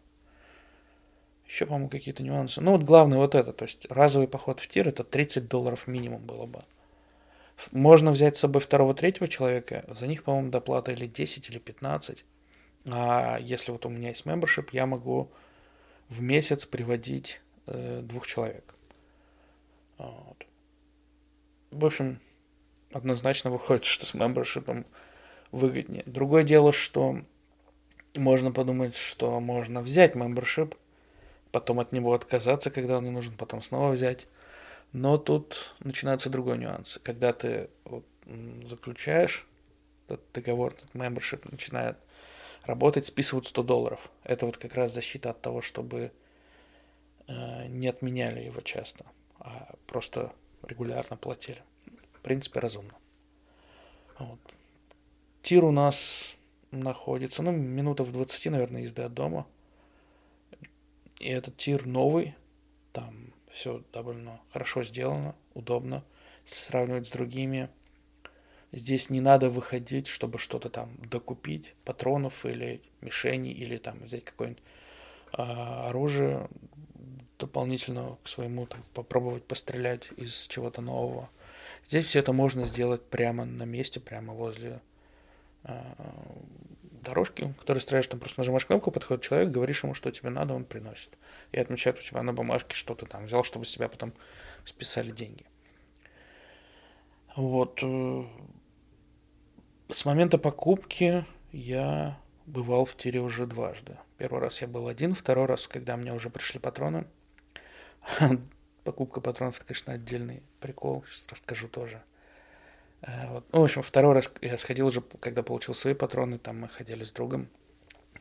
Еще, 1.46 1.66
по-моему, 1.66 1.88
какие-то 1.88 2.22
нюансы. 2.22 2.60
Ну, 2.60 2.72
вот 2.72 2.82
главное 2.82 3.18
вот 3.18 3.34
это. 3.34 3.52
То 3.52 3.64
есть 3.64 3.86
разовый 3.90 4.26
поход 4.26 4.60
в 4.60 4.68
тир 4.68 4.88
это 4.88 5.04
30 5.04 5.48
долларов 5.48 5.86
минимум 5.86 6.22
было 6.22 6.46
бы. 6.46 6.64
Можно 7.72 8.10
взять 8.10 8.36
с 8.36 8.40
собой 8.40 8.60
второго, 8.60 8.94
третьего 8.94 9.28
человека. 9.28 9.84
За 9.88 10.06
них, 10.06 10.24
по-моему, 10.24 10.50
доплата 10.50 10.92
или 10.92 11.06
10, 11.06 11.48
или 11.48 11.58
15. 11.58 12.24
А 12.88 13.38
если 13.40 13.72
вот 13.72 13.86
у 13.86 13.88
меня 13.88 14.10
есть 14.10 14.24
membership, 14.24 14.68
я 14.72 14.86
могу 14.86 15.30
в 16.08 16.22
месяц 16.22 16.66
приводить 16.66 17.40
э, 17.66 18.00
двух 18.02 18.26
человек. 18.26 18.74
Вот. 19.98 20.46
В 21.70 21.84
общем, 21.84 22.20
однозначно 22.92 23.50
выходит, 23.50 23.84
что 23.86 24.06
с 24.06 24.14
мембершипом 24.14 24.86
выгоднее. 25.50 26.02
Другое 26.06 26.42
дело, 26.42 26.72
что 26.72 27.20
можно 28.14 28.52
подумать, 28.52 28.96
что 28.96 29.40
можно 29.40 29.80
взять 29.80 30.14
мембершип, 30.14 30.74
потом 31.50 31.80
от 31.80 31.92
него 31.92 32.12
отказаться, 32.14 32.70
когда 32.70 32.98
он 32.98 33.04
не 33.04 33.10
нужен, 33.10 33.36
потом 33.36 33.62
снова 33.62 33.92
взять. 33.92 34.26
Но 34.96 35.18
тут 35.18 35.74
начинается 35.80 36.30
другой 36.30 36.56
нюанс. 36.56 36.98
Когда 37.02 37.34
ты 37.34 37.68
вот, 37.84 38.06
заключаешь 38.64 39.46
этот 40.08 40.24
договор, 40.32 40.72
этот 40.72 40.90
membership 40.94 41.46
начинает 41.50 41.98
работать, 42.62 43.04
списывают 43.04 43.46
100 43.46 43.62
долларов. 43.62 44.10
Это 44.24 44.46
вот 44.46 44.56
как 44.56 44.74
раз 44.74 44.94
защита 44.94 45.28
от 45.28 45.42
того, 45.42 45.60
чтобы 45.60 46.12
э, 47.26 47.66
не 47.66 47.88
отменяли 47.88 48.40
его 48.40 48.62
часто, 48.62 49.04
а 49.38 49.74
просто 49.86 50.32
регулярно 50.62 51.18
платили. 51.18 51.62
В 52.14 52.20
принципе, 52.22 52.60
разумно. 52.60 52.94
Вот. 54.18 54.40
Тир 55.42 55.66
у 55.66 55.72
нас 55.72 56.34
находится, 56.70 57.42
ну, 57.42 57.52
минута 57.52 58.02
в 58.02 58.12
20, 58.12 58.46
наверное, 58.46 58.80
езды 58.80 59.02
от 59.02 59.12
дома. 59.12 59.46
И 61.20 61.28
этот 61.28 61.58
тир 61.58 61.84
новый, 61.84 62.34
там 62.94 63.25
все 63.56 63.82
довольно 63.90 64.38
хорошо 64.52 64.84
сделано, 64.84 65.34
удобно, 65.54 66.04
если 66.44 66.60
сравнивать 66.60 67.08
с 67.08 67.10
другими. 67.10 67.70
Здесь 68.70 69.08
не 69.08 69.20
надо 69.20 69.48
выходить, 69.48 70.08
чтобы 70.08 70.38
что-то 70.38 70.68
там 70.68 70.94
докупить, 70.98 71.74
патронов 71.82 72.44
или 72.44 72.82
мишени, 73.00 73.50
или 73.50 73.78
там 73.78 73.98
взять 74.00 74.24
какое-нибудь 74.24 74.62
а, 75.32 75.88
оружие 75.88 76.50
дополнительно 77.38 78.18
к 78.22 78.28
своему, 78.28 78.66
там, 78.66 78.82
попробовать 78.92 79.44
пострелять 79.44 80.10
из 80.18 80.46
чего-то 80.48 80.82
нового. 80.82 81.30
Здесь 81.86 82.08
все 82.08 82.18
это 82.18 82.34
можно 82.34 82.66
сделать 82.66 83.02
прямо 83.06 83.46
на 83.46 83.62
месте, 83.62 84.00
прямо 84.00 84.34
возле 84.34 84.82
а, 85.64 85.96
дорожки, 87.06 87.54
которые 87.60 87.80
стреляешь, 87.80 88.06
там 88.06 88.20
просто 88.20 88.40
нажимаешь 88.40 88.66
кнопку, 88.66 88.90
подходит 88.90 89.22
человек, 89.24 89.50
говоришь 89.50 89.82
ему, 89.82 89.94
что 89.94 90.10
тебе 90.10 90.30
надо, 90.30 90.54
он 90.54 90.64
приносит. 90.64 91.16
И 91.52 91.58
отмечает 91.58 91.98
у 91.98 92.02
тебя 92.02 92.22
на 92.22 92.32
бумажке, 92.32 92.74
что 92.74 92.94
ты 92.94 93.06
там 93.06 93.26
взял, 93.26 93.44
чтобы 93.44 93.64
с 93.64 93.72
тебя 93.72 93.88
потом 93.88 94.12
списали 94.64 95.10
деньги. 95.10 95.46
Вот. 97.36 97.80
Э, 97.82 98.24
с 99.88 100.04
момента 100.04 100.38
покупки 100.38 101.24
я 101.52 102.18
бывал 102.46 102.84
в 102.84 102.96
тире 102.96 103.20
уже 103.20 103.46
дважды. 103.46 103.98
Первый 104.18 104.40
раз 104.40 104.62
я 104.62 104.68
был 104.68 104.88
один, 104.88 105.14
второй 105.14 105.46
раз, 105.46 105.68
когда 105.68 105.96
мне 105.96 106.12
уже 106.12 106.30
пришли 106.30 106.58
патроны. 106.58 107.06
Покупка 108.84 109.20
патронов, 109.20 109.56
это, 109.56 109.66
конечно, 109.66 109.92
отдельный 109.92 110.42
прикол, 110.60 111.04
сейчас 111.10 111.26
расскажу 111.28 111.68
тоже. 111.68 112.02
Э, 113.02 113.30
вот. 113.30 113.46
Ну, 113.52 113.60
в 113.60 113.64
общем, 113.64 113.82
второй 113.82 114.14
раз 114.14 114.30
я 114.40 114.58
сходил 114.58 114.86
уже, 114.86 115.00
когда 115.00 115.42
получил 115.42 115.74
свои 115.74 115.94
патроны, 115.94 116.38
там 116.38 116.60
мы 116.60 116.68
ходили 116.68 117.04
с 117.04 117.12
другом. 117.12 117.48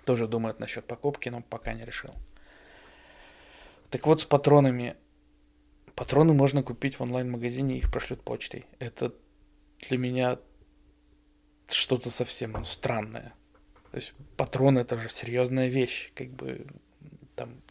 Тоже 0.05 0.28
думает 0.28 0.59
насчет 0.59 0.86
покупки, 0.86 1.30
но 1.30 1.41
пока 1.41 1.73
не 1.73 1.84
решил. 1.84 2.11
Так 3.89 4.05
вот, 4.07 4.19
с 4.21 4.26
патронами. 4.26 4.95
Патроны 5.95 6.34
можно 6.34 6.61
купить 6.61 6.99
в 6.99 7.01
онлайн-магазине, 7.01 7.78
их 7.78 7.89
прошлют 7.89 8.21
почтой. 8.21 8.65
Это 8.80 9.13
для 9.88 9.97
меня 9.97 10.39
что-то 11.69 12.09
совсем 12.09 12.51
ну, 12.51 12.63
странное. 12.65 13.34
То 13.91 13.97
есть 13.97 14.13
патроны 14.36 14.80
это 14.80 14.97
же 14.97 15.09
серьезная 15.09 15.69
вещь, 15.69 16.11
как 16.13 16.28
бы 16.30 16.67
там 17.36 17.61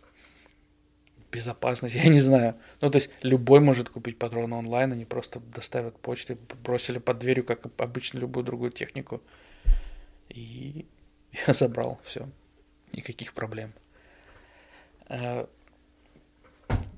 безопасность, 1.35 1.95
я 2.05 2.09
не 2.09 2.21
знаю. 2.21 2.55
Ну, 2.81 2.91
то 2.91 2.97
есть 2.97 3.11
любой 3.23 3.61
может 3.61 3.89
купить 3.89 4.19
патроны 4.19 4.57
онлайн, 4.57 4.93
они 4.93 5.05
просто 5.05 5.41
доставят 5.41 5.99
почтой, 5.99 6.39
бросили 6.63 6.99
под 6.99 7.19
дверью, 7.19 7.45
как 7.45 7.67
обычно, 7.79 8.19
любую 8.21 8.45
другую 8.45 8.71
технику. 8.71 9.21
И 10.29 10.87
я 11.47 11.55
забрал, 11.55 11.99
все. 12.05 12.29
Никаких 12.93 13.35
проблем. 13.35 13.73
Э, 15.09 15.47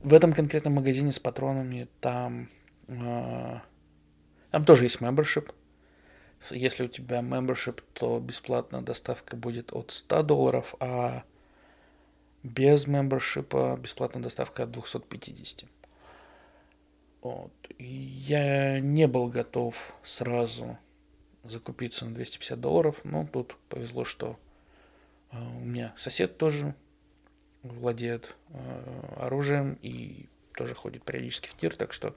в 0.03 0.12
этом 0.12 0.32
конкретном 0.32 0.74
магазине 0.74 1.12
с 1.12 1.18
патронами 1.18 1.89
там, 2.01 2.49
э, 2.89 3.59
там 4.51 4.64
тоже 4.64 4.84
есть 4.84 5.01
membership. 5.01 5.53
Если 6.51 6.84
у 6.84 6.89
тебя 6.89 7.20
membership, 7.20 7.82
то 7.95 8.20
бесплатная 8.20 8.82
доставка 8.82 9.37
будет 9.37 9.72
от 9.72 9.91
100 9.91 10.22
долларов, 10.22 10.74
а 10.80 11.24
без 12.47 12.87
мембершипа 12.87 13.77
бесплатная 13.81 14.23
доставка 14.23 14.63
от 14.63 14.71
250. 14.71 15.65
Вот. 17.23 17.53
Я 17.79 18.79
не 18.79 19.09
был 19.09 19.29
готов 19.29 19.95
сразу 20.05 20.79
закупиться 21.43 22.05
на 22.07 22.15
250 22.15 22.61
долларов, 22.61 23.01
но 23.05 23.27
тут 23.27 23.57
повезло, 23.69 24.05
что 24.05 24.39
э, 25.33 25.37
у 25.39 25.65
меня 25.65 25.93
сосед 25.97 26.39
тоже 26.39 26.75
владеет 27.63 28.37
э, 28.51 29.17
оружием 29.17 29.79
и 29.83 30.29
тоже 30.55 30.75
ходит 30.75 31.05
периодически 31.05 31.49
в 31.49 31.57
тир, 31.57 31.77
так 31.77 31.93
что 31.93 32.17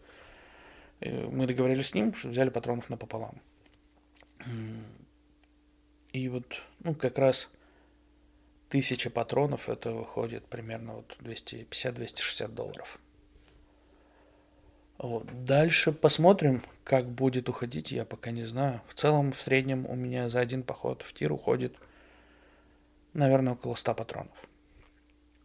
э, 1.00 1.28
мы 1.28 1.48
договорились 1.48 1.88
с 1.88 1.94
ним, 1.96 2.14
что 2.14 2.30
взяли 2.30 2.50
патронов 2.50 2.90
напополам. 2.90 3.42
И 6.14 6.30
вот, 6.30 6.62
ну, 6.80 6.94
как 6.96 7.18
раз 7.18 7.50
тысяча 8.70 9.10
патронов, 9.10 9.68
это 9.68 9.92
выходит 9.92 10.46
примерно 10.46 10.96
вот 10.96 11.18
250-260 11.22 12.48
долларов. 12.50 13.00
Вот. 15.00 15.46
Дальше 15.46 15.92
посмотрим, 15.92 16.62
как 16.84 17.10
будет 17.10 17.50
уходить, 17.50 17.92
я 17.92 18.06
пока 18.06 18.32
не 18.32 18.46
знаю. 18.46 18.82
В 18.88 18.94
целом, 18.94 19.32
в 19.32 19.42
среднем 19.42 19.86
у 19.88 19.96
меня 19.96 20.30
за 20.30 20.40
один 20.40 20.64
поход 20.64 21.04
в 21.04 21.14
тир 21.14 21.32
уходит, 21.32 21.76
наверное, 23.14 23.54
около 23.54 23.76
100 23.76 23.96
патронов. 23.96 24.38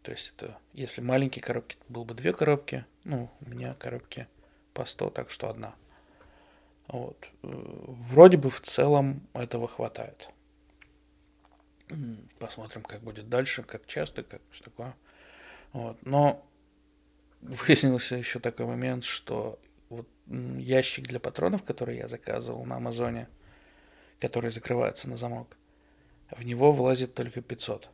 То 0.03 0.11
есть 0.11 0.33
это, 0.35 0.57
если 0.73 1.01
маленькие 1.01 1.41
коробки, 1.41 1.77
было 1.89 2.03
бы 2.03 2.13
две 2.13 2.31
коробки, 2.31 2.85
ну, 3.05 3.31
у 3.41 3.49
меня 3.49 3.73
коробки 3.73 4.27
по 4.73 4.85
100, 4.85 5.09
так 5.09 5.31
что 5.31 5.49
одна. 5.49 5.73
Вот. 6.87 7.29
Вроде 7.41 8.37
бы 8.37 8.51
в 8.51 8.61
целом 8.61 9.25
этого 9.33 9.67
хватает. 9.67 10.29
Посмотрим, 12.39 12.83
как 12.83 13.01
будет 13.01 13.29
дальше, 13.29 13.63
как 13.63 13.85
часто, 13.85 14.23
как 14.23 14.41
что 14.51 14.65
такое. 14.65 14.95
Вот. 15.73 15.97
Но 16.05 16.45
выяснился 17.41 18.15
еще 18.15 18.39
такой 18.39 18.65
момент, 18.65 19.03
что 19.03 19.59
вот 19.89 20.07
ящик 20.27 21.07
для 21.07 21.19
патронов, 21.19 21.63
который 21.63 21.97
я 21.97 22.07
заказывал 22.07 22.65
на 22.65 22.77
Амазоне, 22.77 23.27
который 24.19 24.51
закрывается 24.51 25.09
на 25.09 25.17
замок, 25.17 25.57
в 26.31 26.43
него 26.43 26.71
влазит 26.71 27.13
только 27.13 27.41
500. 27.41 27.89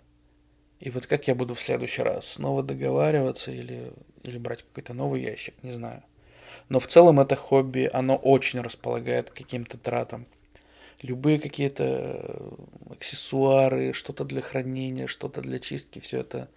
И 0.79 0.89
вот 0.89 1.05
как 1.05 1.27
я 1.27 1.35
буду 1.35 1.53
в 1.53 1.59
следующий 1.59 2.01
раз? 2.01 2.25
Снова 2.25 2.63
договариваться 2.63 3.51
или, 3.51 3.93
или 4.23 4.37
брать 4.37 4.63
какой-то 4.63 4.93
новый 4.93 5.21
ящик? 5.21 5.53
Не 5.63 5.71
знаю. 5.71 6.03
Но 6.69 6.79
в 6.79 6.87
целом 6.87 7.19
это 7.19 7.35
хобби, 7.35 7.89
оно 7.91 8.15
очень 8.15 8.61
располагает 8.61 9.29
к 9.29 9.35
каким-то 9.35 9.77
тратам. 9.77 10.25
Любые 11.01 11.39
какие-то 11.39 11.83
э, 11.83 12.51
аксессуары, 12.91 13.93
что-то 13.93 14.23
для 14.23 14.41
хранения, 14.41 15.07
что-то 15.07 15.41
для 15.41 15.59
чистки, 15.59 15.99
все 15.99 16.19
это 16.19 16.49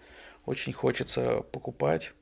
очень 0.45 0.73
хочется 0.73 1.41
покупать. 1.53 2.13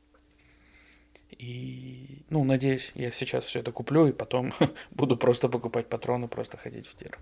И, 1.31 2.23
ну, 2.31 2.45
надеюсь, 2.45 2.93
я 2.95 3.11
сейчас 3.11 3.45
все 3.47 3.61
это 3.61 3.73
куплю 3.73 4.07
и 4.07 4.13
потом 4.13 4.53
буду 4.91 5.17
просто 5.17 5.49
покупать 5.49 5.89
патроны, 5.89 6.29
просто 6.29 6.57
ходить 6.57 6.87
в 6.87 6.95
тир. 6.95 7.19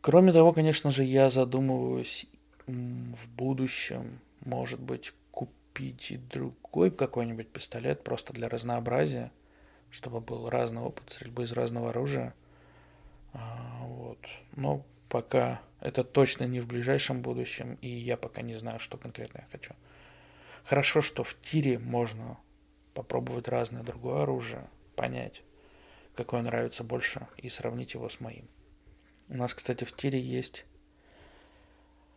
Кроме 0.00 0.32
того, 0.32 0.52
конечно 0.52 0.90
же, 0.90 1.04
я 1.04 1.30
задумываюсь 1.30 2.26
в 2.66 3.28
будущем, 3.36 4.18
может 4.44 4.80
быть, 4.80 5.12
купить 5.30 6.10
и 6.10 6.16
другой 6.16 6.90
какой-нибудь 6.90 7.48
пистолет 7.48 8.02
просто 8.02 8.32
для 8.32 8.48
разнообразия, 8.48 9.30
чтобы 9.92 10.20
был 10.20 10.48
разный 10.48 10.80
опыт 10.80 11.12
стрельбы 11.12 11.44
из 11.44 11.52
разного 11.52 11.90
оружия. 11.90 12.34
А, 13.34 13.82
вот. 13.82 14.18
Но 14.56 14.84
пока 15.08 15.60
это 15.80 16.02
точно 16.02 16.44
не 16.44 16.60
в 16.60 16.66
ближайшем 16.66 17.22
будущем, 17.22 17.78
и 17.82 17.88
я 17.88 18.16
пока 18.16 18.42
не 18.42 18.56
знаю, 18.56 18.80
что 18.80 18.96
конкретно 18.96 19.42
я 19.42 19.46
хочу. 19.52 19.74
Хорошо, 20.64 21.02
что 21.02 21.22
в 21.22 21.38
тире 21.38 21.78
можно 21.78 22.38
попробовать 22.94 23.48
разное 23.48 23.82
другое 23.82 24.22
оружие, 24.22 24.68
понять, 24.96 25.42
какое 26.14 26.40
нравится 26.42 26.84
больше, 26.84 27.28
и 27.36 27.48
сравнить 27.48 27.94
его 27.94 28.08
с 28.08 28.18
моим. 28.20 28.48
У 29.28 29.34
нас, 29.34 29.54
кстати, 29.54 29.84
в 29.84 29.94
тире 29.94 30.20
есть 30.20 30.64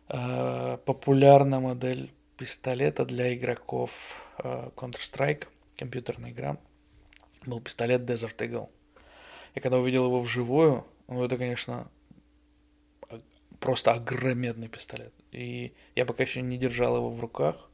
э, 0.08 0.78
популярная 0.84 1.60
модель 1.60 2.10
пистолета 2.38 3.04
для 3.04 3.34
игроков 3.34 3.90
э, 4.38 4.70
Counter-Strike, 4.76 5.48
компьютерная 5.76 6.30
игра. 6.30 6.56
Был 7.46 7.60
пистолет 7.60 8.02
Desert 8.02 8.36
Eagle. 8.36 8.68
Я 9.54 9.62
когда 9.62 9.78
увидел 9.78 10.04
его 10.06 10.20
вживую, 10.20 10.86
ну 11.08 11.24
это, 11.24 11.38
конечно, 11.38 11.88
просто 13.60 13.92
огромный 13.92 14.68
пистолет. 14.68 15.14
И 15.32 15.72
я 15.94 16.04
пока 16.04 16.24
еще 16.24 16.42
не 16.42 16.58
держал 16.58 16.96
его 16.96 17.08
в 17.08 17.20
руках, 17.20 17.70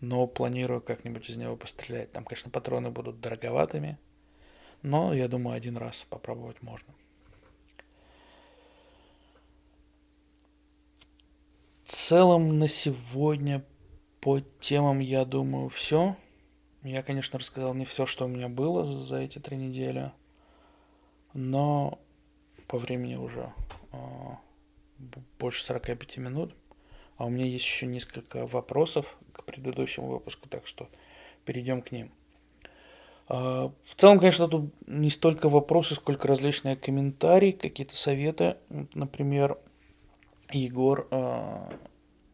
но 0.00 0.26
планирую 0.26 0.80
как-нибудь 0.80 1.30
из 1.30 1.36
него 1.36 1.56
пострелять. 1.56 2.12
Там, 2.12 2.24
конечно, 2.24 2.50
патроны 2.50 2.90
будут 2.90 3.20
дороговатыми, 3.20 3.98
но 4.82 5.14
я 5.14 5.28
думаю, 5.28 5.56
один 5.56 5.76
раз 5.76 6.04
попробовать 6.10 6.60
можно. 6.60 6.92
целом 11.92 12.58
на 12.58 12.68
сегодня 12.68 13.64
по 14.20 14.40
темам, 14.40 15.00
я 15.00 15.24
думаю, 15.24 15.68
все. 15.68 16.16
Я, 16.82 17.04
конечно, 17.04 17.38
рассказал 17.38 17.74
не 17.74 17.84
все, 17.84 18.06
что 18.06 18.24
у 18.24 18.28
меня 18.28 18.48
было 18.48 18.84
за 18.84 19.18
эти 19.18 19.38
три 19.38 19.56
недели, 19.56 20.10
но 21.32 22.00
по 22.66 22.76
времени 22.76 23.14
уже 23.14 23.52
э, 23.92 23.98
больше 25.38 25.62
45 25.64 26.16
минут. 26.16 26.56
А 27.16 27.26
у 27.26 27.30
меня 27.30 27.44
есть 27.44 27.64
еще 27.64 27.86
несколько 27.86 28.48
вопросов 28.48 29.16
к 29.32 29.44
предыдущему 29.44 30.08
выпуску, 30.08 30.48
так 30.48 30.66
что 30.66 30.88
перейдем 31.44 31.82
к 31.82 31.92
ним. 31.92 32.10
Э, 33.28 33.70
в 33.84 33.94
целом, 33.94 34.18
конечно, 34.18 34.48
тут 34.48 34.74
не 34.88 35.10
столько 35.10 35.48
вопросы, 35.48 35.94
сколько 35.94 36.26
различные 36.26 36.74
комментарии, 36.74 37.52
какие-то 37.52 37.96
советы. 37.96 38.56
Например, 38.94 39.56
Егор 40.50 41.06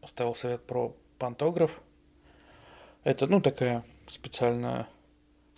оставил 0.01 0.33
совет 0.33 0.65
про 0.65 0.95
пантограф. 1.19 1.81
Это, 3.03 3.27
ну, 3.27 3.41
такая 3.41 3.85
специальная, 4.09 4.87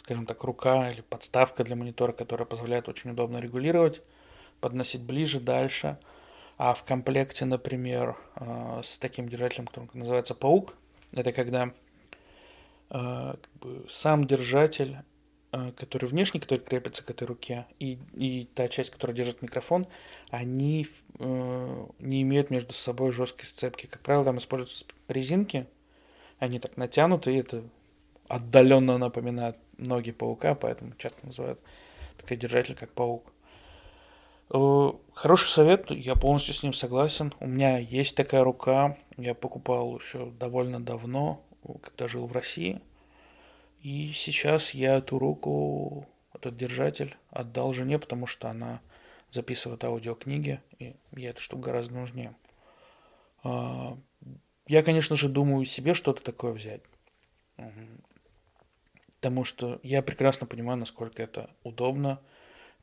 скажем 0.03 0.25
так, 0.25 0.43
рука 0.43 0.89
или 0.89 1.01
подставка 1.01 1.63
для 1.63 1.75
монитора, 1.75 2.11
которая 2.11 2.45
позволяет 2.45 2.89
очень 2.89 3.11
удобно 3.11 3.37
регулировать, 3.37 4.01
подносить 4.59 5.01
ближе, 5.01 5.39
дальше. 5.39 5.97
А 6.57 6.73
в 6.73 6.83
комплекте, 6.83 7.45
например, 7.45 8.17
э, 8.35 8.81
с 8.83 8.97
таким 8.99 9.27
держателем, 9.27 9.67
который 9.67 9.89
называется 9.93 10.35
паук, 10.35 10.75
это 11.11 11.31
когда 11.31 11.73
э, 12.89 13.35
как 13.41 13.49
бы, 13.59 13.85
сам 13.89 14.27
держатель 14.27 14.97
Э, 15.53 15.73
который 15.75 16.05
внешний, 16.05 16.39
который 16.39 16.59
крепится 16.59 17.03
к 17.03 17.09
этой 17.09 17.27
руке, 17.27 17.65
и, 17.77 17.99
и 18.13 18.47
та 18.55 18.69
часть, 18.69 18.89
которая 18.89 19.15
держит 19.15 19.41
микрофон, 19.41 19.85
они 20.29 20.87
не 21.19 22.21
имеют 22.21 22.49
между 22.49 22.73
собой 22.73 23.11
жесткой 23.11 23.45
сцепки. 23.45 23.85
Как 23.85 24.01
правило, 24.01 24.23
там 24.23 24.37
используются 24.37 24.85
резинки, 25.09 25.67
они 26.39 26.59
так 26.59 26.77
натянуты, 26.77 27.33
и 27.33 27.39
это 27.39 27.63
отдаленно 28.35 28.97
напоминает 28.97 29.57
ноги 29.77 30.11
паука, 30.11 30.55
поэтому 30.55 30.93
часто 30.97 31.25
называют 31.25 31.59
такой 32.17 32.37
держатель, 32.37 32.75
как 32.75 32.91
паук. 32.91 33.31
Э, 34.49 34.91
хороший 35.13 35.47
совет, 35.47 35.89
я 35.91 36.15
полностью 36.15 36.53
с 36.53 36.63
ним 36.63 36.73
согласен. 36.73 37.33
У 37.39 37.47
меня 37.47 37.77
есть 37.77 38.15
такая 38.15 38.43
рука, 38.43 38.97
я 39.17 39.33
покупал 39.33 39.97
еще 39.97 40.31
довольно 40.39 40.79
давно, 40.79 41.43
когда 41.81 42.07
жил 42.07 42.27
в 42.27 42.31
России– 42.31 42.81
и 43.81 44.13
сейчас 44.13 44.75
я 44.75 44.97
эту 44.97 45.17
руку, 45.17 46.07
этот 46.33 46.55
держатель 46.55 47.17
отдал 47.31 47.73
жене, 47.73 47.97
потому 47.97 48.27
что 48.27 48.47
она 48.47 48.79
записывает 49.29 49.83
аудиокниги, 49.83 50.61
и 50.77 50.95
ей 51.15 51.29
эта 51.29 51.41
штука 51.41 51.63
гораздо 51.63 51.95
нужнее. 51.95 52.35
А, 53.43 53.97
я, 54.67 54.83
конечно 54.83 55.15
же, 55.15 55.29
думаю 55.29 55.65
себе 55.65 55.95
что-то 55.95 56.21
такое 56.21 56.51
взять. 56.51 56.81
Потому 59.21 59.45
что 59.45 59.79
я 59.83 60.01
прекрасно 60.01 60.47
понимаю, 60.47 60.79
насколько 60.79 61.23
это 61.23 61.49
удобно. 61.63 62.19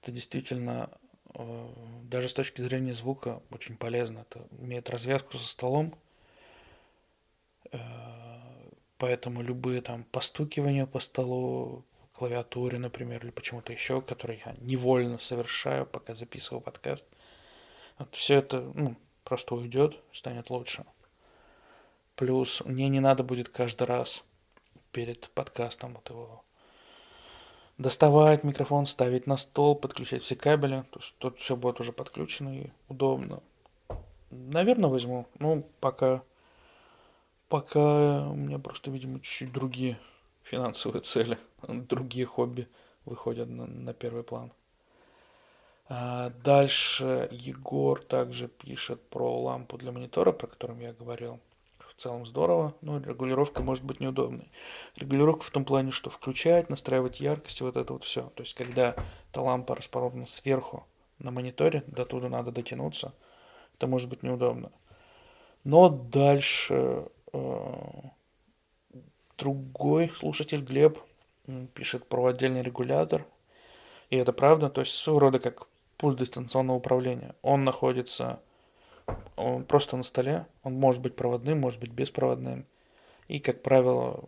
Это 0.00 0.12
действительно, 0.12 0.88
а, 1.34 1.74
даже 2.04 2.30
с 2.30 2.34
точки 2.34 2.62
зрения 2.62 2.94
звука, 2.94 3.42
очень 3.50 3.76
полезно. 3.76 4.20
Это 4.20 4.46
имеет 4.58 4.88
развязку 4.88 5.36
со 5.36 5.46
столом 5.46 5.94
а, 7.72 8.08
Поэтому 8.98 9.42
любые 9.42 9.80
там 9.80 10.02
постукивания 10.04 10.84
по 10.84 10.98
столу, 10.98 11.84
клавиатуре, 12.12 12.78
например, 12.78 13.24
или 13.24 13.30
почему-то 13.30 13.72
еще, 13.72 14.02
которые 14.02 14.42
я 14.44 14.54
невольно 14.58 15.18
совершаю, 15.20 15.86
пока 15.86 16.16
записываю 16.16 16.60
подкаст, 16.60 17.06
вот 17.96 18.12
все 18.16 18.38
это 18.38 18.60
ну, 18.74 18.96
просто 19.22 19.54
уйдет, 19.54 19.96
станет 20.12 20.50
лучше. 20.50 20.84
Плюс 22.16 22.60
мне 22.64 22.88
не 22.88 22.98
надо 22.98 23.22
будет 23.22 23.48
каждый 23.48 23.86
раз 23.86 24.24
перед 24.92 25.30
подкастом 25.30 25.94
вот 25.94 26.08
его 26.10 26.44
доставать 27.78 28.44
микрофон, 28.44 28.86
ставить 28.86 29.26
на 29.26 29.36
стол, 29.36 29.76
подключать 29.76 30.22
все 30.22 30.36
кабели. 30.36 30.84
То 30.90 31.00
есть 31.00 31.14
тут 31.18 31.38
все 31.38 31.56
будет 31.56 31.80
уже 31.80 31.92
подключено 31.92 32.62
и 32.62 32.70
удобно. 32.88 33.42
Наверное, 34.30 34.90
возьму. 34.90 35.26
Ну, 35.38 35.66
пока 35.80 36.22
Пока 37.48 38.28
у 38.28 38.34
меня 38.34 38.58
просто, 38.58 38.90
видимо, 38.90 39.20
чуть-чуть 39.20 39.52
другие 39.52 39.98
финансовые 40.42 41.00
цели, 41.00 41.38
другие 41.68 42.26
хобби 42.26 42.68
выходят 43.06 43.48
на, 43.48 43.66
на 43.66 43.94
первый 43.94 44.22
план. 44.22 44.52
А 45.88 46.30
дальше 46.44 47.26
Егор 47.30 48.02
также 48.02 48.48
пишет 48.48 49.00
про 49.08 49.40
лампу 49.40 49.78
для 49.78 49.92
монитора, 49.92 50.32
про 50.32 50.46
которую 50.46 50.78
я 50.80 50.92
говорил. 50.92 51.40
В 51.98 52.00
целом 52.00 52.26
здорово, 52.26 52.74
но 52.80 52.98
регулировка 52.98 53.62
может 53.62 53.84
быть 53.84 53.98
неудобной. 53.98 54.50
Регулировка 54.96 55.44
в 55.44 55.50
том 55.50 55.64
плане, 55.64 55.90
что 55.90 56.08
включать, 56.08 56.70
настраивать 56.70 57.18
яркость, 57.20 57.60
вот 57.60 57.76
это 57.76 57.92
вот 57.92 58.04
все. 58.04 58.30
То 58.36 58.44
есть, 58.44 58.54
когда 58.54 58.94
эта 59.30 59.40
лампа 59.42 59.74
расположена 59.74 60.24
сверху 60.24 60.86
на 61.18 61.30
мониторе, 61.30 61.82
до 61.88 62.06
туда 62.06 62.28
надо 62.28 62.52
дотянуться, 62.52 63.12
это 63.74 63.88
может 63.88 64.08
быть 64.08 64.22
неудобно. 64.22 64.70
Но 65.64 65.90
дальше 65.90 67.08
Э, 67.32 68.08
другой 69.36 70.10
слушатель, 70.16 70.62
Глеб, 70.62 70.98
пишет 71.74 72.08
про 72.08 72.26
отдельный 72.26 72.62
регулятор. 72.62 73.26
И 74.10 74.16
это 74.16 74.32
правда, 74.32 74.70
то 74.70 74.80
есть 74.80 74.94
своего 74.94 75.20
рода 75.20 75.38
как 75.38 75.68
пульт 75.96 76.18
дистанционного 76.18 76.78
управления. 76.78 77.34
Он 77.42 77.64
находится 77.64 78.40
он 79.36 79.64
просто 79.64 79.96
на 79.96 80.02
столе, 80.02 80.46
он 80.62 80.74
может 80.74 81.02
быть 81.02 81.16
проводным, 81.16 81.60
может 81.60 81.80
быть 81.80 81.90
беспроводным. 81.90 82.66
И, 83.28 83.40
как 83.40 83.62
правило, 83.62 84.24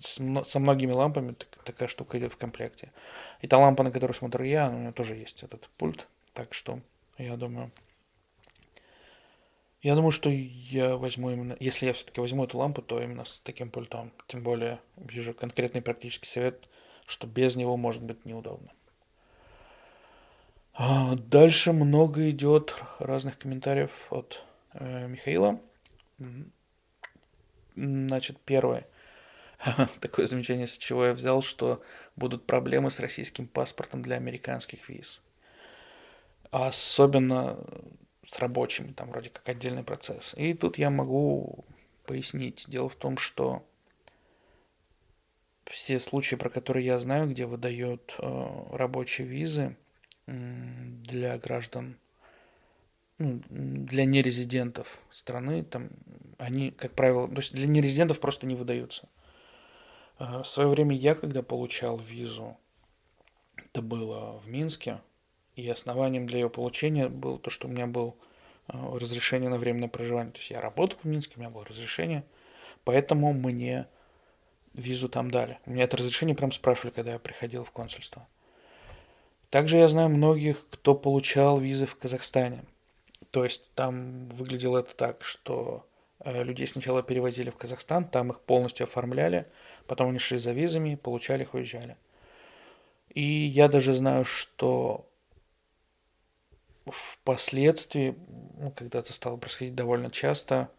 со 0.00 0.60
многими 0.60 0.92
лампами 0.92 1.34
такая 1.64 1.88
штука 1.88 2.18
идет 2.18 2.32
в 2.32 2.36
комплекте. 2.36 2.92
И 3.40 3.48
та 3.48 3.58
лампа, 3.58 3.82
на 3.82 3.90
которую 3.90 4.14
смотрю 4.14 4.44
я, 4.44 4.70
у 4.70 4.78
нее 4.78 4.92
тоже 4.92 5.16
есть 5.16 5.42
этот 5.42 5.68
пульт. 5.76 6.06
Так 6.32 6.54
что, 6.54 6.80
я 7.18 7.36
думаю, 7.36 7.72
Я 9.82 9.94
думаю, 9.94 10.10
что 10.10 10.28
я 10.30 10.96
возьму 10.96 11.30
именно, 11.30 11.56
если 11.58 11.86
я 11.86 11.92
все-таки 11.94 12.20
возьму 12.20 12.44
эту 12.44 12.58
лампу, 12.58 12.82
то 12.82 13.00
именно 13.02 13.24
с 13.24 13.40
таким 13.40 13.70
пультом. 13.70 14.12
Тем 14.26 14.42
более 14.42 14.78
вижу 14.96 15.32
конкретный 15.32 15.80
практический 15.80 16.28
совет, 16.28 16.68
что 17.06 17.26
без 17.26 17.56
него 17.56 17.76
может 17.78 18.02
быть 18.02 18.26
неудобно. 18.26 18.70
А, 20.82 21.14
дальше 21.14 21.72
много 21.74 22.30
идет 22.30 22.74
разных 23.00 23.36
комментариев 23.36 23.90
от 24.08 24.42
э, 24.72 25.08
Михаила. 25.08 25.60
Значит, 27.76 28.38
первое. 28.46 28.86
Такое 30.00 30.26
замечание, 30.26 30.66
с 30.66 30.78
чего 30.78 31.04
я 31.04 31.12
взял, 31.12 31.42
что 31.42 31.82
будут 32.16 32.46
проблемы 32.46 32.90
с 32.90 32.98
российским 32.98 33.46
паспортом 33.46 34.00
для 34.00 34.16
американских 34.16 34.88
виз. 34.88 35.20
Особенно 36.50 37.58
с 38.26 38.38
рабочими, 38.38 38.92
там 38.92 39.10
вроде 39.10 39.28
как 39.28 39.46
отдельный 39.50 39.84
процесс. 39.84 40.32
И 40.38 40.54
тут 40.54 40.78
я 40.78 40.88
могу 40.88 41.66
пояснить. 42.06 42.64
Дело 42.68 42.88
в 42.88 42.96
том, 42.96 43.18
что 43.18 43.68
все 45.66 46.00
случаи, 46.00 46.36
про 46.36 46.48
которые 46.48 46.86
я 46.86 46.98
знаю, 47.00 47.28
где 47.28 47.44
выдают 47.44 48.14
э, 48.18 48.66
рабочие 48.72 49.26
визы 49.26 49.76
для 50.30 51.38
граждан, 51.38 51.98
ну, 53.18 53.42
для 53.48 54.04
нерезидентов 54.04 55.00
страны, 55.10 55.64
там 55.64 55.90
они, 56.38 56.70
как 56.70 56.92
правило, 56.92 57.28
то 57.28 57.36
есть 57.36 57.54
для 57.54 57.66
нерезидентов 57.66 58.20
просто 58.20 58.46
не 58.46 58.54
выдаются. 58.54 59.08
Э, 60.18 60.42
в 60.42 60.46
свое 60.46 60.68
время 60.68 60.96
я, 60.96 61.14
когда 61.14 61.42
получал 61.42 61.98
визу, 61.98 62.56
это 63.56 63.82
было 63.82 64.38
в 64.38 64.48
Минске, 64.48 65.00
и 65.56 65.68
основанием 65.68 66.26
для 66.26 66.40
ее 66.40 66.50
получения 66.50 67.08
было 67.08 67.38
то, 67.38 67.50
что 67.50 67.68
у 67.68 67.70
меня 67.70 67.86
был 67.86 68.16
э, 68.68 68.98
разрешение 68.98 69.50
на 69.50 69.58
временное 69.58 69.88
проживание. 69.88 70.32
То 70.32 70.38
есть 70.38 70.50
я 70.50 70.60
работал 70.60 70.98
в 71.02 71.04
Минске, 71.06 71.34
у 71.36 71.40
меня 71.40 71.50
было 71.50 71.64
разрешение, 71.64 72.24
поэтому 72.84 73.32
мне 73.32 73.86
визу 74.72 75.08
там 75.08 75.30
дали. 75.30 75.58
У 75.66 75.70
меня 75.70 75.84
это 75.84 75.96
разрешение 75.96 76.36
прям 76.36 76.52
спрашивали, 76.52 76.92
когда 76.92 77.12
я 77.12 77.18
приходил 77.18 77.64
в 77.64 77.70
консульство. 77.70 78.26
Также 79.50 79.78
я 79.78 79.88
знаю 79.88 80.08
многих, 80.08 80.64
кто 80.70 80.94
получал 80.94 81.58
визы 81.58 81.86
в 81.86 81.96
Казахстане. 81.96 82.64
То 83.30 83.44
есть 83.44 83.72
там 83.74 84.28
выглядело 84.28 84.78
это 84.78 84.94
так, 84.94 85.24
что 85.24 85.86
э, 86.20 86.44
людей 86.44 86.66
сначала 86.66 87.02
перевозили 87.02 87.50
в 87.50 87.56
Казахстан, 87.56 88.04
там 88.04 88.30
их 88.30 88.40
полностью 88.40 88.84
оформляли, 88.84 89.46
потом 89.86 90.10
они 90.10 90.18
шли 90.18 90.38
за 90.38 90.52
визами, 90.52 90.94
получали 90.94 91.42
их, 91.42 91.54
уезжали. 91.54 91.96
И 93.12 93.22
я 93.22 93.68
даже 93.68 93.92
знаю, 93.94 94.24
что 94.24 95.06
впоследствии, 96.86 98.16
ну, 98.58 98.70
когда 98.70 99.00
это 99.00 99.12
стало 99.12 99.36
происходить 99.36 99.74
довольно 99.74 100.10
часто, 100.10 100.70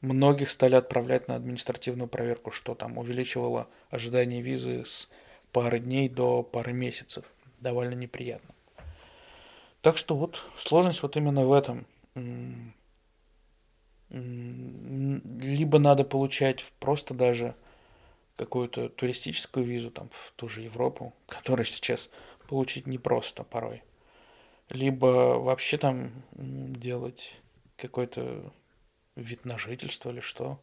многих 0.00 0.50
стали 0.50 0.74
отправлять 0.74 1.28
на 1.28 1.36
административную 1.36 2.08
проверку, 2.08 2.50
что 2.50 2.74
там 2.74 2.96
увеличивало 2.98 3.68
ожидание 3.90 4.40
визы 4.40 4.84
с 4.84 5.08
пары 5.52 5.78
дней 5.78 6.08
до 6.08 6.42
пары 6.42 6.72
месяцев. 6.72 7.24
Довольно 7.64 7.94
неприятно. 7.94 8.54
Так 9.80 9.96
что 9.96 10.14
вот 10.16 10.42
сложность 10.56 11.02
вот 11.02 11.16
именно 11.16 11.44
в 11.44 11.52
этом. 11.52 11.86
Либо 14.10 15.78
надо 15.78 16.04
получать 16.04 16.72
просто 16.78 17.14
даже 17.14 17.56
какую-то 18.36 18.88
туристическую 18.88 19.66
визу 19.66 19.90
там 19.90 20.10
в 20.12 20.32
ту 20.36 20.46
же 20.48 20.60
Европу, 20.60 21.12
которую 21.26 21.66
сейчас 21.66 22.10
получить 22.46 22.86
непросто 22.86 23.42
порой 23.42 23.82
либо 24.68 25.38
вообще 25.38 25.78
там 25.78 26.12
делать 26.32 27.36
какой-то 27.76 28.52
вид 29.16 29.44
на 29.44 29.58
жительство 29.58 30.10
или 30.10 30.20
что. 30.20 30.60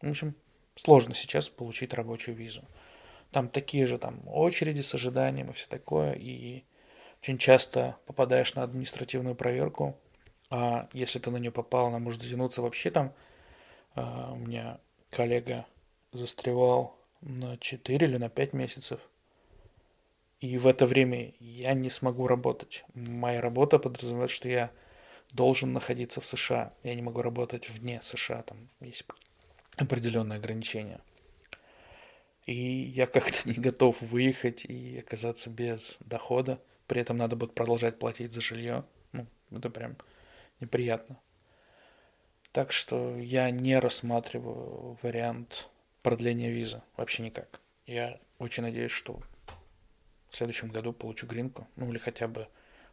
В 0.00 0.10
общем, 0.10 0.34
сложно 0.76 1.14
сейчас 1.14 1.48
получить 1.48 1.94
рабочую 1.94 2.36
визу. 2.36 2.62
Там 3.30 3.48
такие 3.48 3.86
же 3.86 3.98
там 3.98 4.20
очереди 4.26 4.80
с 4.80 4.94
ожиданием 4.94 5.50
и 5.50 5.52
все 5.52 5.68
такое, 5.68 6.12
и 6.12 6.64
очень 7.22 7.38
часто 7.38 7.96
попадаешь 8.06 8.54
на 8.54 8.62
административную 8.62 9.34
проверку, 9.34 9.98
а 10.50 10.88
если 10.92 11.18
ты 11.18 11.30
на 11.30 11.36
нее 11.36 11.50
попал, 11.50 11.88
она 11.88 11.98
может 11.98 12.22
затянуться 12.22 12.62
вообще 12.62 12.90
там. 12.90 13.12
А, 13.94 14.32
у 14.32 14.36
меня 14.36 14.78
коллега 15.10 15.66
застревал 16.12 16.96
на 17.20 17.58
4 17.58 18.06
или 18.06 18.16
на 18.16 18.28
5 18.28 18.52
месяцев– 18.54 19.00
и 20.40 20.56
в 20.56 20.66
это 20.66 20.86
время 20.86 21.32
я 21.40 21.74
не 21.74 21.90
смогу 21.90 22.28
работать. 22.28 22.84
Моя 22.94 23.40
работа 23.40 23.78
подразумевает, 23.78 24.30
что 24.30 24.48
я 24.48 24.70
должен 25.32 25.72
находиться 25.72 26.20
в 26.20 26.26
США. 26.26 26.72
Я 26.84 26.94
не 26.94 27.02
могу 27.02 27.22
работать 27.22 27.68
вне 27.68 28.00
США, 28.02 28.42
там 28.42 28.68
есть 28.80 29.04
определенные 29.76 30.38
ограничения. 30.38 31.00
И 32.48 32.54
я 32.54 33.06
как-то 33.06 33.36
не 33.46 33.56
готов 33.56 34.00
выехать 34.00 34.64
и 34.64 35.00
оказаться 35.00 35.50
без 35.50 35.98
дохода. 36.00 36.58
При 36.86 37.02
этом 37.02 37.18
надо 37.18 37.36
будет 37.36 37.54
продолжать 37.54 37.98
платить 37.98 38.32
за 38.32 38.40
жилье. 38.40 38.86
Ну, 39.12 39.26
это 39.50 39.68
прям 39.68 39.98
неприятно. 40.58 41.20
Так 42.52 42.72
что 42.72 43.18
я 43.18 43.50
не 43.50 43.78
рассматриваю 43.78 44.98
вариант 45.02 45.68
продления 46.02 46.50
визы. 46.50 46.80
Вообще 46.96 47.22
никак. 47.22 47.60
Я 47.84 48.18
очень 48.38 48.62
надеюсь, 48.62 48.92
что 48.92 49.20
в 50.30 50.36
следующем 50.36 50.70
году 50.70 50.94
получу 50.94 51.26
гринку, 51.26 51.68
ну 51.76 51.90
или 51.90 51.98
хотя 51.98 52.28
бы 52.28 52.48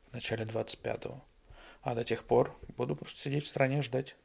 в 0.10 0.14
начале 0.14 0.44
25-го. 0.44 1.24
А 1.82 1.96
до 1.96 2.04
тех 2.04 2.26
пор 2.26 2.54
буду 2.76 2.98
просто 2.98 3.22
сидеть 3.22 3.46
в 3.46 3.50
стране 3.50 3.82
ждать. 3.82 4.18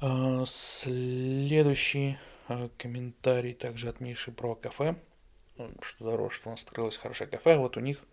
А, 0.00 0.44
следующий 0.46 2.16
комментарий 2.76 3.54
также 3.54 3.88
от 3.88 4.00
Миши 4.00 4.32
про 4.32 4.54
кафе. 4.54 4.96
Что 5.56 6.04
здорово, 6.04 6.30
что 6.30 6.48
у 6.48 6.52
нас 6.52 6.64
открылось 6.64 6.96
хорошее 6.96 7.28
кафе. 7.28 7.56
Вот 7.56 7.76
у 7.76 7.80
них 7.80 8.04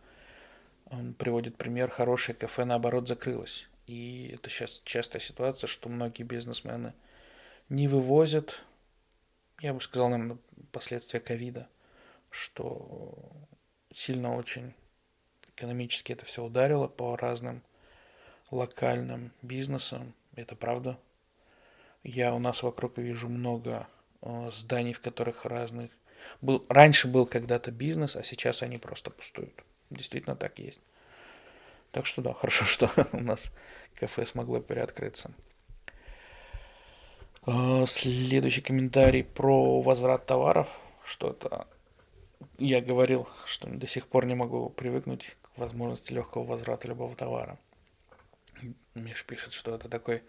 он 0.85 1.13
приводит 1.13 1.57
пример, 1.57 1.89
хорошее 1.89 2.37
кафе 2.37 2.65
наоборот 2.65 3.07
закрылось. 3.07 3.67
И 3.85 4.31
это 4.33 4.49
сейчас 4.49 4.81
частая 4.83 5.21
ситуация, 5.21 5.67
что 5.67 5.89
многие 5.89 6.23
бизнесмены 6.23 6.93
не 7.69 7.87
вывозят, 7.87 8.61
я 9.61 9.73
бы 9.73 9.81
сказал, 9.81 10.09
наверное, 10.09 10.37
последствия 10.71 11.19
ковида– 11.19 11.67
что 12.29 13.13
сильно 13.93 14.35
очень 14.35 14.73
экономически 15.55 16.11
это 16.11 16.25
все 16.25 16.43
ударило 16.43 16.87
по 16.87 17.15
разным 17.15 17.63
локальным 18.51 19.31
бизнесам. 19.41 20.13
Это 20.35 20.55
правда. 20.55 20.99
Я 22.03 22.33
у 22.33 22.39
нас 22.39 22.63
вокруг 22.63 22.97
вижу 22.97 23.27
много 23.27 23.87
зданий, 24.51 24.93
в 24.93 24.99
которых 24.99 25.45
разных... 25.45 25.91
Был, 26.41 26.65
раньше 26.69 27.07
был 27.07 27.25
когда-то 27.25 27.71
бизнес, 27.71 28.15
а 28.15 28.23
сейчас 28.23 28.63
они 28.63 28.77
просто 28.77 29.11
пустуют. 29.11 29.63
Действительно 29.89 30.35
так 30.35 30.59
есть. 30.59 30.79
Так 31.91 32.05
что 32.05 32.21
да, 32.21 32.33
хорошо, 32.39 32.65
что 32.65 32.89
у 33.11 33.19
нас 33.19 33.51
кафе 33.95 34.25
смогло 34.25 34.59
переоткрыться. 34.59 35.31
Э, 37.45 37.85
следующий 37.87 38.61
комментарий 38.61 39.23
про 39.23 39.81
возврат 39.81 40.25
товаров. 40.25 40.67
Что 41.03 41.29
это 41.29 41.67
я 42.59 42.81
говорил, 42.81 43.27
что 43.45 43.67
до 43.67 43.87
сих 43.87 44.07
пор 44.07 44.25
не 44.25 44.35
могу 44.35 44.69
привыкнуть 44.69 45.37
к 45.41 45.57
возможности 45.57 46.13
легкого 46.13 46.43
возврата 46.43 46.87
любого 46.87 47.15
товара. 47.15 47.57
Миш 48.95 49.23
пишет, 49.25 49.53
что 49.53 49.75
это 49.75 49.89
такой 49.89 50.23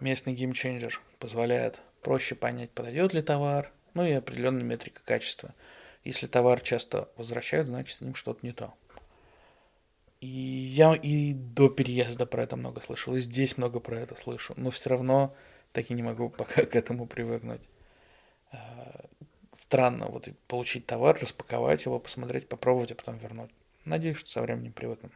местный 0.00 0.34
геймченджер, 0.34 1.00
позволяет 1.18 1.82
проще 2.06 2.36
понять, 2.36 2.70
подойдет 2.70 3.14
ли 3.14 3.20
товар, 3.20 3.72
ну 3.94 4.04
и 4.04 4.12
определенная 4.12 4.62
метрика 4.62 5.02
качества. 5.04 5.56
Если 6.04 6.28
товар 6.28 6.60
часто 6.60 7.08
возвращают, 7.16 7.66
значит 7.66 7.96
с 7.96 8.00
ним 8.00 8.14
что-то 8.14 8.46
не 8.46 8.52
то. 8.52 8.72
И 10.20 10.28
я 10.28 10.94
и 10.94 11.34
до 11.34 11.68
переезда 11.68 12.24
про 12.24 12.44
это 12.44 12.54
много 12.54 12.80
слышал, 12.80 13.16
и 13.16 13.20
здесь 13.20 13.56
много 13.56 13.80
про 13.80 13.98
это 13.98 14.14
слышу, 14.14 14.54
но 14.56 14.70
все 14.70 14.90
равно 14.90 15.34
так 15.72 15.90
и 15.90 15.94
не 15.94 16.04
могу 16.04 16.30
пока 16.38 16.64
к 16.64 16.76
этому 16.76 17.08
привыкнуть 17.08 17.68
странно 19.58 20.06
вот 20.06 20.28
получить 20.46 20.86
товар, 20.86 21.18
распаковать 21.20 21.84
его, 21.84 21.98
посмотреть, 21.98 22.48
попробовать, 22.48 22.92
а 22.92 22.94
потом 22.94 23.18
вернуть. 23.18 23.50
Надеюсь, 23.84 24.18
что 24.18 24.30
со 24.30 24.42
временем 24.42 24.72
привыкну. 24.72 25.10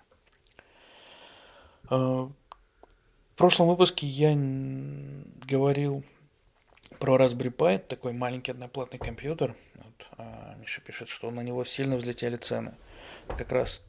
А, 1.89 2.25
в 2.25 2.33
прошлом 3.37 3.69
выпуске 3.69 4.07
я 4.07 4.35
говорил 5.47 6.05
про 6.99 7.17
Raspberry 7.17 7.55
Pi, 7.55 7.79
такой 7.79 8.13
маленький 8.13 8.51
одноплатный 8.51 8.99
компьютер. 8.99 9.57
Вот, 9.75 10.07
а 10.19 10.55
Миша 10.59 10.81
пишет, 10.81 11.09
что 11.09 11.31
на 11.31 11.41
него 11.41 11.65
сильно 11.65 11.97
взлетели 11.97 12.37
цены. 12.37 12.75
Как 13.29 13.53
раз 13.53 13.83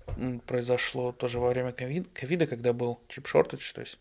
произошло 0.46 1.12
тоже 1.12 1.40
во 1.40 1.50
время 1.50 1.72
ковида, 1.72 2.48
когда 2.48 2.74
был 2.74 3.00
чип 3.08 3.28
шортедж, 3.28 3.74
то 3.74 3.82
есть 3.82 4.00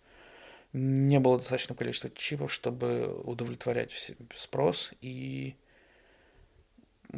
не 0.72 1.18
было 1.18 1.38
достаточного 1.38 1.78
количества 1.78 2.10
чипов, 2.10 2.52
чтобы 2.52 3.20
удовлетворять 3.24 4.14
спрос, 4.34 4.92
и 5.00 5.56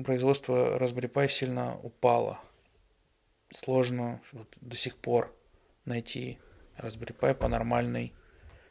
производство 0.05 0.79
Raspberry 0.79 1.11
Pi 1.13 1.29
сильно 1.29 1.77
упало. 1.83 2.41
Сложно 3.51 4.23
вот, 4.33 4.49
до 4.63 4.77
сих 4.77 4.97
пор 4.97 5.37
найти 5.85 6.39
Raspberry 6.79 7.15
Pi 7.15 7.35
по 7.35 7.49
нормальной 7.49 8.15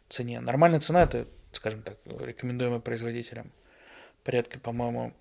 цене. 0.09 0.39
Нормальная 0.39 0.79
цена 0.79 1.03
это, 1.03 1.27
скажем 1.51 1.83
так, 1.83 1.97
рекомендуемая 2.05 2.79
производителям. 2.79 3.51
Порядка, 4.23 4.59
по-моему, 4.59 5.13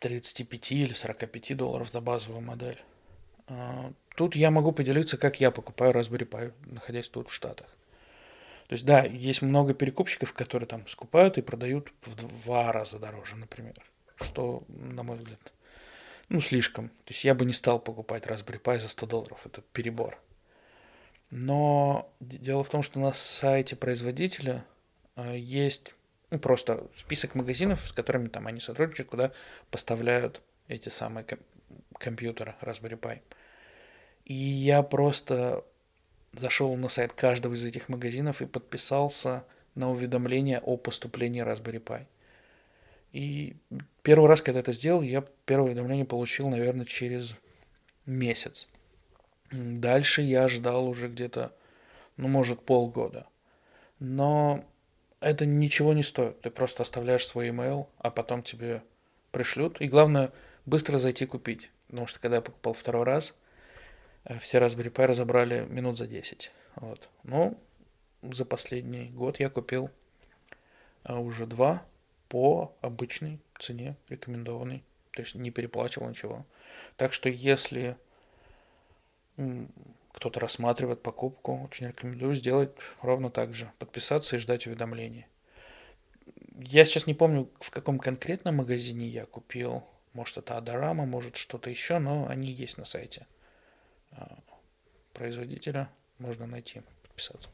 35 0.00 0.72
или 0.72 0.92
45 0.92 1.56
долларов 1.56 1.90
за 1.90 2.00
базовую 2.00 2.42
модель. 2.42 2.80
А, 3.48 3.92
тут 4.16 4.36
я 4.36 4.50
могу 4.50 4.72
поделиться, 4.72 5.16
как 5.16 5.40
я 5.40 5.50
покупаю 5.50 5.92
Raspberry 5.92 6.28
Pi, 6.28 6.52
находясь 6.66 7.08
тут 7.08 7.28
в 7.28 7.32
Штатах. 7.32 7.66
То 8.68 8.72
есть, 8.72 8.84
да, 8.84 9.04
есть 9.04 9.42
много 9.42 9.74
перекупщиков, 9.74 10.32
которые 10.32 10.66
там 10.66 10.86
скупают 10.88 11.38
и 11.38 11.42
продают 11.42 11.92
в 12.02 12.14
два 12.16 12.72
раза 12.72 12.98
дороже, 12.98 13.36
например. 13.36 13.74
Что, 14.16 14.64
на 14.68 15.02
мой 15.02 15.18
взгляд, 15.18 15.52
ну, 16.28 16.40
слишком. 16.40 16.88
То 16.88 17.12
есть 17.12 17.22
я 17.24 17.34
бы 17.34 17.44
не 17.44 17.52
стал 17.52 17.78
покупать 17.78 18.24
Raspberry 18.26 18.60
Pi 18.60 18.80
за 18.80 18.88
100 18.88 19.06
долларов. 19.06 19.40
Это 19.44 19.62
перебор. 19.72 20.18
Но 21.30 22.12
дело 22.20 22.62
в 22.62 22.68
том, 22.68 22.82
что 22.82 22.98
на 22.98 23.12
сайте 23.12 23.76
производителя 23.76 24.64
э, 25.16 25.36
есть 25.36 25.94
ну, 26.30 26.38
просто 26.38 26.86
список 26.96 27.34
магазинов, 27.34 27.86
с 27.86 27.92
которыми 27.92 28.28
там 28.28 28.46
они 28.46 28.60
сотрудничают, 28.60 29.10
куда 29.10 29.32
поставляют 29.70 30.40
эти 30.68 30.88
самые 30.88 31.24
ком- 31.24 31.38
компьютеры 31.98 32.54
Raspberry 32.60 32.98
Pi. 32.98 33.20
И 34.24 34.34
я 34.34 34.82
просто 34.82 35.64
зашел 36.32 36.74
на 36.76 36.88
сайт 36.88 37.12
каждого 37.12 37.54
из 37.54 37.64
этих 37.64 37.88
магазинов 37.88 38.42
и 38.42 38.46
подписался 38.46 39.44
на 39.74 39.90
уведомление 39.90 40.60
о 40.60 40.76
поступлении 40.76 41.44
Raspberry 41.44 41.82
Pi. 41.82 42.06
И 43.12 43.56
первый 44.02 44.28
раз, 44.28 44.42
когда 44.42 44.60
это 44.60 44.72
сделал, 44.72 45.02
я 45.02 45.24
первое 45.44 45.68
уведомление 45.68 46.04
получил, 46.04 46.48
наверное, 46.48 46.86
через 46.86 47.34
месяц. 48.04 48.68
Дальше 49.50 50.22
я 50.22 50.48
ждал 50.48 50.88
уже 50.88 51.08
где-то, 51.08 51.52
ну, 52.16 52.28
может, 52.28 52.64
полгода. 52.64 53.26
Но 53.98 54.64
это 55.20 55.46
ничего 55.46 55.92
не 55.92 56.02
стоит. 56.02 56.40
Ты 56.40 56.50
просто 56.50 56.82
оставляешь 56.82 57.26
свой 57.26 57.48
email, 57.48 57.86
а 57.98 58.10
потом 58.10 58.42
тебе 58.42 58.82
пришлют. 59.30 59.80
И 59.80 59.88
главное, 59.88 60.32
быстро 60.66 60.98
зайти 60.98 61.26
купить. 61.26 61.70
Потому 61.88 62.06
что 62.06 62.20
когда 62.20 62.36
я 62.36 62.42
покупал 62.42 62.72
второй 62.72 63.04
раз, 63.04 63.34
э, 64.24 64.38
все 64.38 64.58
Raspberry 64.58 64.90
Pi 64.90 65.06
разобрали 65.06 65.64
минут 65.68 65.96
за 65.96 66.06
10. 66.06 66.50
Вот. 66.76 67.08
Ну, 67.22 67.58
за 68.22 68.44
последний 68.44 69.06
год 69.10 69.40
я 69.40 69.48
купил 69.48 69.90
э, 71.04 71.14
уже 71.14 71.46
два 71.46 71.84
по 72.28 72.76
обычной 72.80 73.40
цене, 73.58 73.96
рекомендованной. 74.08 74.82
То 75.12 75.22
есть 75.22 75.34
не 75.34 75.50
переплачивал 75.50 76.08
ничего. 76.08 76.44
Так 76.96 77.12
что 77.12 77.28
если 77.28 77.96
кто-то 80.12 80.40
рассматривает 80.40 81.02
покупку, 81.02 81.62
очень 81.64 81.88
рекомендую 81.88 82.34
сделать 82.34 82.70
ровно 83.02 83.30
так 83.30 83.54
же. 83.54 83.70
Подписаться 83.78 84.36
и 84.36 84.38
ждать 84.38 84.66
уведомлений. 84.66 85.26
Я 86.58 86.86
сейчас 86.86 87.06
не 87.06 87.12
помню, 87.12 87.50
в 87.60 87.70
каком 87.70 87.98
конкретном 87.98 88.56
магазине 88.56 89.06
я 89.08 89.26
купил. 89.26 89.84
Может, 90.14 90.38
это 90.38 90.56
Адорама, 90.56 91.04
может, 91.04 91.36
что-то 91.36 91.68
еще, 91.68 91.98
но 91.98 92.26
они 92.28 92.50
есть 92.50 92.78
на 92.78 92.86
сайте 92.86 93.26
а, 94.12 94.38
производителя. 95.12 95.90
Можно 96.18 96.46
найти, 96.46 96.80
подписаться. 97.02 97.50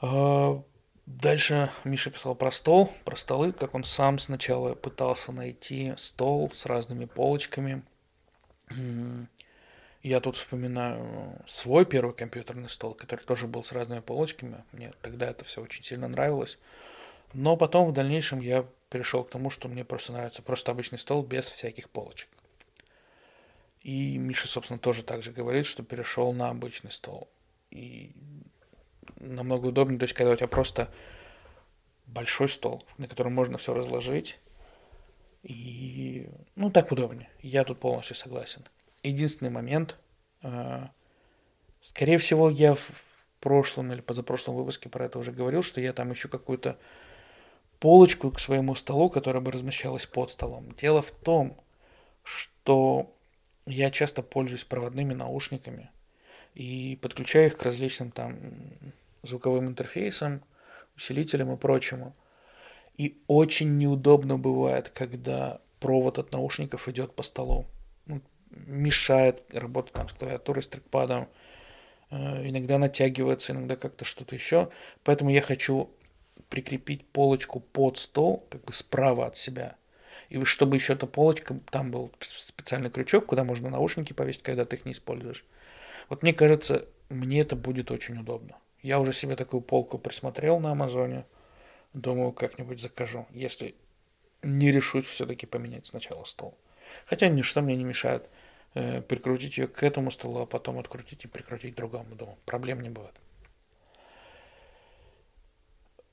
А, 0.00 0.60
дальше 1.06 1.70
Миша 1.84 2.10
писал 2.10 2.34
про 2.34 2.50
стол, 2.50 2.92
про 3.04 3.14
столы, 3.14 3.52
как 3.52 3.76
он 3.76 3.84
сам 3.84 4.18
сначала 4.18 4.74
пытался 4.74 5.30
найти 5.30 5.94
стол 5.96 6.50
с 6.52 6.66
разными 6.66 7.04
полочками. 7.04 7.84
Я 10.06 10.20
тут 10.20 10.36
вспоминаю 10.36 11.36
свой 11.48 11.84
первый 11.84 12.14
компьютерный 12.14 12.70
стол, 12.70 12.94
который 12.94 13.24
тоже 13.24 13.48
был 13.48 13.64
с 13.64 13.72
разными 13.72 13.98
полочками. 13.98 14.62
Мне 14.70 14.92
тогда 15.02 15.28
это 15.28 15.44
все 15.44 15.60
очень 15.60 15.82
сильно 15.82 16.06
нравилось. 16.06 16.60
Но 17.32 17.56
потом 17.56 17.88
в 17.88 17.92
дальнейшем 17.92 18.38
я 18.38 18.64
перешел 18.88 19.24
к 19.24 19.30
тому, 19.30 19.50
что 19.50 19.66
мне 19.66 19.84
просто 19.84 20.12
нравится 20.12 20.42
просто 20.42 20.70
обычный 20.70 21.00
стол 21.00 21.24
без 21.24 21.46
всяких 21.46 21.90
полочек. 21.90 22.28
И 23.80 24.16
Миша, 24.16 24.46
собственно, 24.46 24.78
тоже 24.78 25.02
так 25.02 25.24
же 25.24 25.32
говорит, 25.32 25.66
что 25.66 25.82
перешел 25.82 26.32
на 26.32 26.50
обычный 26.50 26.92
стол. 26.92 27.28
И 27.72 28.12
намного 29.16 29.66
удобнее, 29.66 29.98
то 29.98 30.04
есть 30.04 30.14
когда 30.14 30.34
у 30.34 30.36
тебя 30.36 30.46
просто 30.46 30.88
большой 32.06 32.48
стол, 32.48 32.80
на 32.96 33.08
котором 33.08 33.34
можно 33.34 33.58
все 33.58 33.74
разложить, 33.74 34.38
и 35.42 36.28
ну 36.54 36.70
так 36.70 36.92
удобнее. 36.92 37.28
Я 37.42 37.64
тут 37.64 37.80
полностью 37.80 38.14
согласен 38.14 38.64
единственный 39.08 39.50
момент. 39.50 39.96
А, 40.42 40.90
скорее 41.84 42.18
всего, 42.18 42.50
я 42.50 42.74
в 42.74 43.04
прошлом 43.40 43.92
или 43.92 44.00
позапрошлом 44.00 44.56
выпуске 44.56 44.88
про 44.88 45.06
это 45.06 45.18
уже 45.18 45.32
говорил, 45.32 45.62
что 45.62 45.80
я 45.80 45.92
там 45.92 46.12
ищу 46.12 46.28
какую-то 46.28 46.78
полочку 47.78 48.30
к 48.30 48.40
своему 48.40 48.74
столу, 48.74 49.10
которая 49.10 49.42
бы 49.42 49.52
размещалась 49.52 50.06
под 50.06 50.30
столом. 50.30 50.72
Дело 50.72 51.02
в 51.02 51.10
том, 51.10 51.56
что 52.22 53.12
я 53.66 53.90
часто 53.90 54.22
пользуюсь 54.22 54.64
проводными 54.64 55.14
наушниками 55.14 55.90
и 56.54 56.98
подключаю 57.02 57.48
их 57.48 57.56
к 57.56 57.62
различным 57.62 58.10
там 58.10 58.36
звуковым 59.22 59.68
интерфейсам, 59.68 60.42
усилителям 60.96 61.52
и 61.52 61.56
прочему. 61.56 62.14
И 62.96 63.20
очень 63.26 63.76
неудобно 63.76 64.38
бывает, 64.38 64.88
когда 64.88 65.60
провод 65.80 66.18
от 66.18 66.32
наушников 66.32 66.88
идет 66.88 67.14
по 67.14 67.22
столу. 67.22 67.66
Мешает 68.66 69.42
работать 69.52 69.92
там, 69.92 70.08
с 70.08 70.12
клавиатурой, 70.12 70.62
с 70.62 70.68
трекпадом. 70.68 71.28
Э, 72.10 72.48
иногда 72.48 72.78
натягивается, 72.78 73.52
иногда 73.52 73.76
как-то 73.76 74.04
что-то 74.04 74.34
еще. 74.34 74.70
Поэтому 75.04 75.30
я 75.30 75.42
хочу 75.42 75.90
прикрепить 76.48 77.06
полочку 77.06 77.60
под 77.60 77.98
стол, 77.98 78.46
как 78.50 78.64
бы 78.64 78.72
справа 78.72 79.26
от 79.26 79.36
себя. 79.36 79.76
И 80.28 80.42
чтобы 80.44 80.76
еще 80.76 80.94
эта 80.94 81.06
полочка, 81.06 81.58
там 81.70 81.90
был 81.90 82.12
специальный 82.20 82.90
крючок, 82.90 83.26
куда 83.26 83.44
можно 83.44 83.70
наушники 83.70 84.12
повесить, 84.12 84.42
когда 84.42 84.64
ты 84.64 84.76
их 84.76 84.84
не 84.84 84.92
используешь. 84.92 85.44
Вот 86.08 86.22
мне 86.22 86.32
кажется, 86.32 86.86
мне 87.08 87.40
это 87.40 87.56
будет 87.56 87.90
очень 87.90 88.18
удобно. 88.18 88.56
Я 88.82 89.00
уже 89.00 89.12
себе 89.12 89.36
такую 89.36 89.60
полку 89.60 89.98
присмотрел 89.98 90.60
на 90.60 90.72
Амазоне. 90.72 91.24
Думаю, 91.92 92.32
как-нибудь 92.32 92.80
закажу, 92.80 93.26
если 93.30 93.74
не 94.42 94.70
решусь 94.70 95.06
все-таки 95.06 95.46
поменять 95.46 95.86
сначала 95.86 96.24
стол. 96.24 96.56
Хотя 97.06 97.28
ничто 97.28 97.62
мне 97.62 97.76
не 97.76 97.84
мешает 97.84 98.28
прикрутить 98.74 99.58
ее 99.58 99.68
к 99.68 99.82
этому 99.82 100.10
столу, 100.10 100.40
а 100.40 100.46
потом 100.46 100.78
открутить 100.78 101.24
и 101.24 101.28
прикрутить 101.28 101.74
к 101.74 101.76
другому. 101.76 102.14
Думаю, 102.14 102.36
проблем 102.44 102.80
не 102.80 102.90
будет. 102.90 103.20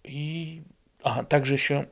И 0.04 0.64
а, 1.02 1.24
также 1.24 1.54
еще 1.54 1.90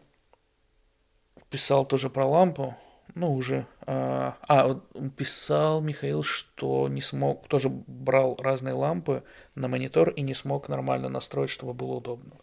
писал 1.50 1.86
тоже 1.86 2.10
про 2.10 2.26
лампу. 2.26 2.76
Ну, 3.14 3.34
уже. 3.34 3.68
А, 3.82 4.38
а 4.48 4.80
писал 5.18 5.82
Михаил, 5.82 6.24
что 6.24 6.88
не 6.88 7.02
смог, 7.02 7.48
тоже 7.48 7.70
брал 7.70 8.38
разные 8.40 8.74
лампы 8.74 9.24
на 9.56 9.68
монитор 9.68 10.12
и 10.12 10.22
не 10.22 10.34
смог 10.34 10.70
нормально 10.70 11.10
настроить, 11.10 11.50
чтобы 11.50 11.74
было 11.74 11.96
удобно. 11.96 12.38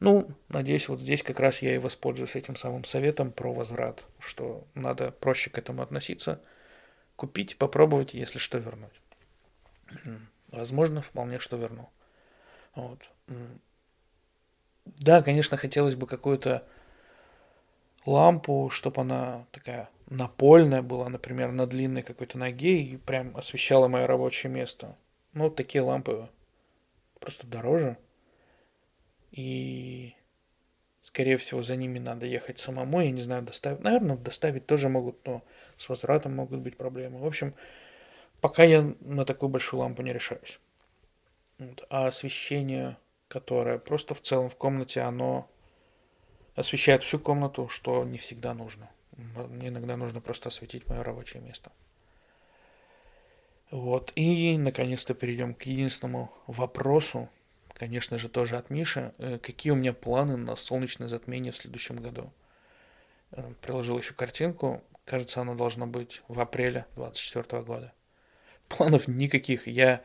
Ну, 0.00 0.28
надеюсь, 0.48 0.88
вот 0.88 1.00
здесь 1.00 1.22
как 1.22 1.40
раз 1.40 1.60
я 1.60 1.74
и 1.74 1.78
воспользуюсь 1.78 2.36
этим 2.36 2.56
самым 2.56 2.84
советом 2.84 3.32
про 3.32 3.52
возврат, 3.52 4.06
что 4.18 4.64
надо 4.74 5.10
проще 5.12 5.50
к 5.50 5.58
этому 5.58 5.82
относиться, 5.82 6.40
купить, 7.20 7.58
попробовать, 7.58 8.14
если 8.14 8.38
что, 8.38 8.56
вернуть. 8.56 8.98
Возможно, 10.50 11.02
вполне 11.02 11.38
что 11.38 11.58
верну. 11.58 11.90
Вот. 12.74 13.10
Да, 14.86 15.22
конечно, 15.22 15.58
хотелось 15.58 15.96
бы 15.96 16.06
какую-то 16.06 16.66
лампу, 18.06 18.70
чтобы 18.70 19.02
она 19.02 19.44
такая 19.52 19.90
напольная 20.06 20.80
была, 20.80 21.10
например, 21.10 21.52
на 21.52 21.66
длинной 21.66 22.02
какой-то 22.02 22.38
ноге 22.38 22.82
и 22.82 22.96
прям 22.96 23.36
освещала 23.36 23.86
мое 23.86 24.06
рабочее 24.06 24.50
место. 24.50 24.96
Ну, 25.34 25.50
такие 25.50 25.82
лампы 25.82 26.30
просто 27.20 27.46
дороже. 27.46 27.98
И, 29.30 30.14
скорее 31.00 31.38
всего, 31.38 31.62
за 31.62 31.76
ними 31.76 31.98
надо 31.98 32.26
ехать 32.26 32.58
самому. 32.58 33.00
Я 33.00 33.10
не 33.10 33.22
знаю, 33.22 33.42
доставить. 33.42 33.80
Наверное, 33.80 34.16
доставить 34.16 34.66
тоже 34.66 34.88
могут, 34.88 35.26
но 35.26 35.42
с 35.76 35.88
возвратом 35.88 36.36
могут 36.36 36.60
быть 36.60 36.76
проблемы. 36.76 37.18
В 37.18 37.26
общем, 37.26 37.54
пока 38.40 38.62
я 38.62 38.94
на 39.00 39.24
такую 39.24 39.48
большую 39.48 39.80
лампу 39.80 40.02
не 40.02 40.12
решаюсь. 40.12 40.60
Вот. 41.58 41.84
А 41.90 42.06
освещение, 42.06 42.96
которое 43.28 43.78
просто 43.78 44.14
в 44.14 44.20
целом 44.20 44.50
в 44.50 44.56
комнате, 44.56 45.00
оно 45.00 45.48
освещает 46.54 47.02
всю 47.02 47.18
комнату, 47.18 47.68
что 47.68 48.04
не 48.04 48.18
всегда 48.18 48.54
нужно. 48.54 48.90
Мне 49.16 49.68
иногда 49.68 49.96
нужно 49.96 50.20
просто 50.20 50.48
осветить 50.48 50.86
мое 50.86 51.02
рабочее 51.02 51.42
место. 51.42 51.72
Вот. 53.70 54.12
И, 54.16 54.56
наконец-то, 54.58 55.14
перейдем 55.14 55.54
к 55.54 55.62
единственному 55.62 56.32
вопросу, 56.46 57.28
конечно 57.80 58.18
же, 58.18 58.28
тоже 58.28 58.58
от 58.58 58.68
Миши. 58.68 59.14
Э, 59.16 59.38
какие 59.42 59.72
у 59.72 59.76
меня 59.76 59.94
планы 59.94 60.36
на 60.36 60.54
солнечное 60.54 61.08
затмение 61.08 61.50
в 61.50 61.56
следующем 61.56 61.96
году? 61.96 62.30
Э, 63.32 63.54
приложил 63.62 63.96
еще 63.96 64.12
картинку. 64.12 64.84
Кажется, 65.06 65.40
оно 65.40 65.54
должно 65.54 65.86
быть 65.86 66.20
в 66.28 66.38
апреле 66.40 66.84
2024 66.96 67.62
года. 67.62 67.92
планов 68.68 69.08
никаких. 69.08 69.66
Я 69.66 70.02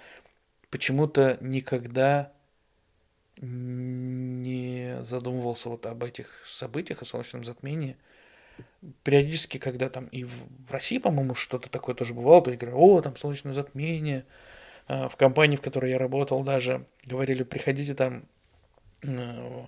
почему-то 0.69 1.37
никогда 1.41 2.31
не 3.41 5.03
задумывался 5.03 5.67
вот 5.67 5.85
об 5.85 6.01
этих 6.05 6.29
событиях, 6.47 7.01
о 7.01 7.05
солнечном 7.05 7.43
затмении. 7.43 7.97
Периодически, 9.03 9.57
когда 9.57 9.89
там 9.89 10.05
и 10.05 10.23
в 10.23 10.31
России, 10.69 10.99
по-моему, 10.99 11.35
что-то 11.35 11.69
такое 11.69 11.93
тоже 11.93 12.13
бывало, 12.13 12.41
то 12.41 12.51
я 12.51 12.57
говорю, 12.57 12.77
о, 12.77 13.01
там 13.01 13.17
солнечное 13.17 13.51
затмение. 13.51 14.25
А, 14.87 15.09
в 15.09 15.15
компании, 15.15 15.55
в 15.55 15.61
которой 15.61 15.91
я 15.91 15.97
работал, 15.97 16.43
даже 16.43 16.85
говорили, 17.03 17.43
приходите 17.43 17.95
там 17.95 18.25
э, 19.01 19.65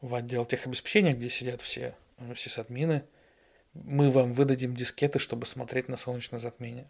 в 0.00 0.14
отдел 0.14 0.44
техобеспечения, 0.44 1.14
где 1.14 1.30
сидят 1.30 1.60
все, 1.60 1.94
э, 2.18 2.34
все 2.34 2.50
садмины, 2.50 3.04
мы 3.74 4.10
вам 4.10 4.32
выдадим 4.32 4.74
дискеты, 4.74 5.18
чтобы 5.18 5.46
смотреть 5.46 5.88
на 5.88 5.96
солнечное 5.96 6.40
затмение. 6.40 6.86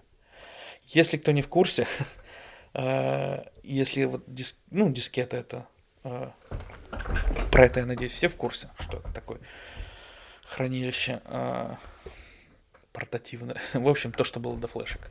Если 0.84 1.16
кто 1.16 1.32
не 1.32 1.42
в 1.42 1.48
курсе, 1.48 1.86
э, 2.74 3.44
если 3.62 4.04
вот 4.04 4.24
дис, 4.26 4.58
ну, 4.70 4.90
дискеты 4.90 5.36
это 5.36 5.66
про 7.50 7.64
это, 7.64 7.80
я 7.80 7.86
надеюсь, 7.86 8.12
все 8.12 8.28
в 8.28 8.36
курсе, 8.36 8.68
что 8.78 8.98
это 8.98 9.10
такое 9.14 9.40
хранилище 10.42 11.22
портативное. 12.92 13.56
В 13.72 13.88
общем, 13.88 14.12
то, 14.12 14.22
что 14.24 14.38
было 14.38 14.56
до 14.56 14.68
флешек. 14.68 15.10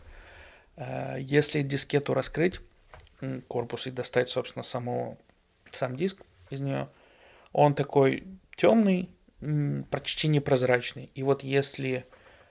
А, 0.76 1.18
если 1.18 1.62
дискету 1.62 2.14
раскрыть, 2.14 2.60
корпус 3.48 3.88
и 3.88 3.92
достать, 3.92 4.30
собственно, 4.30 4.64
саму, 4.64 5.18
сам 5.72 5.96
диск 5.96 6.18
из 6.50 6.62
нее, 6.62 6.90
он 7.52 7.76
такой 7.76 8.24
темный, 8.56 9.10
почти 9.90 10.28
непрозрачный. 10.28 11.10
И 11.16 11.24
вот 11.24 11.44
если 11.44 12.06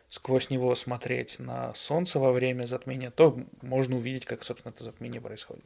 сквозь 0.08 0.50
него 0.50 0.74
смотреть 0.74 1.38
на 1.38 1.74
солнце 1.74 2.18
во 2.18 2.32
время 2.32 2.66
затмения, 2.66 3.10
то 3.10 3.38
можно 3.62 3.96
увидеть, 3.96 4.26
как, 4.26 4.44
собственно, 4.44 4.72
это 4.72 4.84
затмение 4.84 5.20
происходит. 5.20 5.64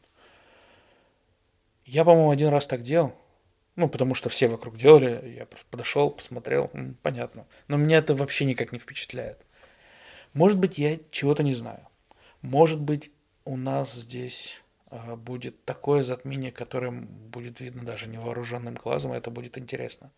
Я, 1.84 2.04
по-моему, 2.04 2.30
один 2.30 2.48
раз 2.48 2.66
так 2.66 2.82
делал. 2.82 3.14
Ну, 3.74 3.88
потому 3.88 4.14
что 4.14 4.28
все 4.28 4.48
вокруг 4.48 4.76
делали. 4.76 5.34
Я 5.36 5.46
просто 5.46 5.66
подошел, 5.70 6.10
посмотрел. 6.10 6.70
Понятно. 7.02 7.46
Но 7.68 7.76
меня 7.76 7.98
это 7.98 8.14
вообще 8.14 8.44
никак 8.44 8.72
не 8.72 8.78
впечатляет. 8.78 9.44
Может 10.32 10.58
быть, 10.58 10.78
я 10.78 10.98
чего-то 11.10 11.42
не 11.42 11.52
знаю. 11.52 11.86
Может 12.42 12.80
быть, 12.80 13.10
у 13.44 13.56
нас 13.56 13.92
здесь 13.92 14.60
э, 14.90 15.16
будет 15.16 15.64
такое 15.64 16.02
затмение, 16.02 16.52
которое 16.52 16.90
будет 16.90 17.60
видно 17.60 17.84
даже 17.84 18.08
невооруженным 18.08 18.74
глазом, 18.74 19.14
и 19.14 19.16
это 19.16 19.30
будет 19.30 19.58
интересно. 19.58 20.12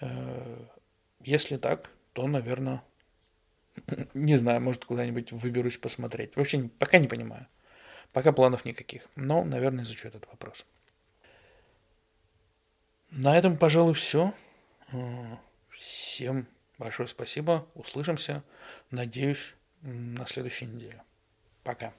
Э, 0.00 0.64
если 1.20 1.56
так, 1.56 1.90
то, 2.12 2.26
наверное, 2.26 2.82
не 4.14 4.36
знаю, 4.36 4.60
может, 4.60 4.84
куда-нибудь 4.84 5.32
выберусь 5.32 5.76
посмотреть. 5.76 6.36
Вообще 6.36 6.68
пока 6.78 6.98
не 6.98 7.08
понимаю. 7.08 7.46
Пока 8.12 8.32
планов 8.32 8.64
никаких, 8.64 9.06
но, 9.14 9.44
наверное, 9.44 9.84
изучу 9.84 10.08
этот 10.08 10.26
вопрос. 10.26 10.66
На 13.10 13.36
этом, 13.36 13.56
пожалуй, 13.56 13.94
все. 13.94 14.34
Всем 15.70 16.48
большое 16.78 17.08
спасибо. 17.08 17.66
Услышимся, 17.74 18.42
надеюсь, 18.90 19.54
на 19.82 20.26
следующей 20.26 20.66
неделе. 20.66 21.02
Пока. 21.62 21.92